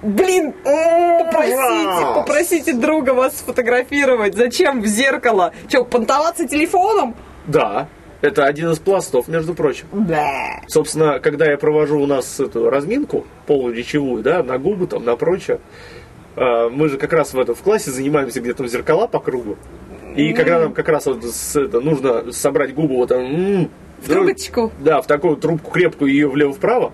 Блин, 0.00 0.54
попросите, 0.62 2.14
попросите 2.14 2.72
друга 2.72 3.10
вас 3.10 3.36
сфотографировать. 3.38 4.36
Зачем 4.36 4.80
в 4.80 4.86
зеркало? 4.86 5.52
Че, 5.68 5.84
понтоваться 5.84 6.46
телефоном? 6.46 7.16
Да, 7.48 7.88
это 8.20 8.44
один 8.44 8.70
из 8.70 8.78
пластов, 8.78 9.26
между 9.26 9.54
прочим. 9.54 9.86
Да. 9.92 10.60
Собственно, 10.68 11.18
когда 11.18 11.46
я 11.50 11.58
провожу 11.58 12.00
у 12.00 12.06
нас 12.06 12.38
эту 12.38 12.70
разминку 12.70 13.26
полуречевую, 13.46 14.22
да, 14.22 14.44
на 14.44 14.58
губы 14.58 14.86
там, 14.86 15.04
на 15.04 15.16
прочее, 15.16 15.58
мы 16.70 16.88
же 16.88 16.96
как 16.98 17.12
раз 17.12 17.32
в, 17.34 17.38
этом, 17.38 17.54
в 17.54 17.62
классе 17.62 17.90
занимаемся 17.90 18.40
где-то 18.40 18.66
зеркала 18.68 19.06
по 19.06 19.18
кругу. 19.20 19.56
И 20.16 20.32
когда 20.32 20.58
нам 20.60 20.72
как 20.72 20.88
раз 20.88 21.06
вот 21.06 21.24
с, 21.24 21.56
это, 21.56 21.80
нужно 21.80 22.32
собрать 22.32 22.74
губы 22.74 22.96
вот 22.96 23.08
там, 23.10 23.20
м-м, 23.20 23.70
В 24.02 24.08
трубочку. 24.08 24.72
да, 24.80 25.00
в 25.00 25.06
такую 25.06 25.36
трубку 25.36 25.70
крепкую 25.70 26.10
ее 26.12 26.28
влево-вправо, 26.28 26.92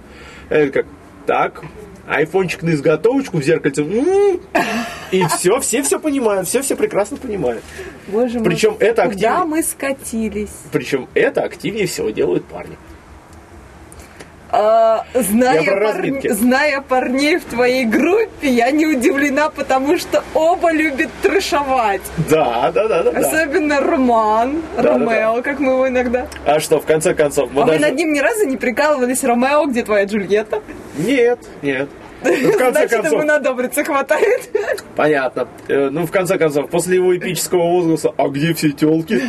это 0.50 0.72
как, 0.72 0.86
так, 1.26 1.62
айфончик 2.06 2.62
на 2.62 2.70
изготовочку 2.70 3.38
в 3.38 3.42
зеркальце, 3.42 3.82
м-м, 3.82 4.40
и 5.10 5.24
все, 5.28 5.58
все 5.60 5.82
все 5.82 5.98
понимают, 5.98 6.46
все 6.48 6.60
все 6.60 6.76
прекрасно 6.76 7.16
понимают. 7.16 7.62
Боже 8.08 8.40
мой. 8.40 8.44
Причем 8.44 8.76
это 8.78 9.04
Куда 9.04 9.12
активно- 9.38 9.44
мы 9.46 9.62
скатились? 9.62 10.50
Причем 10.72 11.08
это 11.14 11.42
активнее 11.44 11.86
всего 11.86 12.10
делают 12.10 12.44
парни. 12.44 12.76
А, 14.50 15.04
зная, 15.14 15.64
разминки. 15.64 16.28
зная 16.28 16.80
парней 16.80 17.38
в 17.38 17.44
твоей 17.44 17.84
группе, 17.84 18.48
я 18.48 18.70
не 18.70 18.86
удивлена, 18.86 19.50
потому 19.50 19.98
что 19.98 20.22
оба 20.32 20.72
любят 20.72 21.10
трешовать. 21.22 22.02
Да, 22.28 22.70
да, 22.72 22.86
да, 22.86 23.02
да. 23.02 23.12
да. 23.12 23.18
Особенно 23.18 23.80
Роман, 23.80 24.62
Да, 24.76 24.82
да, 24.82 24.92
Ромео, 24.92 25.42
как 25.42 25.58
мы 25.58 25.72
его 25.72 25.88
иногда. 25.88 26.26
А 26.46 26.60
что, 26.60 26.80
в 26.80 26.86
конце 26.86 27.14
концов, 27.14 27.50
мы 27.52 27.62
а 27.62 27.64
вы 27.64 27.72
даже... 27.72 27.84
над 27.86 27.94
ним 27.96 28.12
ни 28.12 28.20
разу 28.20 28.46
не 28.46 28.56
прикалывались, 28.56 29.24
Ромео, 29.24 29.66
где 29.66 29.82
твоя 29.82 30.04
Джульетта? 30.04 30.62
Нет, 30.98 31.40
нет. 31.62 31.88
Ну, 32.24 32.52
в 32.52 32.56
конце 32.56 32.70
Значит, 32.72 32.90
концов, 32.90 33.12
ему 33.12 33.22
надобриться 33.24 33.84
хватает. 33.84 34.50
понятно. 34.96 35.46
Э, 35.68 35.90
Ну, 35.90 36.06
в 36.06 36.10
конце 36.10 36.38
концов, 36.38 36.70
после 36.70 36.96
его 36.96 37.16
эпического 37.16 37.62
возгласа 37.76 38.12
«А 38.16 38.28
где 38.28 38.54
все 38.54 38.70
телки?» 38.70 39.20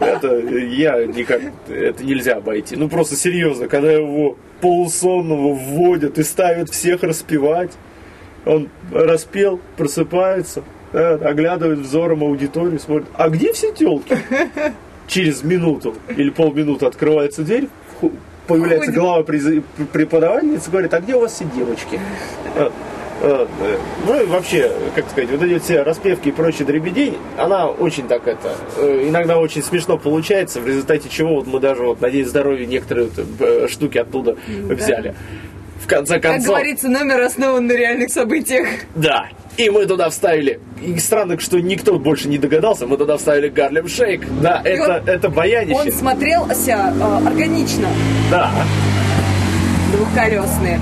Это 0.00 0.38
я 0.38 1.04
никак... 1.06 1.40
Это 1.68 2.04
нельзя 2.04 2.36
обойти. 2.36 2.76
Ну, 2.76 2.88
просто 2.88 3.16
серьезно, 3.16 3.68
когда 3.68 3.90
его 3.92 4.36
полусонного 4.60 5.54
вводят 5.54 6.18
и 6.18 6.22
ставят 6.22 6.70
всех 6.70 7.02
распевать, 7.02 7.72
он 8.44 8.68
распел, 8.92 9.60
просыпается, 9.76 10.62
да, 10.92 11.14
оглядывает 11.14 11.78
взором 11.78 12.22
аудиторию, 12.22 12.78
смотрит, 12.78 13.06
а 13.14 13.28
где 13.28 13.52
все 13.52 13.72
телки? 13.72 14.18
Через 15.06 15.42
минуту 15.42 15.94
или 16.16 16.30
полминуты 16.30 16.86
открывается 16.86 17.42
дверь, 17.42 17.68
появляется 18.46 18.86
Ходит. 18.86 19.00
глава 19.00 19.22
преподавательницы, 19.92 20.70
говорит, 20.70 20.92
а 20.94 21.00
где 21.00 21.14
у 21.14 21.20
вас 21.20 21.32
все 21.32 21.44
девочки? 21.44 22.00
Э, 22.56 22.70
э, 23.22 23.46
э, 23.60 23.78
Ну 24.06 24.22
и 24.22 24.26
вообще, 24.26 24.70
как 24.94 25.08
сказать, 25.10 25.30
вот 25.30 25.42
эти 25.42 25.58
все 25.58 25.82
распевки 25.82 26.28
и 26.28 26.32
прочие 26.32 26.66
дребедень, 26.66 27.16
она 27.38 27.68
очень 27.68 28.08
так 28.08 28.26
это, 28.26 28.54
э, 28.76 29.04
иногда 29.08 29.38
очень 29.38 29.62
смешно 29.62 29.96
получается, 29.98 30.60
в 30.60 30.66
результате 30.66 31.08
чего 31.08 31.36
вот 31.36 31.46
мы 31.46 31.60
даже, 31.60 31.82
вот, 31.84 32.00
надеюсь, 32.00 32.28
здоровье 32.28 32.66
некоторые 32.66 33.08
вот, 33.08 33.24
э, 33.40 33.68
штуки 33.68 33.98
оттуда 33.98 34.36
взяли. 34.48 35.14
В 35.80 35.86
конце 35.88 36.14
Как 36.20 36.32
концов, 36.32 36.54
говорится, 36.54 36.88
номер 36.88 37.20
основан 37.22 37.66
на 37.66 37.72
реальных 37.72 38.10
событиях. 38.10 38.68
да. 38.94 39.26
И 39.58 39.68
мы 39.68 39.84
туда 39.86 40.08
вставили. 40.10 40.60
И 40.82 40.98
странно, 40.98 41.38
что 41.38 41.60
никто 41.60 41.98
больше 41.98 42.28
не 42.28 42.38
догадался. 42.38 42.86
Мы 42.86 42.96
туда 42.96 43.18
вставили 43.18 43.48
Гарлем 43.48 43.86
Шейк. 43.88 44.26
Да, 44.40 44.60
это, 44.64 45.02
он- 45.02 45.08
это 45.08 45.28
баянище. 45.28 45.80
Он 45.80 45.92
смотрелся 45.92 46.92
э, 46.98 47.26
органично, 47.26 47.88
Да. 48.30 48.50
двухколесные. 49.94 50.80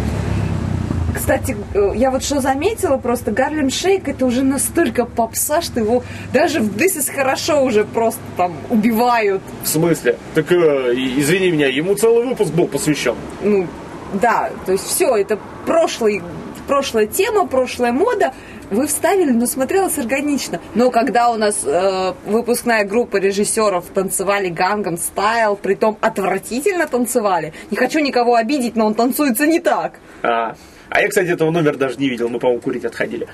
Кстати, 1.14 1.56
э, 1.74 1.92
я 1.96 2.10
вот 2.12 2.22
что 2.22 2.40
заметила, 2.40 2.96
просто 2.96 3.32
Гарлем 3.32 3.70
Шейк 3.70 4.08
это 4.08 4.24
уже 4.24 4.42
настолько 4.42 5.04
попса, 5.04 5.60
что 5.60 5.80
его 5.80 6.04
даже 6.32 6.60
в 6.60 6.76
This 6.76 6.96
is 6.98 7.12
хорошо 7.12 7.64
уже 7.64 7.84
просто 7.84 8.20
там 8.36 8.52
убивают. 8.70 9.42
В 9.64 9.68
смысле? 9.68 10.16
Так, 10.34 10.50
э, 10.52 10.94
и- 10.94 11.20
извини 11.20 11.50
меня, 11.50 11.66
ему 11.66 11.96
целый 11.96 12.24
выпуск 12.26 12.52
был 12.52 12.68
посвящен. 12.68 13.16
Ну, 13.42 13.66
да, 14.14 14.50
то 14.64 14.72
есть 14.72 14.84
все, 14.84 15.16
это 15.16 15.38
прошлый, 15.66 16.22
прошлая 16.68 17.06
тема, 17.06 17.46
прошлая 17.46 17.92
мода. 17.92 18.32
Вы 18.70 18.86
вставили, 18.86 19.32
но 19.32 19.46
смотрелось 19.46 19.98
органично. 19.98 20.60
Но 20.74 20.90
когда 20.90 21.30
у 21.30 21.36
нас 21.36 21.62
э, 21.64 22.14
выпускная 22.24 22.84
группа 22.84 23.16
режиссеров 23.16 23.86
танцевали 23.86 24.48
Гангам 24.48 24.96
Стайл, 24.96 25.56
притом 25.56 25.98
отвратительно 26.00 26.86
танцевали. 26.86 27.52
Не 27.70 27.76
хочу 27.76 27.98
никого 27.98 28.36
обидеть, 28.36 28.76
но 28.76 28.86
он 28.86 28.94
танцуется 28.94 29.46
не 29.46 29.58
так. 29.58 29.98
А, 30.22 30.54
а 30.88 31.00
я, 31.00 31.08
кстати, 31.08 31.28
этого 31.28 31.50
номера 31.50 31.76
даже 31.76 31.98
не 31.98 32.08
видел. 32.08 32.28
Мы, 32.28 32.38
по-моему, 32.38 32.62
курить 32.62 32.84
отходили. 32.84 33.26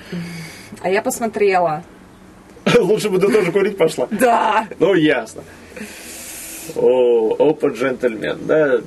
А 0.81 0.89
я 0.89 1.03
посмотрела. 1.03 1.83
Лучше 2.79 3.09
бы 3.09 3.19
ты 3.19 3.31
тоже 3.31 3.51
курить 3.51 3.77
пошла. 3.77 4.07
Да. 4.09 4.67
Ну, 4.79 4.95
ясно. 4.95 5.43
О, 6.75 7.35
опа, 7.39 7.67
джентльмен, 7.69 8.37
да. 8.45 8.79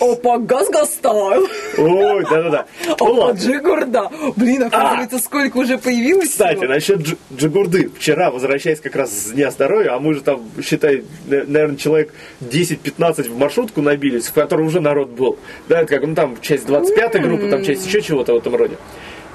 Опа, 0.00 0.38
Газга 0.38 0.84
Стайл. 0.84 1.48
Ой, 1.76 2.22
да-да-да. 2.30 2.66
Ну 2.86 2.92
Опа, 2.92 3.04
ладно. 3.04 3.40
Джигурда. 3.40 4.10
Блин, 4.36 4.62
оказывается, 4.62 5.18
сколько 5.18 5.56
уже 5.56 5.76
появилось 5.76 6.30
Кстати, 6.30 6.64
насчет 6.66 7.00
дж- 7.00 7.16
Джигурды. 7.36 7.90
Вчера, 7.98 8.30
возвращаясь 8.30 8.78
как 8.80 8.94
раз 8.94 9.10
с 9.10 9.30
Дня 9.32 9.50
здоровья, 9.50 9.94
а 9.96 9.98
мы 9.98 10.14
же 10.14 10.20
там, 10.20 10.48
считай, 10.62 11.02
наверное, 11.26 11.76
человек 11.76 12.12
10-15 12.40 13.28
в 13.28 13.38
маршрутку 13.38 13.82
набились, 13.82 14.26
в 14.28 14.32
которой 14.32 14.64
уже 14.66 14.80
народ 14.80 15.08
был. 15.08 15.36
Да, 15.68 15.80
это 15.80 15.88
как, 15.96 16.06
ну 16.06 16.14
там 16.14 16.40
часть 16.40 16.66
25 16.66 17.20
группы, 17.20 17.50
там 17.50 17.64
часть 17.64 17.84
еще 17.84 18.00
чего-то 18.00 18.34
в 18.34 18.36
этом 18.36 18.54
роде. 18.54 18.76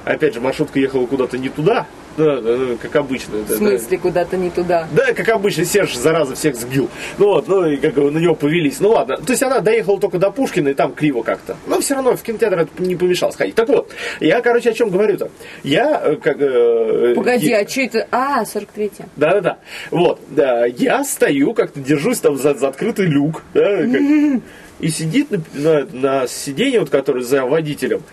Опять 0.05 0.33
же, 0.33 0.39
маршрутка 0.41 0.79
ехала 0.79 1.05
куда-то 1.07 1.37
не 1.37 1.49
туда, 1.49 1.87
да, 2.17 2.41
да, 2.41 2.57
да, 2.57 2.75
как 2.81 2.95
обычно. 2.95 3.37
В 3.37 3.47
да, 3.47 3.53
да. 3.53 3.57
смысле, 3.57 3.97
куда-то 3.97 4.37
не 4.37 4.49
туда. 4.49 4.87
Да, 4.91 5.13
как 5.13 5.29
обычно, 5.29 5.65
Серж, 5.65 5.95
зараза, 5.95 6.35
всех 6.35 6.55
сбил. 6.55 6.89
Ну 7.17 7.25
вот, 7.27 7.47
ну 7.47 7.65
и 7.65 7.77
как 7.77 7.93
бы 7.93 8.11
на 8.11 8.17
него 8.19 8.35
повелись. 8.35 8.79
Ну 8.79 8.89
ладно. 8.89 9.17
То 9.17 9.31
есть 9.31 9.43
она 9.43 9.59
доехала 9.59 9.99
только 9.99 10.17
до 10.19 10.31
Пушкина, 10.31 10.69
и 10.69 10.73
там 10.73 10.93
криво 10.93 11.23
как-то. 11.23 11.55
Но 11.67 11.79
все 11.79 11.95
равно 11.95 12.15
в 12.15 12.21
кинотеатр 12.21 12.59
это 12.59 12.83
не 12.83 12.95
помешало 12.95 13.31
сходить. 13.31 13.55
Так 13.55 13.69
вот, 13.69 13.89
я, 14.19 14.41
короче, 14.41 14.69
о 14.71 14.73
чем 14.73 14.89
говорю-то. 14.89 15.29
Я, 15.63 16.01
э, 16.03 16.15
как... 16.17 16.37
э, 16.39 17.13
Погоди, 17.15 17.47
я- 17.47 17.59
а 17.61 17.67
что 17.69 17.81
это? 17.81 18.07
А, 18.11 18.43
43-я. 18.43 19.05
Да-да-да. 19.15 19.57
Вот, 19.91 20.19
да, 20.29 20.65
я 20.65 21.03
стою, 21.03 21.53
как-то 21.53 21.79
держусь 21.79 22.19
там 22.19 22.37
за, 22.37 22.53
за 22.53 22.67
открытый 22.67 23.05
люк, 23.07 23.43
да, 23.53 23.77
как- 23.77 24.41
и 24.79 24.89
сидит 24.89 25.31
на, 25.31 25.41
на, 25.53 25.85
на 25.93 26.27
сиденье, 26.27 26.81
вот, 26.81 26.89
который 26.89 27.23
за 27.23 27.45
водителем, 27.45 28.03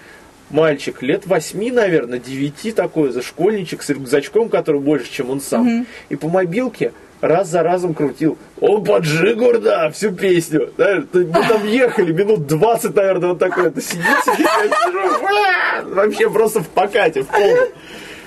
мальчик 0.51 1.03
лет 1.03 1.27
восьми, 1.27 1.71
наверное, 1.71 2.19
девяти 2.19 2.73
такой, 2.73 3.11
за 3.11 3.23
школьничек 3.23 3.83
с 3.83 3.89
рюкзачком, 3.91 4.49
который 4.49 4.81
больше, 4.81 5.11
чем 5.11 5.31
он 5.31 5.41
сам. 5.41 5.87
И 6.09 6.17
по 6.17 6.29
мобилке 6.29 6.93
раз 7.21 7.49
за 7.49 7.63
разом 7.63 7.95
крутил 7.95 8.39
«Опа, 8.61 8.99
Джигурда!» 8.99 9.91
всю 9.95 10.13
песню. 10.13 10.73
Мы 10.77 11.49
там 11.49 11.67
ехали 11.67 12.13
минут 12.13 12.47
20, 12.47 12.95
наверное, 12.95 13.31
вот 13.31 13.39
такой. 13.39 13.69
Это 13.69 13.81
сидит, 13.81 14.05
сидит, 14.25 14.47
я 14.47 14.69
сижу, 14.69 15.95
вообще 15.95 16.31
просто 16.31 16.61
в 16.61 16.69
покате, 16.69 17.23
в 17.23 17.27
полном. 17.27 17.69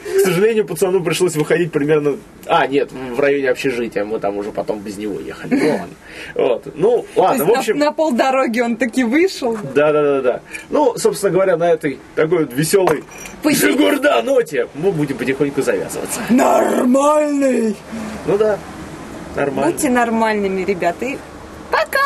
К 0.03 0.19
сожалению, 0.25 0.65
пацану 0.65 1.03
пришлось 1.03 1.35
выходить 1.35 1.71
примерно... 1.71 2.17
А, 2.45 2.67
нет, 2.67 2.91
в 2.91 3.19
районе 3.19 3.49
общежития. 3.49 4.03
Мы 4.03 4.19
там 4.19 4.37
уже 4.37 4.51
потом 4.51 4.79
без 4.79 4.97
него 4.97 5.19
ехали. 5.19 5.55
Ну 5.55 5.69
ладно. 5.69 5.95
Вот. 6.35 6.67
Ну, 6.75 7.05
ладно, 7.15 7.45
в 7.45 7.51
общем... 7.51 7.77
на, 7.77 7.85
на 7.85 7.91
полдороги 7.91 8.59
он 8.59 8.75
таки 8.75 9.03
вышел. 9.03 9.57
Да, 9.73 9.93
да, 9.93 10.03
да, 10.03 10.21
да. 10.21 10.41
Ну, 10.69 10.97
собственно 10.97 11.31
говоря, 11.31 11.57
на 11.57 11.71
этой 11.71 11.99
такой 12.15 12.45
вот 12.45 12.53
веселой. 12.53 13.03
Жигурда 13.43 14.21
ноте 14.23 14.67
мы 14.73 14.91
будем 14.91 15.17
потихоньку 15.17 15.61
завязываться. 15.61 16.21
Нормальный. 16.29 17.75
Ну 18.25 18.37
да, 18.37 18.59
нормально. 19.35 19.71
Будьте 19.71 19.89
нормальными, 19.89 20.63
ребята. 20.63 21.05
И 21.05 21.17
пока! 21.71 21.99